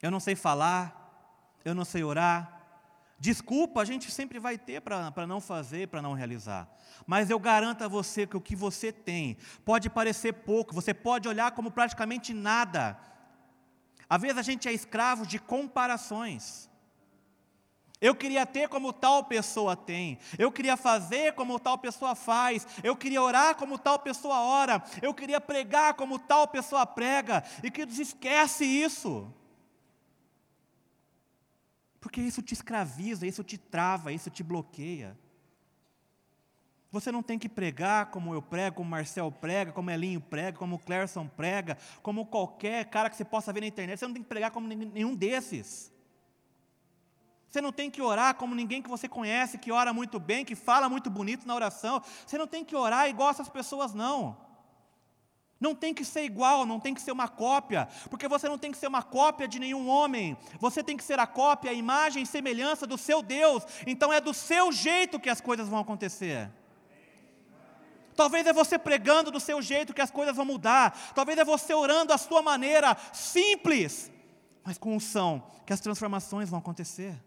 Eu 0.01 0.11
não 0.11 0.19
sei 0.19 0.35
falar, 0.35 1.55
eu 1.63 1.73
não 1.73 1.85
sei 1.85 2.03
orar. 2.03 2.63
Desculpa 3.17 3.79
a 3.79 3.85
gente 3.85 4.11
sempre 4.11 4.39
vai 4.39 4.57
ter 4.57 4.81
para 4.81 5.25
não 5.25 5.39
fazer, 5.39 5.87
para 5.87 6.01
não 6.01 6.11
realizar. 6.11 6.69
Mas 7.07 7.29
eu 7.29 7.39
garanto 7.39 7.85
a 7.85 7.87
você 7.87 8.27
que 8.27 8.35
o 8.35 8.41
que 8.41 8.57
você 8.57 8.91
tem 8.91 9.37
pode 9.63 9.89
parecer 9.89 10.33
pouco, 10.33 10.75
você 10.75 10.93
pode 10.93 11.29
olhar 11.29 11.53
como 11.53 11.71
praticamente 11.71 12.33
nada, 12.33 12.99
às 14.09 14.21
vezes 14.21 14.37
a 14.37 14.41
gente 14.41 14.67
é 14.67 14.73
escravo 14.73 15.25
de 15.25 15.37
comparações. 15.37 16.69
Eu 18.01 18.15
queria 18.15 18.45
ter 18.45 18.69
como 18.69 18.93
tal 18.93 19.25
pessoa 19.25 19.75
tem, 19.75 20.17
eu 20.37 20.49
queria 20.51 20.77
fazer 20.77 21.33
como 21.33 21.59
tal 21.59 21.77
pessoa 21.77 22.15
faz, 22.15 22.65
eu 22.81 22.95
queria 22.95 23.21
orar 23.21 23.55
como 23.55 23.77
tal 23.77 23.99
pessoa 23.99 24.39
ora, 24.39 24.81
eu 25.01 25.13
queria 25.13 25.41
pregar 25.41 25.93
como 25.95 26.17
tal 26.17 26.47
pessoa 26.47 26.85
prega, 26.85 27.43
e 27.61 27.69
que 27.69 27.81
esquece 27.81 28.63
isso. 28.63 29.31
Porque 31.99 32.21
isso 32.21 32.41
te 32.41 32.53
escraviza, 32.53 33.27
isso 33.27 33.43
te 33.43 33.57
trava, 33.57 34.13
isso 34.13 34.29
te 34.29 34.41
bloqueia. 34.41 35.17
Você 36.91 37.11
não 37.11 37.21
tem 37.21 37.37
que 37.37 37.47
pregar 37.47 38.07
como 38.07 38.33
eu 38.33 38.41
prego, 38.41 38.77
como 38.77 38.89
Marcel 38.89 39.31
prega, 39.31 39.71
como 39.71 39.91
Elinho 39.91 40.19
prega, 40.19 40.57
como 40.57 40.75
o 40.75 40.79
Clerson 40.79 41.27
prega, 41.27 41.77
como 42.01 42.25
qualquer 42.25 42.85
cara 42.85 43.09
que 43.09 43.15
você 43.15 43.25
possa 43.25 43.53
ver 43.53 43.61
na 43.61 43.67
internet. 43.67 43.99
Você 43.99 44.07
não 44.07 44.13
tem 44.13 44.23
que 44.23 44.29
pregar 44.29 44.49
como 44.49 44.67
nenhum 44.67 45.15
desses. 45.15 45.91
Você 47.47 47.61
não 47.61 47.71
tem 47.71 47.91
que 47.91 48.01
orar 48.01 48.35
como 48.35 48.55
ninguém 48.55 48.81
que 48.81 48.89
você 48.89 49.07
conhece, 49.07 49.57
que 49.57 49.71
ora 49.71 49.93
muito 49.93 50.19
bem, 50.19 50.43
que 50.43 50.55
fala 50.55 50.89
muito 50.89 51.09
bonito 51.09 51.47
na 51.47 51.53
oração. 51.53 52.01
Você 52.25 52.37
não 52.37 52.47
tem 52.47 52.65
que 52.65 52.75
orar 52.75 53.07
igual 53.07 53.29
essas 53.29 53.49
pessoas, 53.49 53.93
não. 53.93 54.37
Não 55.59 55.75
tem 55.75 55.93
que 55.93 56.05
ser 56.05 56.23
igual, 56.23 56.65
não 56.65 56.79
tem 56.79 56.93
que 56.93 57.01
ser 57.01 57.11
uma 57.11 57.27
cópia, 57.27 57.87
porque 58.09 58.27
você 58.27 58.47
não 58.47 58.57
tem 58.57 58.71
que 58.71 58.77
ser 58.77 58.87
uma 58.87 59.03
cópia 59.03 59.47
de 59.47 59.59
nenhum 59.59 59.89
homem, 59.89 60.37
você 60.57 60.81
tem 60.81 60.95
que 60.95 61.03
ser 61.03 61.19
a 61.19 61.27
cópia, 61.27 61.71
a 61.71 61.73
imagem 61.73 62.23
e 62.23 62.25
semelhança 62.25 62.87
do 62.87 62.97
seu 62.97 63.21
Deus, 63.21 63.63
então 63.85 64.13
é 64.13 64.21
do 64.21 64.33
seu 64.33 64.71
jeito 64.71 65.19
que 65.19 65.29
as 65.29 65.41
coisas 65.41 65.67
vão 65.67 65.79
acontecer. 65.79 66.49
Talvez 68.19 68.45
é 68.45 68.51
você 68.51 68.77
pregando 68.77 69.31
do 69.31 69.39
seu 69.39 69.61
jeito 69.61 69.93
que 69.93 70.01
as 70.01 70.11
coisas 70.11 70.35
vão 70.35 70.43
mudar. 70.43 70.91
Talvez 71.15 71.37
é 71.39 71.45
você 71.45 71.73
orando 71.73 72.09
da 72.09 72.17
sua 72.17 72.41
maneira, 72.41 72.97
simples, 73.13 74.11
mas 74.61 74.77
com 74.77 74.93
unção, 74.93 75.41
que 75.65 75.71
as 75.71 75.79
transformações 75.79 76.49
vão 76.49 76.59
acontecer. 76.59 77.17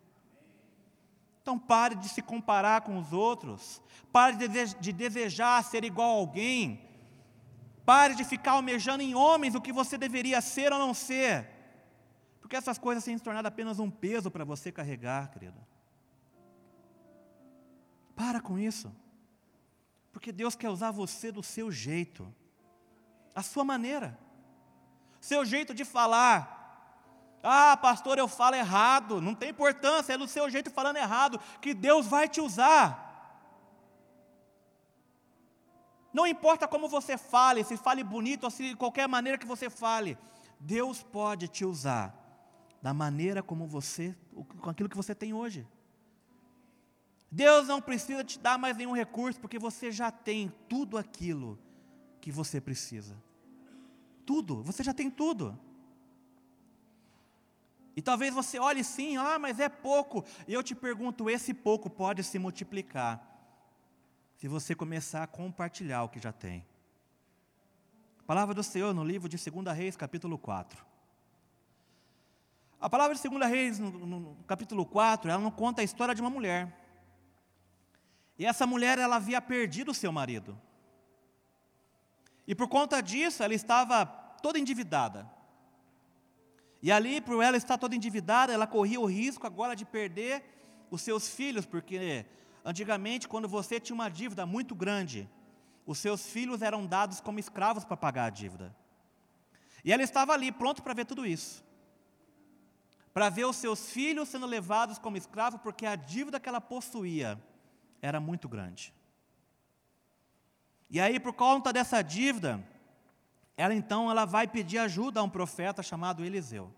Então 1.41 1.59
pare 1.59 1.95
de 1.95 2.11
se 2.11 2.21
comparar 2.21 2.83
com 2.83 2.99
os 2.99 3.11
outros. 3.11 3.81
Pare 4.13 4.37
de 4.79 4.93
desejar 4.93 5.65
ser 5.65 5.83
igual 5.83 6.11
a 6.11 6.19
alguém. 6.19 6.87
Pare 7.87 8.15
de 8.15 8.23
ficar 8.23 8.53
almejando 8.53 9.03
em 9.03 9.15
homens 9.15 9.55
o 9.55 9.63
que 9.63 9.73
você 9.73 9.97
deveria 9.97 10.43
ser 10.43 10.75
ou 10.75 10.79
não 10.79 10.93
ser. 10.93 11.49
Porque 12.39 12.55
essas 12.55 12.77
coisas 12.77 13.03
têm 13.03 13.17
se 13.17 13.25
tornado 13.25 13.49
apenas 13.49 13.79
um 13.79 13.89
peso 13.91 14.31
para 14.31 14.45
você 14.45 14.71
carregar, 14.71 15.31
querido. 15.31 15.59
Para 18.15 18.43
com 18.43 18.59
isso. 18.59 18.93
Porque 20.13 20.31
Deus 20.31 20.55
quer 20.55 20.69
usar 20.69 20.91
você 20.91 21.33
do 21.33 21.43
seu 21.43 21.73
jeito, 21.73 22.33
a 23.35 23.43
sua 23.43 23.65
maneira, 23.65 24.19
seu 25.21 25.45
jeito 25.45 25.75
de 25.75 25.85
falar. 25.85 26.61
Ah, 27.43 27.77
pastor, 27.77 28.19
eu 28.19 28.29
falo 28.29 28.55
errado. 28.55 29.21
Não 29.21 29.35
tem 29.35 29.51
importância, 29.51 30.13
é 30.13 30.19
do 30.19 30.29
seu 30.29 30.49
jeito 30.51 30.71
falando 30.71 30.97
errado 30.97 31.41
que 31.61 31.73
Deus 31.73 32.07
vai 32.07 32.29
te 32.29 32.41
usar. 32.41 33.11
Não 36.13 36.27
importa 36.27 36.69
como 36.69 36.89
você 36.89 37.17
fale, 37.17 37.65
se 37.65 37.77
fale 37.77 38.05
bonito 38.05 38.45
ou 38.45 38.51
se 38.51 38.71
de 38.71 38.77
qualquer 38.77 39.09
maneira 39.09 39.39
que 39.39 39.47
você 39.47 39.71
fale, 39.71 40.19
Deus 40.61 41.03
pode 41.03 41.49
te 41.49 41.65
usar 41.65 42.15
da 42.83 42.93
maneira 42.93 43.43
como 43.43 43.67
você, 43.67 44.15
com 44.61 44.69
aquilo 44.69 44.89
que 44.89 44.97
você 44.97 45.15
tem 45.15 45.33
hoje. 45.33 45.67
Deus 47.35 47.67
não 47.67 47.81
precisa 47.81 48.23
te 48.23 48.39
dar 48.39 48.59
mais 48.59 48.77
nenhum 48.77 48.93
recurso, 48.93 49.41
porque 49.41 49.59
você 49.59 49.91
já 49.91 50.11
tem 50.11 50.53
tudo 50.69 50.99
aquilo 50.99 51.59
que 52.21 52.31
você 52.31 52.61
precisa. 52.61 53.17
Tudo, 54.27 54.63
você 54.63 54.83
já 54.85 54.93
tem 54.93 55.11
tudo. 55.11 55.59
E 57.97 58.03
talvez 58.03 58.35
você 58.35 58.59
olhe 58.59 58.85
sim, 58.85 59.17
ah, 59.17 59.39
mas 59.39 59.59
é 59.59 59.71
pouco. 59.71 60.23
E 60.47 60.53
eu 60.53 60.63
te 60.63 60.75
pergunto, 60.75 61.31
esse 61.31 61.55
pouco 61.55 61.89
pode 61.89 62.23
se 62.23 62.39
multiplicar 62.39 63.27
se 64.37 64.47
você 64.47 64.75
começar 64.75 65.23
a 65.23 65.27
compartilhar 65.27 66.03
o 66.03 66.11
que 66.11 66.21
já 66.21 66.33
tem. 66.33 66.67
Palavra 68.27 68.55
do 68.55 68.63
Senhor 68.63 68.93
no 68.93 69.03
livro 69.03 69.27
de 69.27 69.39
2 69.39 69.75
Reis, 69.75 69.97
capítulo 69.97 70.37
4. 70.37 70.85
A 72.79 72.91
palavra 72.91 73.17
de 73.17 73.27
2 73.27 73.51
Reis, 73.51 73.79
no, 73.79 73.91
no 73.91 74.37
capítulo 74.47 74.85
4, 74.85 75.31
ela 75.31 75.41
não 75.41 75.51
conta 75.51 75.81
a 75.81 75.85
história 75.85 76.15
de 76.15 76.21
uma 76.21 76.29
mulher. 76.29 76.82
E 78.39 78.47
essa 78.47 78.67
mulher, 78.67 78.99
ela 78.99 79.17
havia 79.17 79.41
perdido 79.41 79.91
o 79.91 79.95
seu 79.95 80.11
marido. 80.11 80.61
E 82.47 82.55
por 82.55 82.69
conta 82.69 83.01
disso, 83.01 83.43
ela 83.43 83.55
estava 83.55 84.07
toda 84.07 84.59
endividada. 84.59 85.31
E 86.83 86.91
ali, 86.91 87.21
por 87.21 87.41
ela 87.43 87.57
estar 87.57 87.79
toda 87.79 87.95
endividada, 87.95 88.53
ela 88.53 88.67
corria 88.67 89.01
o 89.01 89.07
risco 89.07 89.47
agora 89.47 89.77
de 89.77 89.85
perder 89.85 90.43
os 90.91 91.01
seus 91.01 91.29
filhos, 91.29 91.65
porque 91.65 92.27
antigamente, 92.65 93.29
quando 93.29 93.49
você 93.49 93.79
tinha 93.79 93.95
uma 93.95 94.09
dívida 94.09 94.45
muito 94.45 94.75
grande, 94.75 95.29
os 95.87 95.99
seus 95.99 96.27
filhos 96.27 96.61
eram 96.61 96.87
dados 96.87 97.21
como 97.21 97.39
escravos 97.39 97.85
para 97.85 97.97
pagar 97.97 98.25
a 98.25 98.31
dívida. 98.31 98.75
E 99.85 99.93
ela 99.93 100.03
estava 100.03 100.33
ali, 100.33 100.51
pronto 100.51 100.83
para 100.83 100.95
ver 100.95 101.05
tudo 101.05 101.25
isso. 101.25 101.65
Para 103.13 103.29
ver 103.29 103.45
os 103.45 103.57
seus 103.57 103.91
filhos 103.91 104.29
sendo 104.29 104.47
levados 104.47 104.99
como 104.99 105.17
escravos, 105.17 105.61
porque 105.61 105.87
a 105.87 105.95
dívida 105.95 106.41
que 106.41 106.49
ela 106.49 106.61
possuía 106.61 107.41
era 108.03 108.21
muito 108.21 108.49
grande. 108.49 108.93
E 110.91 111.01
aí, 111.01 111.19
por 111.19 111.33
conta 111.33 111.73
dessa 111.73 112.03
dívida, 112.03 112.63
ela 113.57 113.75
então 113.75 114.11
ela 114.11 114.25
vai 114.27 114.47
pedir 114.47 114.79
ajuda 114.79 115.21
a 115.21 115.23
um 115.23 115.31
profeta 115.31 115.83
chamado 115.83 116.25
Eliseu. 116.25 116.75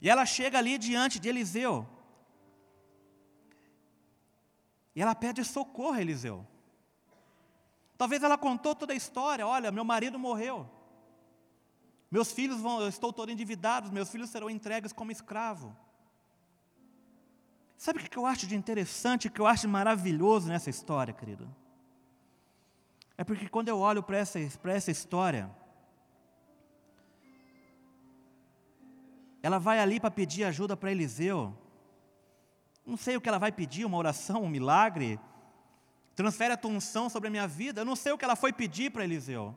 E 0.00 0.08
ela 0.08 0.24
chega 0.24 0.58
ali 0.58 0.78
diante 0.78 1.20
de 1.20 1.28
Eliseu. 1.28 1.86
E 4.96 5.02
ela 5.02 5.14
pede 5.14 5.44
socorro 5.44 5.92
a 5.92 6.00
Eliseu. 6.00 6.44
Talvez 7.96 8.22
ela 8.22 8.38
contou 8.38 8.74
toda 8.74 8.92
a 8.92 8.96
história: 8.96 9.46
olha, 9.46 9.70
meu 9.70 9.84
marido 9.84 10.18
morreu. 10.18 10.68
Meus 12.10 12.32
filhos 12.32 12.60
vão, 12.60 12.80
eu 12.80 12.88
estou 12.88 13.12
todo 13.12 13.30
endividado, 13.30 13.92
meus 13.92 14.08
filhos 14.08 14.30
serão 14.30 14.48
entregues 14.48 14.92
como 14.92 15.12
escravo. 15.12 15.76
Sabe 17.78 18.00
o 18.00 18.02
que 18.02 18.18
eu 18.18 18.26
acho 18.26 18.44
de 18.44 18.56
interessante, 18.56 19.28
o 19.28 19.30
que 19.30 19.40
eu 19.40 19.46
acho 19.46 19.68
maravilhoso 19.68 20.48
nessa 20.48 20.68
história, 20.68 21.14
querido? 21.14 21.48
É 23.16 23.22
porque 23.22 23.48
quando 23.48 23.68
eu 23.68 23.78
olho 23.78 24.02
para 24.02 24.18
essa, 24.18 24.40
essa 24.64 24.90
história, 24.90 25.48
ela 29.40 29.60
vai 29.60 29.78
ali 29.78 30.00
para 30.00 30.10
pedir 30.10 30.42
ajuda 30.42 30.76
para 30.76 30.90
Eliseu. 30.90 31.56
Não 32.84 32.96
sei 32.96 33.16
o 33.16 33.20
que 33.20 33.28
ela 33.28 33.38
vai 33.38 33.52
pedir, 33.52 33.84
uma 33.84 33.96
oração, 33.96 34.42
um 34.42 34.48
milagre. 34.48 35.20
Transfere 36.16 36.54
a 36.54 36.56
tua 36.56 36.72
unção 36.72 37.08
sobre 37.08 37.28
a 37.28 37.30
minha 37.30 37.46
vida. 37.46 37.82
Eu 37.82 37.84
não 37.84 37.94
sei 37.94 38.10
o 38.10 38.18
que 38.18 38.24
ela 38.24 38.34
foi 38.34 38.52
pedir 38.52 38.90
para 38.90 39.04
Eliseu. 39.04 39.56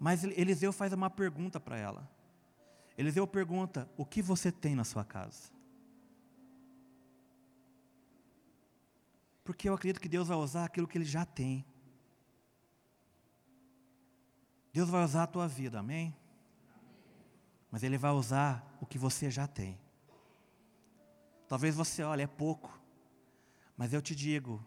Mas 0.00 0.24
Eliseu 0.24 0.72
faz 0.72 0.92
uma 0.92 1.08
pergunta 1.08 1.60
para 1.60 1.78
ela. 1.78 2.10
Eliseu 2.96 3.28
pergunta: 3.28 3.88
O 3.96 4.04
que 4.04 4.20
você 4.20 4.50
tem 4.50 4.74
na 4.74 4.82
sua 4.82 5.04
casa? 5.04 5.57
Porque 9.48 9.66
eu 9.66 9.72
acredito 9.72 9.98
que 9.98 10.10
Deus 10.10 10.28
vai 10.28 10.36
usar 10.36 10.66
aquilo 10.66 10.86
que 10.86 10.98
Ele 10.98 11.06
já 11.06 11.24
tem. 11.24 11.64
Deus 14.70 14.90
vai 14.90 15.02
usar 15.02 15.22
a 15.22 15.26
tua 15.26 15.48
vida, 15.48 15.78
amém? 15.78 16.14
Mas 17.70 17.82
Ele 17.82 17.96
vai 17.96 18.10
usar 18.10 18.76
o 18.78 18.84
que 18.84 18.98
você 18.98 19.30
já 19.30 19.46
tem. 19.46 19.80
Talvez 21.48 21.74
você 21.74 22.02
olhe, 22.02 22.24
é 22.24 22.26
pouco. 22.26 22.78
Mas 23.74 23.94
eu 23.94 24.02
te 24.02 24.14
digo, 24.14 24.62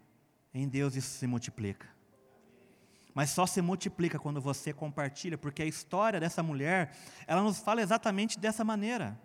em 0.52 0.68
Deus 0.68 0.96
isso 0.96 1.16
se 1.16 1.28
multiplica. 1.28 1.88
Mas 3.14 3.30
só 3.30 3.46
se 3.46 3.62
multiplica 3.62 4.18
quando 4.18 4.40
você 4.40 4.72
compartilha, 4.72 5.38
porque 5.38 5.62
a 5.62 5.66
história 5.66 6.18
dessa 6.18 6.42
mulher, 6.42 6.92
ela 7.28 7.40
nos 7.40 7.60
fala 7.60 7.82
exatamente 7.82 8.36
dessa 8.36 8.64
maneira. 8.64 9.16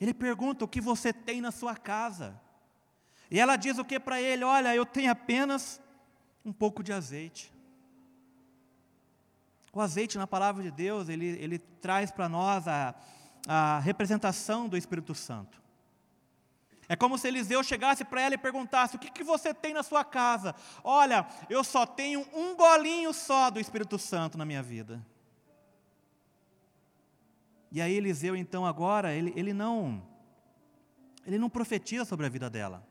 Ele 0.00 0.14
pergunta 0.14 0.64
o 0.64 0.68
que 0.68 0.80
você 0.80 1.12
tem 1.12 1.42
na 1.42 1.50
sua 1.50 1.76
casa. 1.76 2.47
E 3.30 3.38
ela 3.38 3.56
diz 3.56 3.78
o 3.78 3.84
que 3.84 4.00
para 4.00 4.20
ele? 4.20 4.44
Olha, 4.44 4.74
eu 4.74 4.86
tenho 4.86 5.10
apenas 5.10 5.80
um 6.44 6.52
pouco 6.52 6.82
de 6.82 6.92
azeite. 6.92 7.52
O 9.72 9.80
azeite, 9.80 10.16
na 10.16 10.26
palavra 10.26 10.62
de 10.62 10.70
Deus, 10.70 11.08
ele, 11.08 11.26
ele 11.26 11.58
traz 11.58 12.10
para 12.10 12.28
nós 12.28 12.66
a, 12.66 12.94
a 13.46 13.78
representação 13.80 14.68
do 14.68 14.76
Espírito 14.76 15.14
Santo. 15.14 15.62
É 16.88 16.96
como 16.96 17.18
se 17.18 17.28
Eliseu 17.28 17.62
chegasse 17.62 18.02
para 18.02 18.22
ela 18.22 18.34
e 18.34 18.38
perguntasse: 18.38 18.96
O 18.96 18.98
que, 18.98 19.10
que 19.10 19.22
você 19.22 19.52
tem 19.52 19.74
na 19.74 19.82
sua 19.82 20.02
casa? 20.04 20.54
Olha, 20.82 21.26
eu 21.50 21.62
só 21.62 21.84
tenho 21.84 22.26
um 22.32 22.56
golinho 22.56 23.12
só 23.12 23.50
do 23.50 23.60
Espírito 23.60 23.98
Santo 23.98 24.38
na 24.38 24.46
minha 24.46 24.62
vida. 24.62 25.04
E 27.70 27.82
aí 27.82 27.92
Eliseu, 27.92 28.34
então, 28.34 28.64
agora, 28.64 29.12
ele, 29.12 29.34
ele 29.36 29.52
não 29.52 30.02
ele 31.26 31.38
não 31.38 31.50
profetiza 31.50 32.06
sobre 32.06 32.24
a 32.24 32.28
vida 32.30 32.48
dela. 32.48 32.87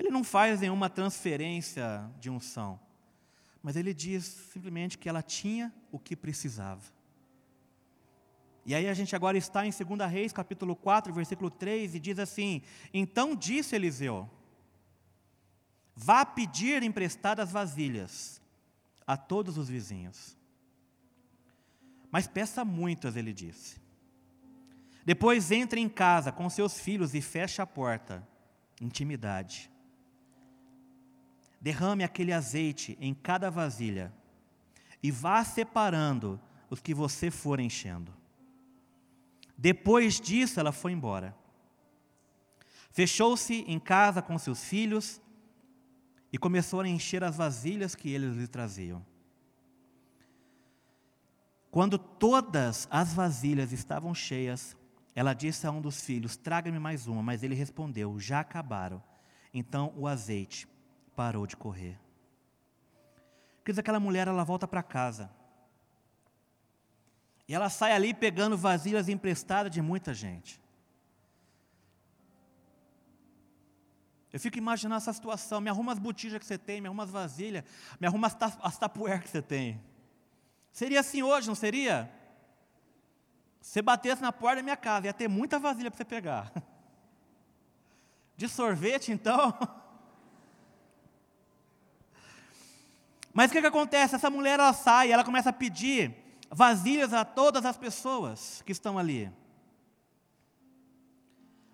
Ele 0.00 0.08
não 0.08 0.24
faz 0.24 0.62
nenhuma 0.62 0.88
transferência 0.88 2.10
de 2.18 2.30
unção. 2.30 2.80
Mas 3.62 3.76
ele 3.76 3.92
diz 3.92 4.24
simplesmente 4.24 4.96
que 4.96 5.10
ela 5.10 5.20
tinha 5.22 5.70
o 5.92 5.98
que 5.98 6.16
precisava. 6.16 6.80
E 8.64 8.74
aí 8.74 8.88
a 8.88 8.94
gente 8.94 9.14
agora 9.14 9.36
está 9.36 9.66
em 9.66 9.70
2 9.70 10.10
Reis, 10.10 10.32
capítulo 10.32 10.74
4, 10.74 11.12
versículo 11.12 11.50
3, 11.50 11.94
e 11.94 12.00
diz 12.00 12.18
assim: 12.18 12.62
Então 12.94 13.36
disse 13.36 13.76
Eliseu: 13.76 14.26
Vá 15.94 16.24
pedir 16.24 16.82
emprestadas 16.82 17.52
vasilhas 17.52 18.40
a 19.06 19.18
todos 19.18 19.58
os 19.58 19.68
vizinhos. 19.68 20.34
Mas 22.10 22.26
peça 22.26 22.64
muitas, 22.64 23.16
ele 23.16 23.34
disse. 23.34 23.78
Depois 25.04 25.50
entre 25.50 25.78
em 25.78 25.90
casa 25.90 26.32
com 26.32 26.48
seus 26.48 26.80
filhos 26.80 27.14
e 27.14 27.20
feche 27.20 27.60
a 27.60 27.66
porta. 27.66 28.26
Intimidade. 28.80 29.70
Derrame 31.60 32.02
aquele 32.02 32.32
azeite 32.32 32.96
em 33.00 33.12
cada 33.12 33.50
vasilha 33.50 34.12
e 35.02 35.10
vá 35.10 35.44
separando 35.44 36.40
os 36.70 36.80
que 36.80 36.94
você 36.94 37.30
for 37.30 37.60
enchendo. 37.60 38.14
Depois 39.56 40.18
disso, 40.18 40.58
ela 40.58 40.72
foi 40.72 40.92
embora. 40.92 41.36
Fechou-se 42.90 43.54
em 43.66 43.78
casa 43.78 44.22
com 44.22 44.38
seus 44.38 44.64
filhos 44.64 45.20
e 46.32 46.38
começou 46.38 46.80
a 46.80 46.88
encher 46.88 47.22
as 47.22 47.36
vasilhas 47.36 47.94
que 47.94 48.08
eles 48.08 48.34
lhe 48.36 48.46
traziam. 48.46 49.04
Quando 51.70 51.98
todas 51.98 52.88
as 52.90 53.12
vasilhas 53.12 53.72
estavam 53.72 54.14
cheias, 54.14 54.76
ela 55.14 55.34
disse 55.34 55.66
a 55.66 55.70
um 55.70 55.80
dos 55.80 56.02
filhos: 56.02 56.36
Traga-me 56.36 56.78
mais 56.78 57.06
uma. 57.06 57.22
Mas 57.22 57.42
ele 57.42 57.54
respondeu: 57.54 58.18
Já 58.18 58.40
acabaram. 58.40 59.02
Então 59.52 59.92
o 59.96 60.06
azeite 60.06 60.66
parou 61.14 61.46
de 61.46 61.56
correr. 61.56 61.98
Quer 63.64 63.72
dizer, 63.72 63.80
aquela 63.80 64.00
mulher 64.00 64.26
ela 64.26 64.44
volta 64.44 64.66
para 64.66 64.82
casa. 64.82 65.30
E 67.46 67.54
ela 67.54 67.68
sai 67.68 67.92
ali 67.92 68.14
pegando 68.14 68.56
vasilhas 68.56 69.08
emprestadas 69.08 69.72
de 69.72 69.82
muita 69.82 70.14
gente. 70.14 70.60
Eu 74.32 74.38
fico 74.38 74.56
imaginando 74.56 74.96
essa 74.96 75.12
situação. 75.12 75.60
Me 75.60 75.68
arruma 75.68 75.92
as 75.92 75.98
botijas 75.98 76.38
que 76.38 76.46
você 76.46 76.56
tem, 76.56 76.80
me 76.80 76.86
arruma 76.86 77.02
as 77.02 77.10
vasilhas, 77.10 77.64
me 77.98 78.06
arruma 78.06 78.28
as, 78.28 78.36
as 78.62 78.78
tapuer 78.78 79.20
que 79.20 79.28
você 79.28 79.42
tem. 79.42 79.80
Seria 80.72 81.00
assim 81.00 81.22
hoje, 81.22 81.48
não 81.48 81.54
seria? 81.54 82.10
Você 83.60 83.82
batesse 83.82 84.22
na 84.22 84.32
porta 84.32 84.56
da 84.56 84.62
minha 84.62 84.76
casa, 84.76 85.06
ia 85.06 85.12
ter 85.12 85.28
muita 85.28 85.58
vasilha 85.58 85.90
para 85.90 85.98
você 85.98 86.04
pegar. 86.04 86.52
De 88.36 88.48
sorvete, 88.48 89.12
então. 89.12 89.52
Mas 93.32 93.50
o 93.50 93.52
que, 93.52 93.60
que 93.60 93.66
acontece? 93.66 94.14
Essa 94.14 94.30
mulher 94.30 94.58
ela 94.58 94.72
sai, 94.72 95.12
ela 95.12 95.24
começa 95.24 95.50
a 95.50 95.52
pedir 95.52 96.14
vasilhas 96.50 97.12
a 97.12 97.24
todas 97.24 97.64
as 97.64 97.76
pessoas 97.76 98.62
que 98.66 98.72
estão 98.72 98.98
ali. 98.98 99.30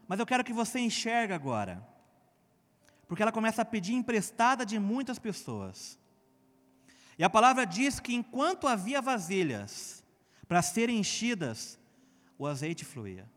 Mas 0.07 0.21
eu 0.21 0.27
quero 0.27 0.45
que 0.45 0.53
você 0.53 0.79
enxergue 0.79 1.33
agora, 1.33 1.87
porque 3.09 3.23
ela 3.23 3.33
começa 3.33 3.63
a 3.63 3.65
pedir 3.65 3.95
emprestada 3.95 4.65
de 4.65 4.79
muitas 4.79 5.19
pessoas. 5.19 5.99
E 7.19 7.25
a 7.25 7.31
palavra 7.31 7.65
diz 7.65 7.99
que 7.99 8.15
enquanto 8.15 8.69
havia 8.69 9.01
vasilhas 9.01 10.05
para 10.47 10.63
serem 10.63 10.99
enchidas, 10.99 11.79
o 12.39 12.47
azeite 12.47 12.85
fluía. 12.85 13.29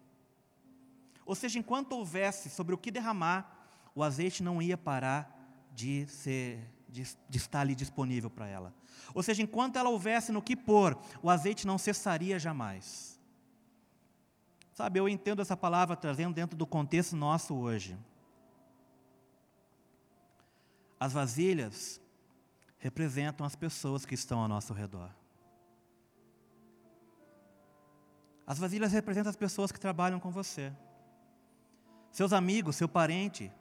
Ou 1.26 1.34
seja, 1.34 1.58
enquanto 1.58 1.94
houvesse 1.94 2.50
sobre 2.50 2.76
o 2.76 2.78
que 2.78 2.92
derramar, 2.92 3.56
o 3.96 4.04
azeite 4.04 4.44
não 4.44 4.62
ia 4.62 4.78
parar 4.78 5.70
de 5.74 6.06
ser 6.08 6.60
de, 6.90 7.04
de 7.30 7.38
estar 7.38 7.62
ali 7.62 7.76
disponível 7.76 8.30
para 8.30 8.48
ela. 8.48 8.74
Ou 9.14 9.24
seja, 9.24 9.42
enquanto 9.42 9.78
ela 9.78 9.90
houvesse 9.90 10.32
no 10.32 10.42
que 10.42 10.56
pôr, 10.56 10.98
o 11.22 11.30
azeite 11.30 11.66
não 11.66 11.78
cessaria 11.78 12.40
jamais. 12.40 13.20
Sabe, 14.74 15.00
eu 15.00 15.10
entendo 15.10 15.42
essa 15.42 15.58
palavra 15.58 15.96
trazendo 15.96 16.34
dentro 16.34 16.58
do 16.58 16.66
contexto 16.66 17.16
nosso 17.16 17.56
hoje. 17.56 17.98
As 21.00 21.14
vasilhas 21.14 22.02
representam 22.78 23.46
as 23.46 23.56
pessoas 23.56 24.06
que 24.06 24.16
estão 24.16 24.40
ao 24.40 24.48
nosso 24.48 24.74
redor. 24.74 25.10
As 28.46 28.58
vasilhas 28.58 28.92
representam 28.92 29.30
as 29.30 29.36
pessoas 29.36 29.72
que 29.72 29.80
trabalham 29.80 30.20
com 30.20 30.32
você. 30.32 30.74
Seus 32.12 32.34
amigos, 32.34 32.76
seu 32.76 32.90
parente, 32.90 33.52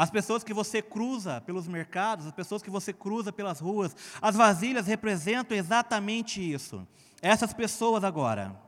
as 0.00 0.10
pessoas 0.10 0.42
que 0.42 0.54
você 0.54 0.80
cruza 0.80 1.42
pelos 1.42 1.68
mercados, 1.68 2.24
as 2.24 2.32
pessoas 2.32 2.62
que 2.62 2.70
você 2.70 2.90
cruza 2.90 3.30
pelas 3.30 3.60
ruas, 3.60 3.94
as 4.22 4.34
vasilhas 4.34 4.86
representam 4.86 5.54
exatamente 5.54 6.40
isso. 6.40 6.88
Essas 7.20 7.52
pessoas 7.52 8.02
agora. 8.02 8.58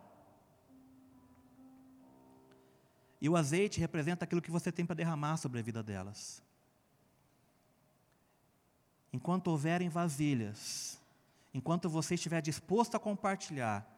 E 3.18 3.30
o 3.30 3.36
azeite 3.36 3.80
representa 3.80 4.26
aquilo 4.26 4.42
que 4.42 4.50
você 4.50 4.70
tem 4.70 4.84
para 4.84 4.94
derramar 4.94 5.38
sobre 5.38 5.58
a 5.58 5.62
vida 5.62 5.82
delas. 5.82 6.42
Enquanto 9.10 9.48
houverem 9.48 9.88
vasilhas, 9.88 11.00
enquanto 11.54 11.88
você 11.88 12.14
estiver 12.14 12.42
disposto 12.42 12.94
a 12.94 13.00
compartilhar 13.00 13.88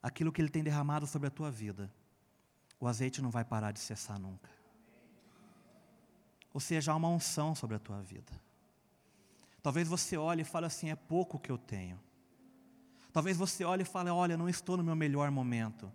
aquilo 0.00 0.30
que 0.30 0.40
Ele 0.40 0.48
tem 0.48 0.62
derramado 0.62 1.08
sobre 1.08 1.26
a 1.26 1.32
tua 1.32 1.50
vida, 1.50 1.92
o 2.78 2.86
azeite 2.86 3.20
não 3.20 3.32
vai 3.32 3.44
parar 3.44 3.72
de 3.72 3.80
cessar 3.80 4.16
nunca. 4.16 4.57
Ou 6.58 6.60
seja, 6.60 6.90
há 6.90 6.96
uma 6.96 7.08
unção 7.08 7.54
sobre 7.54 7.76
a 7.76 7.78
tua 7.78 8.02
vida. 8.02 8.32
Talvez 9.62 9.86
você 9.86 10.16
olhe 10.16 10.42
e 10.42 10.44
fale 10.44 10.66
assim: 10.66 10.90
é 10.90 10.96
pouco 10.96 11.38
que 11.38 11.52
eu 11.52 11.56
tenho. 11.56 12.00
Talvez 13.12 13.36
você 13.36 13.62
olhe 13.62 13.82
e 13.82 13.84
fale: 13.84 14.10
olha, 14.10 14.36
não 14.36 14.48
estou 14.48 14.76
no 14.76 14.82
meu 14.82 14.96
melhor 14.96 15.30
momento. 15.30 15.88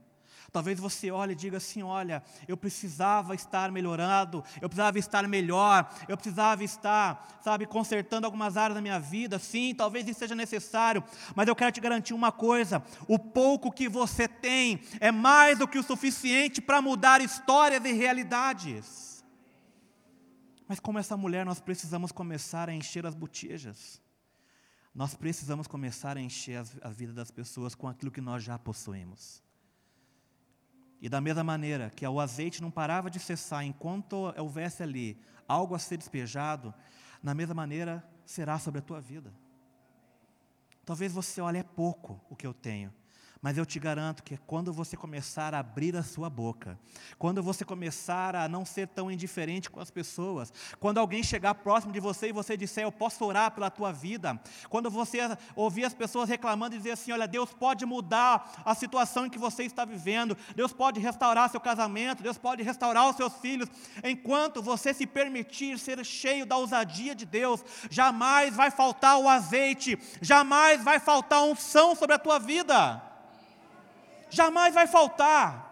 Talvez 0.53 0.79
você 0.79 1.11
olhe 1.11 1.33
e 1.33 1.35
diga 1.35 1.57
assim: 1.57 1.83
olha, 1.83 2.23
eu 2.47 2.55
precisava 2.55 3.35
estar 3.35 3.73
melhorado, 3.73 4.41
eu 4.61 4.69
precisava 4.69 4.97
estar 4.97 5.27
melhor, 5.27 5.93
eu 6.07 6.15
precisava 6.15 6.63
estar, 6.63 7.41
sabe, 7.43 7.65
consertando 7.65 8.25
algumas 8.25 8.55
áreas 8.55 8.75
da 8.75 8.81
minha 8.81 9.01
vida. 9.01 9.37
Sim, 9.39 9.75
talvez 9.75 10.07
isso 10.07 10.19
seja 10.19 10.33
necessário, 10.33 11.03
mas 11.35 11.45
eu 11.45 11.55
quero 11.57 11.73
te 11.73 11.81
garantir 11.81 12.13
uma 12.13 12.31
coisa: 12.31 12.81
o 13.05 13.19
pouco 13.19 13.69
que 13.69 13.89
você 13.89 14.29
tem 14.29 14.79
é 15.01 15.11
mais 15.11 15.59
do 15.59 15.67
que 15.67 15.77
o 15.77 15.83
suficiente 15.83 16.61
para 16.61 16.81
mudar 16.81 17.19
histórias 17.19 17.83
e 17.83 17.91
realidades. 17.91 19.12
Mas 20.67 20.79
como 20.79 20.99
essa 20.99 21.17
mulher, 21.17 21.45
nós 21.45 21.59
precisamos 21.59 22.11
começar 22.11 22.69
a 22.69 22.73
encher 22.73 23.05
as 23.05 23.15
botijas. 23.15 24.01
Nós 24.93 25.15
precisamos 25.15 25.67
começar 25.67 26.17
a 26.17 26.21
encher 26.21 26.63
a 26.81 26.89
vida 26.89 27.13
das 27.13 27.31
pessoas 27.31 27.73
com 27.73 27.87
aquilo 27.87 28.11
que 28.11 28.21
nós 28.21 28.43
já 28.43 28.57
possuímos. 28.57 29.43
E 31.01 31.09
da 31.09 31.19
mesma 31.19 31.43
maneira 31.43 31.89
que 31.89 32.07
o 32.07 32.19
azeite 32.19 32.61
não 32.61 32.71
parava 32.71 33.09
de 33.09 33.19
cessar 33.19 33.65
enquanto 33.65 34.33
houvesse 34.37 34.81
ali 34.81 35.19
algo 35.47 35.75
a 35.75 35.79
ser 35.79 35.97
despejado, 35.97 36.73
na 37.21 37.33
mesma 37.33 37.53
maneira 37.53 38.07
será 38.25 38.57
sobre 38.57 38.79
a 38.79 38.81
tua 38.81 39.01
vida. 39.01 39.33
Talvez 40.85 41.11
você 41.11 41.41
olhe, 41.41 41.57
é 41.57 41.63
pouco 41.63 42.21
o 42.29 42.35
que 42.35 42.47
eu 42.47 42.53
tenho. 42.53 42.93
Mas 43.43 43.57
eu 43.57 43.65
te 43.65 43.77
garanto 43.77 44.23
que 44.23 44.37
quando 44.37 44.71
você 44.71 44.95
começar 44.95 45.53
a 45.53 45.59
abrir 45.59 45.97
a 45.97 46.01
sua 46.01 46.29
boca, 46.29 46.79
quando 47.19 47.43
você 47.43 47.65
começar 47.65 48.37
a 48.37 48.47
não 48.47 48.63
ser 48.63 48.87
tão 48.87 49.11
indiferente 49.11 49.69
com 49.69 49.81
as 49.81 49.91
pessoas, 49.91 50.53
quando 50.79 50.97
alguém 50.97 51.21
chegar 51.21 51.53
próximo 51.55 51.91
de 51.91 51.99
você 51.99 52.29
e 52.29 52.31
você 52.31 52.55
disser, 52.55 52.85
eu 52.85 52.91
posso 52.91 53.25
orar 53.25 53.51
pela 53.51 53.69
tua 53.69 53.91
vida, 53.91 54.39
quando 54.69 54.89
você 54.89 55.19
ouvir 55.57 55.83
as 55.83 55.93
pessoas 55.93 56.29
reclamando 56.29 56.73
e 56.73 56.77
dizer 56.77 56.91
assim, 56.91 57.11
olha, 57.11 57.27
Deus 57.27 57.51
pode 57.51 57.85
mudar 57.85 58.63
a 58.63 58.73
situação 58.73 59.25
em 59.25 59.29
que 59.29 59.37
você 59.37 59.63
está 59.65 59.83
vivendo, 59.83 60.37
Deus 60.55 60.71
pode 60.71 61.01
restaurar 61.01 61.49
seu 61.49 61.59
casamento, 61.59 62.23
Deus 62.23 62.37
pode 62.37 62.63
restaurar 62.63 63.09
os 63.09 63.17
seus 63.17 63.33
filhos, 63.39 63.67
enquanto 64.05 64.61
você 64.61 64.93
se 64.93 65.05
permitir 65.05 65.77
ser 65.77 66.01
cheio 66.05 66.45
da 66.45 66.55
ousadia 66.55 67.13
de 67.13 67.25
Deus, 67.25 67.61
jamais 67.89 68.55
vai 68.55 68.71
faltar 68.71 69.19
o 69.19 69.27
azeite, 69.27 69.99
jamais 70.21 70.81
vai 70.81 70.97
faltar 70.97 71.43
unção 71.43 71.93
sobre 71.93 72.15
a 72.15 72.19
tua 72.19 72.39
vida 72.39 73.11
jamais 74.33 74.73
vai 74.73 74.87
faltar. 74.87 75.71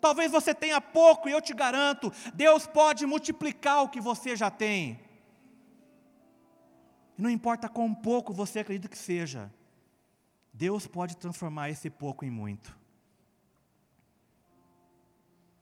Talvez 0.00 0.30
você 0.30 0.54
tenha 0.54 0.80
pouco, 0.80 1.28
e 1.28 1.32
eu 1.32 1.40
te 1.40 1.54
garanto, 1.54 2.12
Deus 2.34 2.66
pode 2.66 3.06
multiplicar 3.06 3.82
o 3.82 3.88
que 3.88 4.00
você 4.00 4.36
já 4.36 4.50
tem. 4.50 5.00
E 7.16 7.22
não 7.22 7.30
importa 7.30 7.68
quão 7.68 7.94
pouco 7.94 8.32
você 8.32 8.58
acredita 8.58 8.88
que 8.88 8.98
seja, 8.98 9.52
Deus 10.52 10.86
pode 10.86 11.16
transformar 11.16 11.70
esse 11.70 11.88
pouco 11.88 12.24
em 12.24 12.30
muito. 12.30 12.76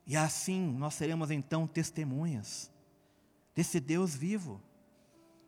E 0.07 0.17
assim 0.17 0.73
nós 0.73 0.95
seremos 0.95 1.31
então 1.31 1.67
testemunhas 1.67 2.71
desse 3.55 3.79
Deus 3.79 4.15
vivo. 4.15 4.61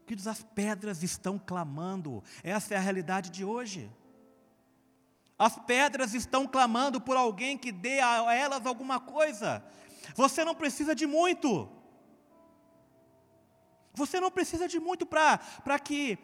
Que 0.07 0.15
as 0.29 0.43
pedras 0.43 1.03
estão 1.03 1.39
clamando, 1.39 2.23
essa 2.43 2.75
é 2.75 2.77
a 2.77 2.81
realidade 2.81 3.31
de 3.31 3.45
hoje. 3.45 3.91
As 5.39 5.59
pedras 5.59 6.15
estão 6.15 6.47
clamando 6.47 7.01
por 7.01 7.17
alguém 7.17 7.59
que 7.59 7.73
dê 7.73 8.01
a 8.01 8.35
elas 8.35 8.67
alguma 8.67 9.01
coisa. 9.01 9.65
Você 10.15 10.45
não 10.45 10.55
precisa 10.55 10.95
de 10.95 11.07
muito. 11.07 11.69
Você 13.95 14.21
não 14.21 14.31
precisa 14.31 14.69
de 14.69 14.79
muito 14.79 15.07
para 15.07 15.79
que 15.79 16.19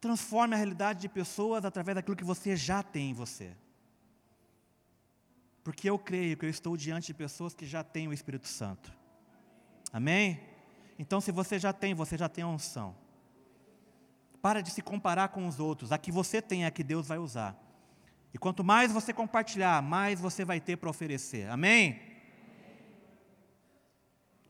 transforme 0.00 0.54
a 0.54 0.56
realidade 0.56 1.00
de 1.00 1.08
pessoas 1.08 1.64
através 1.64 1.96
daquilo 1.96 2.16
que 2.16 2.24
você 2.24 2.56
já 2.56 2.82
tem 2.82 3.10
em 3.10 3.14
você. 3.14 3.56
Porque 5.62 5.90
eu 5.90 5.98
creio 5.98 6.36
que 6.36 6.46
eu 6.46 6.50
estou 6.50 6.76
diante 6.76 7.08
de 7.08 7.14
pessoas 7.14 7.54
que 7.54 7.66
já 7.66 7.84
têm 7.84 8.08
o 8.08 8.12
Espírito 8.12 8.48
Santo. 8.48 8.90
Amém? 9.92 10.40
Então, 10.98 11.20
se 11.20 11.30
você 11.30 11.58
já 11.58 11.72
tem, 11.72 11.94
você 11.94 12.16
já 12.16 12.28
tem 12.28 12.42
a 12.42 12.48
unção. 12.48 12.96
Para 14.40 14.62
de 14.62 14.70
se 14.70 14.80
comparar 14.80 15.28
com 15.28 15.46
os 15.46 15.60
outros. 15.60 15.92
A 15.92 15.98
que 15.98 16.10
você 16.10 16.40
tem 16.40 16.64
é 16.64 16.68
a 16.68 16.70
que 16.70 16.82
Deus 16.82 17.06
vai 17.06 17.18
usar. 17.18 17.67
E 18.32 18.38
quanto 18.38 18.62
mais 18.62 18.92
você 18.92 19.12
compartilhar, 19.12 19.82
mais 19.82 20.20
você 20.20 20.44
vai 20.44 20.60
ter 20.60 20.76
para 20.76 20.90
oferecer. 20.90 21.48
Amém? 21.48 22.00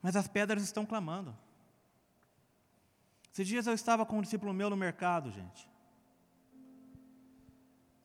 Mas 0.03 0.17
as 0.17 0.27
pedras 0.29 0.63
estão 0.63 0.85
clamando. 0.85 1.37
Esses 3.33 3.47
dias 3.47 3.67
eu 3.67 3.75
estava 3.75 4.05
com 4.05 4.19
um 4.19 4.23
discípulo 4.23 4.53
meu 4.53 4.69
no 4.69 4.77
mercado, 4.77 5.31
gente. 5.31 5.69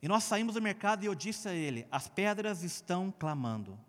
E 0.01 0.07
nós 0.07 0.23
saímos 0.25 0.55
do 0.55 0.61
mercado 0.61 1.03
e 1.03 1.07
eu 1.07 1.15
disse 1.15 1.47
a 1.47 1.53
ele: 1.53 1.87
as 1.91 2.07
pedras 2.07 2.61
estão 2.61 3.11
clamando. 3.11 3.79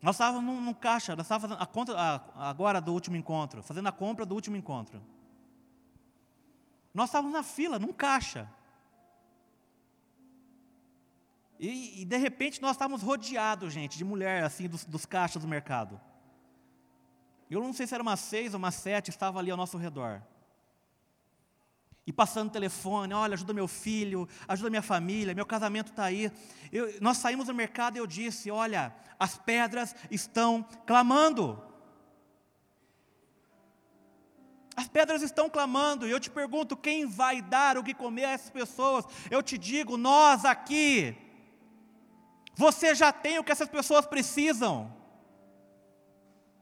Nós 0.00 0.16
estávamos 0.16 0.44
num, 0.44 0.60
num 0.60 0.74
caixa, 0.74 1.16
nós 1.16 1.24
estávamos 1.24 1.50
fazendo 1.50 1.62
a 1.62 1.66
conta 1.66 1.98
a, 1.98 2.50
agora 2.50 2.80
do 2.80 2.92
último 2.92 3.16
encontro, 3.16 3.62
fazendo 3.62 3.88
a 3.88 3.92
compra 3.92 4.24
do 4.24 4.34
último 4.34 4.56
encontro. 4.56 5.02
Nós 6.92 7.08
estávamos 7.08 7.32
na 7.32 7.42
fila, 7.42 7.78
num 7.78 7.92
caixa. 7.92 8.48
E, 11.64 12.02
e, 12.02 12.04
de 12.04 12.18
repente 12.18 12.60
nós 12.60 12.72
estávamos 12.72 13.02
rodeados, 13.02 13.72
gente, 13.72 13.96
de 13.96 14.04
mulher, 14.04 14.44
assim, 14.44 14.68
dos, 14.68 14.84
dos 14.84 15.06
caixas 15.06 15.40
do 15.40 15.48
mercado. 15.48 15.98
Eu 17.50 17.62
não 17.62 17.72
sei 17.72 17.86
se 17.86 17.94
era 17.94 18.02
uma 18.02 18.18
seis 18.18 18.52
ou 18.52 18.58
uma 18.58 18.70
sete, 18.70 19.08
estava 19.08 19.38
ali 19.38 19.50
ao 19.50 19.56
nosso 19.56 19.78
redor. 19.78 20.20
E 22.06 22.12
passando 22.12 22.50
telefone, 22.50 23.14
olha, 23.14 23.32
ajuda 23.32 23.54
meu 23.54 23.66
filho, 23.66 24.28
ajuda 24.46 24.68
minha 24.68 24.82
família, 24.82 25.34
meu 25.34 25.46
casamento 25.46 25.90
está 25.90 26.04
aí. 26.04 26.30
Eu, 26.70 27.00
nós 27.00 27.16
saímos 27.16 27.46
do 27.46 27.54
mercado 27.54 27.96
e 27.96 27.98
eu 27.98 28.06
disse: 28.06 28.50
olha, 28.50 28.94
as 29.18 29.38
pedras 29.38 29.96
estão 30.10 30.62
clamando. 30.86 31.62
As 34.76 34.86
pedras 34.86 35.22
estão 35.22 35.48
clamando, 35.48 36.06
e 36.06 36.10
eu 36.10 36.20
te 36.20 36.28
pergunto: 36.28 36.76
quem 36.76 37.06
vai 37.06 37.40
dar 37.40 37.78
o 37.78 37.82
que 37.82 37.94
comer 37.94 38.26
a 38.26 38.32
essas 38.32 38.50
pessoas? 38.50 39.06
Eu 39.30 39.42
te 39.42 39.56
digo: 39.56 39.96
nós 39.96 40.44
aqui. 40.44 41.23
Você 42.54 42.94
já 42.94 43.12
tem 43.12 43.38
o 43.38 43.44
que 43.44 43.52
essas 43.52 43.68
pessoas 43.68 44.06
precisam. 44.06 44.94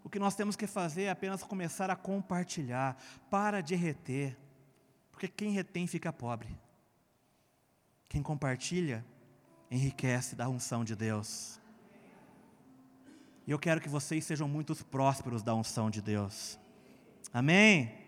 O 0.05 0.09
que 0.09 0.19
nós 0.19 0.35
temos 0.35 0.57
que 0.57 0.67
fazer 0.67 1.05
é 1.05 1.11
apenas 1.11 1.43
começar 1.43 1.91
a 1.91 1.97
compartilhar, 1.97 2.97
para 3.31 3.61
de 3.61 3.75
reter, 3.75 4.37
porque 5.11 5.29
quem 5.29 5.53
retém 5.53 5.87
fica 5.87 6.13
pobre. 6.13 6.49
Quem 8.09 8.23
compartilha 8.23 9.05
enriquece 9.71 10.35
da 10.35 10.49
unção 10.49 10.85
de 10.85 10.95
Deus. 10.97 11.61
E 13.47 13.51
eu 13.51 13.59
quero 13.59 13.81
que 13.81 13.89
vocês 13.89 14.25
sejam 14.25 14.47
muitos 14.47 14.83
prósperos 14.83 15.43
da 15.43 15.55
unção 15.55 15.91
de 15.91 16.03
Deus. 16.03 16.59
Amém? 17.33 18.03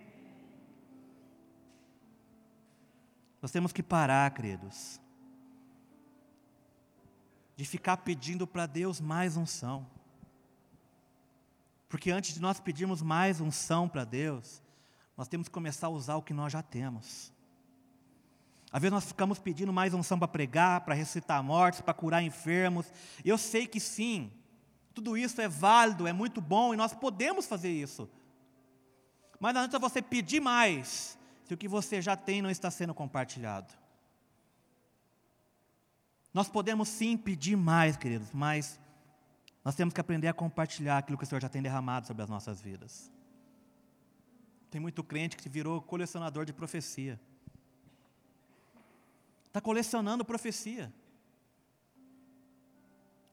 Nós 3.40 3.50
temos 3.50 3.72
que 3.72 3.82
parar, 3.82 4.32
queridos, 4.32 5.00
de 7.56 7.64
ficar 7.64 7.98
pedindo 7.98 8.46
para 8.46 8.66
Deus 8.66 9.00
mais 9.00 9.36
unção. 9.36 9.86
Porque 11.88 12.10
antes 12.10 12.34
de 12.34 12.40
nós 12.40 12.58
pedirmos 12.58 13.02
mais 13.02 13.40
unção 13.40 13.88
para 13.88 14.04
Deus, 14.04 14.62
nós 15.16 15.28
temos 15.28 15.48
que 15.48 15.54
começar 15.54 15.86
a 15.86 15.90
usar 15.90 16.16
o 16.16 16.22
que 16.22 16.34
nós 16.34 16.52
já 16.52 16.62
temos. 16.62 17.32
Às 18.72 18.82
vezes 18.82 18.92
nós 18.92 19.04
ficamos 19.04 19.38
pedindo 19.38 19.72
mais 19.72 19.94
unção 19.94 20.18
para 20.18 20.26
pregar, 20.26 20.80
para 20.80 20.94
ressuscitar 20.94 21.40
mortes, 21.44 21.80
para 21.80 21.94
curar 21.94 22.22
enfermos. 22.22 22.90
Eu 23.24 23.38
sei 23.38 23.68
que 23.68 23.78
sim, 23.78 24.32
tudo 24.92 25.16
isso 25.16 25.40
é 25.40 25.46
válido, 25.46 26.08
é 26.08 26.12
muito 26.12 26.40
bom 26.40 26.74
e 26.74 26.76
nós 26.76 26.92
podemos 26.92 27.46
fazer 27.46 27.70
isso. 27.70 28.10
Mas 29.38 29.54
não 29.54 29.60
adianta 29.60 29.78
você 29.78 30.02
pedir 30.02 30.40
mais 30.40 31.16
se 31.44 31.54
o 31.54 31.56
que 31.56 31.68
você 31.68 32.02
já 32.02 32.16
tem 32.16 32.42
não 32.42 32.50
está 32.50 32.70
sendo 32.70 32.92
compartilhado. 32.92 33.72
Nós 36.34 36.48
podemos 36.48 36.88
sim 36.88 37.16
pedir 37.16 37.56
mais, 37.56 37.96
queridos, 37.96 38.32
mas 38.32 38.80
nós 39.64 39.76
temos 39.76 39.94
que 39.94 40.00
aprender 40.00 40.26
a 40.26 40.34
compartilhar 40.34 40.98
aquilo 40.98 41.16
que 41.16 41.22
o 41.22 41.26
Senhor 41.26 41.40
já 41.40 41.48
tem 41.48 41.62
derramado 41.62 42.08
sobre 42.08 42.24
as 42.24 42.28
nossas 42.28 42.60
vidas. 42.60 43.10
Tem 44.68 44.80
muito 44.80 45.04
crente 45.04 45.36
que 45.36 45.48
virou 45.48 45.80
colecionador 45.80 46.44
de 46.44 46.52
profecia. 46.52 47.20
Está 49.46 49.60
colecionando 49.60 50.24
profecia. 50.24 50.92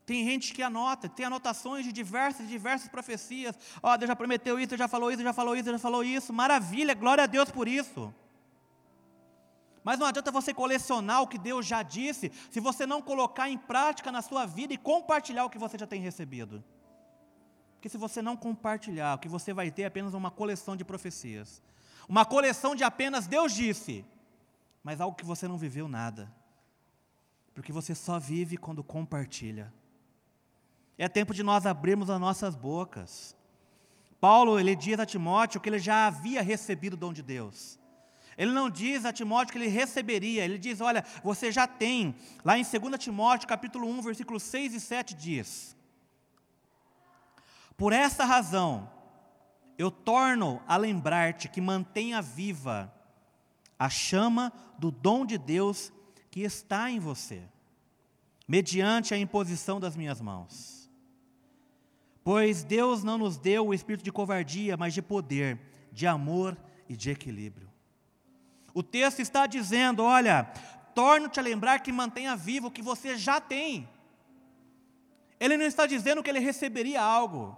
Tem 0.06 0.24
gente 0.24 0.54
que 0.54 0.62
anota, 0.62 1.10
tem 1.10 1.26
anotações 1.26 1.84
de 1.84 1.92
diversas, 1.92 2.48
diversas 2.48 2.88
profecias. 2.88 3.58
Ó, 3.82 3.92
oh, 3.92 3.98
Deus 3.98 4.08
já 4.08 4.16
prometeu 4.16 4.60
isso, 4.60 4.70
Deus 4.70 4.80
já 4.80 4.88
falou 4.88 5.12
isso, 5.12 5.24
já 5.24 5.34
falou 5.34 5.56
isso, 5.56 5.72
já 5.72 5.80
falou 5.80 6.04
isso. 6.04 6.32
Maravilha, 6.32 6.94
glória 6.94 7.24
a 7.24 7.28
Deus 7.28 7.50
por 7.50 7.68
isso. 7.68 8.14
Mas 9.84 9.98
não 9.98 10.06
adianta 10.06 10.32
você 10.32 10.54
colecionar 10.54 11.22
o 11.22 11.28
que 11.28 11.38
Deus 11.38 11.66
já 11.66 11.82
disse, 11.82 12.32
se 12.52 12.60
você 12.60 12.86
não 12.86 13.02
colocar 13.02 13.50
em 13.50 13.58
prática 13.58 14.12
na 14.12 14.22
sua 14.22 14.46
vida 14.46 14.74
e 14.74 14.78
compartilhar 14.78 15.46
o 15.46 15.50
que 15.50 15.58
você 15.58 15.78
já 15.78 15.88
tem 15.88 16.02
recebido. 16.02 16.64
Porque 17.74 17.90
se 17.90 17.98
você 17.98 18.22
não 18.22 18.38
compartilhar, 18.38 19.16
o 19.16 19.18
que 19.20 19.28
você 19.28 19.54
vai 19.54 19.72
ter 19.72 19.82
é 19.82 19.86
apenas 19.86 20.14
uma 20.14 20.30
coleção 20.30 20.76
de 20.76 20.86
profecias. 20.86 21.64
Uma 22.08 22.24
coleção 22.26 22.76
de 22.76 22.84
apenas 22.84 23.26
Deus 23.26 23.54
disse, 23.54 24.06
mas 24.84 25.02
algo 25.02 25.18
que 25.18 25.26
você 25.26 25.48
não 25.48 25.58
viveu 25.58 25.88
nada. 25.88 26.32
porque 27.54 27.72
você 27.72 27.94
só 27.94 28.20
vive 28.20 28.58
quando 28.58 28.84
compartilha. 28.84 29.74
É 30.98 31.08
tempo 31.10 31.34
de 31.34 31.44
nós 31.44 31.66
abrirmos 31.66 32.10
as 32.10 32.20
nossas 32.20 32.56
bocas. 32.56 33.36
Paulo, 34.20 34.60
ele 34.60 34.76
diz 34.76 35.00
a 35.00 35.06
Timóteo 35.06 35.60
que 35.60 35.68
ele 35.68 35.80
já 35.80 36.08
havia 36.08 36.42
recebido 36.42 36.94
o 36.94 36.98
dom 36.98 37.12
de 37.12 37.24
Deus. 37.24 37.80
Ele 38.42 38.54
não 38.54 38.72
diz 38.72 39.06
a 39.06 39.14
Timóteo 39.14 39.52
que 39.52 39.60
ele 39.60 39.68
receberia, 39.68 40.44
ele 40.44 40.58
diz: 40.58 40.82
Olha, 40.82 41.06
você 41.24 41.52
já 41.52 41.68
tem. 41.68 42.16
Lá 42.44 42.58
em 42.58 42.64
2 42.64 42.98
Timóteo, 42.98 43.48
capítulo 43.48 43.88
1, 43.88 44.02
versículos 44.02 44.42
6 44.42 44.74
e 44.74 44.80
7 44.80 45.14
diz: 45.14 45.78
Por 47.78 47.94
essa 47.94 48.26
razão, 48.26 48.90
eu 49.78 49.92
torno 49.92 50.60
a 50.68 50.76
lembrar-te 50.76 51.50
que 51.50 51.62
mantenha 51.62 52.20
viva 52.20 52.92
a 53.78 53.92
chama 53.92 54.52
do 54.80 54.90
dom 54.90 55.24
de 55.24 55.38
Deus 55.38 55.94
que 56.32 56.42
está 56.42 56.90
em 56.90 56.98
você, 57.00 57.44
mediante 58.48 59.14
a 59.14 59.20
imposição 59.20 59.80
das 59.80 59.96
minhas 59.96 60.20
mãos. 60.20 60.90
Pois 62.24 62.64
Deus 62.64 63.04
não 63.04 63.20
nos 63.20 63.38
deu 63.38 63.68
o 63.68 63.74
espírito 63.76 64.04
de 64.04 64.12
covardia, 64.12 64.76
mas 64.76 64.96
de 64.96 65.02
poder, 65.04 65.60
de 65.92 66.08
amor 66.08 66.58
e 66.90 66.98
de 66.98 67.12
equilíbrio. 67.12 67.71
O 68.74 68.82
texto 68.84 69.20
está 69.20 69.46
dizendo: 69.46 70.04
olha, 70.04 70.44
torno-te 70.94 71.40
a 71.40 71.44
lembrar 71.44 71.80
que 71.80 71.92
mantenha 71.92 72.36
vivo 72.36 72.68
o 72.68 72.72
que 72.72 72.82
você 72.82 73.18
já 73.18 73.40
tem. 73.40 73.88
Ele 75.40 75.58
não 75.58 75.66
está 75.66 75.86
dizendo 75.86 76.22
que 76.22 76.30
ele 76.30 76.40
receberia 76.40 77.02
algo, 77.02 77.58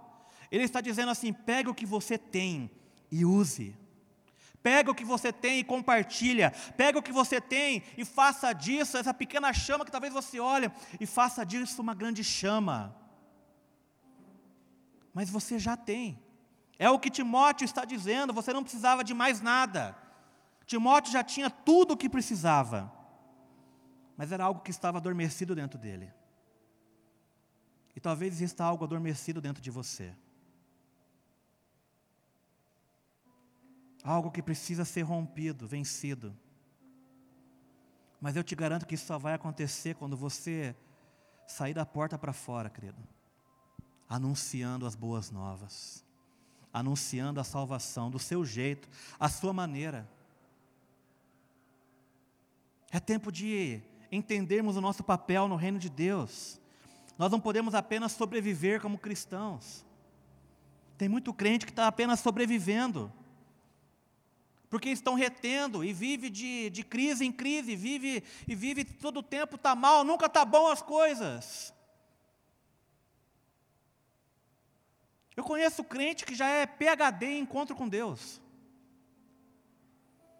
ele 0.50 0.64
está 0.64 0.80
dizendo 0.80 1.10
assim: 1.10 1.32
pegue 1.32 1.68
o 1.68 1.74
que 1.74 1.86
você 1.86 2.16
tem 2.16 2.70
e 3.10 3.24
use. 3.24 3.76
Pega 4.62 4.90
o 4.90 4.94
que 4.94 5.04
você 5.04 5.30
tem 5.30 5.58
e 5.58 5.64
compartilha. 5.64 6.50
Pega 6.74 6.98
o 6.98 7.02
que 7.02 7.12
você 7.12 7.38
tem 7.38 7.82
e 7.98 8.04
faça 8.04 8.50
disso, 8.54 8.96
essa 8.96 9.12
pequena 9.12 9.52
chama 9.52 9.84
que 9.84 9.90
talvez 9.90 10.10
você 10.10 10.40
olhe, 10.40 10.72
e 10.98 11.04
faça 11.04 11.44
disso 11.44 11.82
uma 11.82 11.94
grande 11.94 12.24
chama. 12.24 12.96
Mas 15.12 15.28
você 15.28 15.58
já 15.58 15.76
tem. 15.76 16.18
É 16.78 16.88
o 16.88 16.98
que 16.98 17.10
Timóteo 17.10 17.66
está 17.66 17.84
dizendo, 17.84 18.32
você 18.32 18.54
não 18.54 18.62
precisava 18.62 19.04
de 19.04 19.12
mais 19.12 19.42
nada. 19.42 19.94
Timóteo 20.66 21.12
já 21.12 21.22
tinha 21.22 21.50
tudo 21.50 21.94
o 21.94 21.96
que 21.96 22.08
precisava. 22.08 22.92
Mas 24.16 24.32
era 24.32 24.44
algo 24.44 24.60
que 24.60 24.70
estava 24.70 24.98
adormecido 24.98 25.54
dentro 25.54 25.78
dele. 25.78 26.12
E 27.94 28.00
talvez 28.00 28.34
exista 28.34 28.64
algo 28.64 28.84
adormecido 28.84 29.40
dentro 29.40 29.62
de 29.62 29.70
você. 29.70 30.14
algo 34.04 34.30
que 34.30 34.42
precisa 34.42 34.84
ser 34.84 35.00
rompido, 35.00 35.66
vencido. 35.66 36.36
Mas 38.20 38.36
eu 38.36 38.44
te 38.44 38.54
garanto 38.54 38.86
que 38.86 38.94
isso 38.94 39.06
só 39.06 39.18
vai 39.18 39.32
acontecer 39.32 39.94
quando 39.94 40.14
você 40.14 40.76
sair 41.46 41.72
da 41.72 41.86
porta 41.86 42.18
para 42.18 42.32
fora, 42.32 42.68
querido, 42.68 43.02
anunciando 44.06 44.86
as 44.86 44.94
boas 44.94 45.30
novas, 45.30 46.04
anunciando 46.70 47.40
a 47.40 47.44
salvação 47.44 48.10
do 48.10 48.18
seu 48.18 48.44
jeito, 48.44 48.88
a 49.18 49.30
sua 49.30 49.54
maneira. 49.54 50.06
É 52.94 53.00
tempo 53.00 53.32
de 53.32 53.82
entendermos 54.12 54.76
o 54.76 54.80
nosso 54.80 55.02
papel 55.02 55.48
no 55.48 55.56
reino 55.56 55.80
de 55.80 55.90
Deus. 55.90 56.60
Nós 57.18 57.28
não 57.28 57.40
podemos 57.40 57.74
apenas 57.74 58.12
sobreviver 58.12 58.80
como 58.80 58.98
cristãos. 58.98 59.84
Tem 60.96 61.08
muito 61.08 61.34
crente 61.34 61.66
que 61.66 61.72
está 61.72 61.88
apenas 61.88 62.20
sobrevivendo 62.20 63.12
porque 64.70 64.90
estão 64.90 65.14
retendo 65.14 65.84
e 65.84 65.92
vive 65.92 66.30
de, 66.30 66.70
de 66.70 66.84
crise 66.84 67.24
em 67.24 67.32
crise, 67.32 67.74
vive 67.74 68.22
e 68.46 68.54
vive 68.54 68.84
todo 68.84 69.18
o 69.18 69.22
tempo 69.24 69.56
está 69.56 69.74
mal, 69.74 70.04
nunca 70.04 70.26
está 70.26 70.44
bom 70.44 70.68
as 70.68 70.80
coisas. 70.80 71.74
Eu 75.36 75.42
conheço 75.42 75.82
crente 75.82 76.24
que 76.24 76.36
já 76.36 76.46
é 76.46 76.64
PhD 76.64 77.26
em 77.26 77.40
encontro 77.40 77.74
com 77.74 77.88
Deus. 77.88 78.40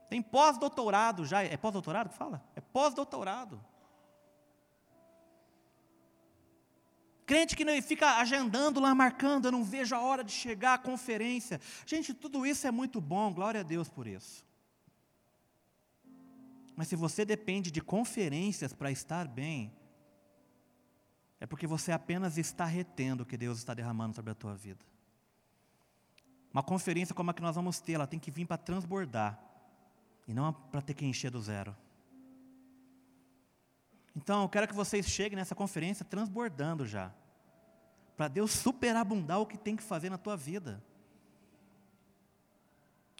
Tem 0.08 0.22
pós-doutorado 0.22 1.24
já, 1.24 1.42
é 1.42 1.56
pós-doutorado 1.56 2.10
que 2.10 2.16
fala? 2.16 2.42
É 2.54 2.60
pós-doutorado. 2.60 3.60
Crente 7.26 7.56
que 7.56 7.82
fica 7.82 8.18
agendando 8.18 8.80
lá, 8.80 8.94
marcando, 8.94 9.46
eu 9.46 9.52
não 9.52 9.64
vejo 9.64 9.94
a 9.94 10.00
hora 10.00 10.22
de 10.22 10.32
chegar 10.32 10.74
à 10.74 10.78
conferência. 10.78 11.60
Gente, 11.86 12.12
tudo 12.12 12.44
isso 12.44 12.66
é 12.66 12.70
muito 12.70 13.00
bom, 13.00 13.32
glória 13.32 13.60
a 13.60 13.64
Deus 13.64 13.88
por 13.88 14.06
isso. 14.06 14.44
Mas 16.76 16.88
se 16.88 16.96
você 16.96 17.24
depende 17.24 17.70
de 17.70 17.80
conferências 17.80 18.72
para 18.72 18.90
estar 18.90 19.26
bem, 19.26 19.72
é 21.40 21.46
porque 21.46 21.66
você 21.66 21.92
apenas 21.92 22.36
está 22.36 22.64
retendo 22.64 23.22
o 23.22 23.26
que 23.26 23.36
Deus 23.36 23.58
está 23.58 23.72
derramando 23.72 24.14
sobre 24.14 24.32
a 24.32 24.34
tua 24.34 24.54
vida. 24.54 24.84
Uma 26.52 26.62
conferência 26.62 27.14
como 27.14 27.30
a 27.30 27.34
que 27.34 27.42
nós 27.42 27.56
vamos 27.56 27.80
ter, 27.80 27.94
ela 27.94 28.06
tem 28.06 28.18
que 28.18 28.30
vir 28.30 28.46
para 28.46 28.58
transbordar, 28.58 29.38
e 30.26 30.32
não 30.32 30.52
para 30.52 30.82
ter 30.82 30.94
que 30.94 31.04
encher 31.04 31.30
do 31.30 31.40
zero. 31.40 31.76
Então, 34.16 34.42
eu 34.42 34.48
quero 34.48 34.68
que 34.68 34.74
vocês 34.74 35.06
cheguem 35.06 35.36
nessa 35.36 35.54
conferência 35.54 36.04
transbordando 36.04 36.86
já. 36.86 37.12
Para 38.16 38.28
Deus 38.28 38.52
superabundar 38.52 39.40
o 39.40 39.46
que 39.46 39.58
tem 39.58 39.74
que 39.74 39.82
fazer 39.82 40.08
na 40.08 40.18
tua 40.18 40.36
vida. 40.36 40.82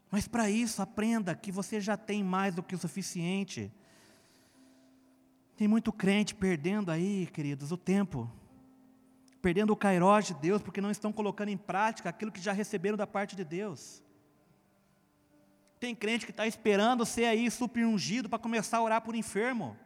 Mas 0.09 0.29
para 0.29 0.49
isso, 0.49 0.81
aprenda 0.81 1.35
que 1.35 1.51
você 1.51 1.81
já 1.81 1.97
tem 1.97 2.23
mais 2.23 2.55
do 2.55 2.63
que 2.63 2.77
o 2.77 2.79
suficiente. 2.79 3.73
Tem 5.57 5.67
muito 5.67 5.93
crente 5.93 6.35
perdendo 6.35 6.93
aí, 6.93 7.27
queridos, 7.27 7.73
o 7.73 7.77
tempo. 7.77 8.31
Perdendo 9.43 9.73
o 9.73 9.77
cairós 9.77 10.27
de 10.27 10.35
Deus, 10.35 10.63
porque 10.63 10.81
não 10.81 10.93
estão 10.93 11.13
colocando 11.13 11.49
em 11.49 11.57
prática 11.57 12.09
aquilo 12.09 12.31
que 12.31 12.41
já 12.41 12.53
receberam 12.53 12.97
da 12.97 13.07
parte 13.07 13.35
de 13.35 13.45
Deus. 13.45 14.05
Tem 15.85 15.95
crente 15.95 16.25
que 16.25 16.31
está 16.31 16.47
esperando 16.47 17.05
ser 17.05 17.27
aí 17.27 17.51
super 17.51 17.85
ungido 17.85 18.27
para 18.27 18.39
começar 18.39 18.79
a 18.79 18.83
orar 18.83 19.03
por 19.03 19.15
enfermo. 19.15 19.77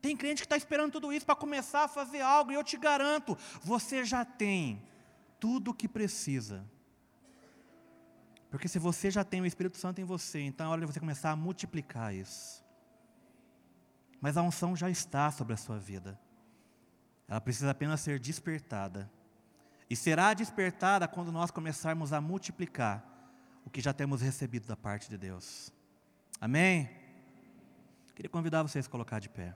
Tem 0.00 0.16
crente 0.16 0.40
que 0.40 0.46
está 0.46 0.56
esperando 0.56 0.90
tudo 0.92 1.12
isso 1.12 1.26
para 1.26 1.36
começar 1.36 1.84
a 1.84 1.88
fazer 1.88 2.22
algo, 2.22 2.50
e 2.50 2.54
eu 2.54 2.64
te 2.64 2.78
garanto, 2.78 3.36
você 3.62 4.06
já 4.06 4.24
tem 4.24 4.82
tudo 5.38 5.72
o 5.72 5.74
que 5.74 5.86
precisa. 5.86 6.64
Porque 8.50 8.68
se 8.68 8.78
você 8.78 9.10
já 9.10 9.22
tem 9.22 9.42
o 9.42 9.46
Espírito 9.46 9.76
Santo 9.76 10.00
em 10.00 10.04
você, 10.04 10.40
então 10.40 10.68
é 10.68 10.70
hora 10.70 10.80
de 10.80 10.86
você 10.90 10.98
começar 10.98 11.32
a 11.32 11.36
multiplicar 11.36 12.14
isso. 12.14 12.64
Mas 14.18 14.38
a 14.38 14.42
unção 14.42 14.74
já 14.74 14.88
está 14.88 15.30
sobre 15.30 15.52
a 15.52 15.58
sua 15.58 15.78
vida. 15.78 16.18
Ela 17.28 17.42
precisa 17.42 17.70
apenas 17.70 18.00
ser 18.00 18.18
despertada. 18.18 19.10
E 19.90 19.96
será 19.96 20.34
despertada 20.34 21.08
quando 21.08 21.32
nós 21.32 21.50
começarmos 21.50 22.12
a 22.12 22.20
multiplicar 22.20 23.04
o 23.64 23.70
que 23.70 23.80
já 23.80 23.92
temos 23.92 24.20
recebido 24.20 24.66
da 24.66 24.76
parte 24.76 25.08
de 25.08 25.16
Deus. 25.16 25.72
Amém? 26.40 26.90
Queria 28.14 28.30
convidar 28.30 28.62
vocês 28.62 28.86
a 28.86 28.90
colocar 28.90 29.18
de 29.18 29.28
pé. 29.28 29.54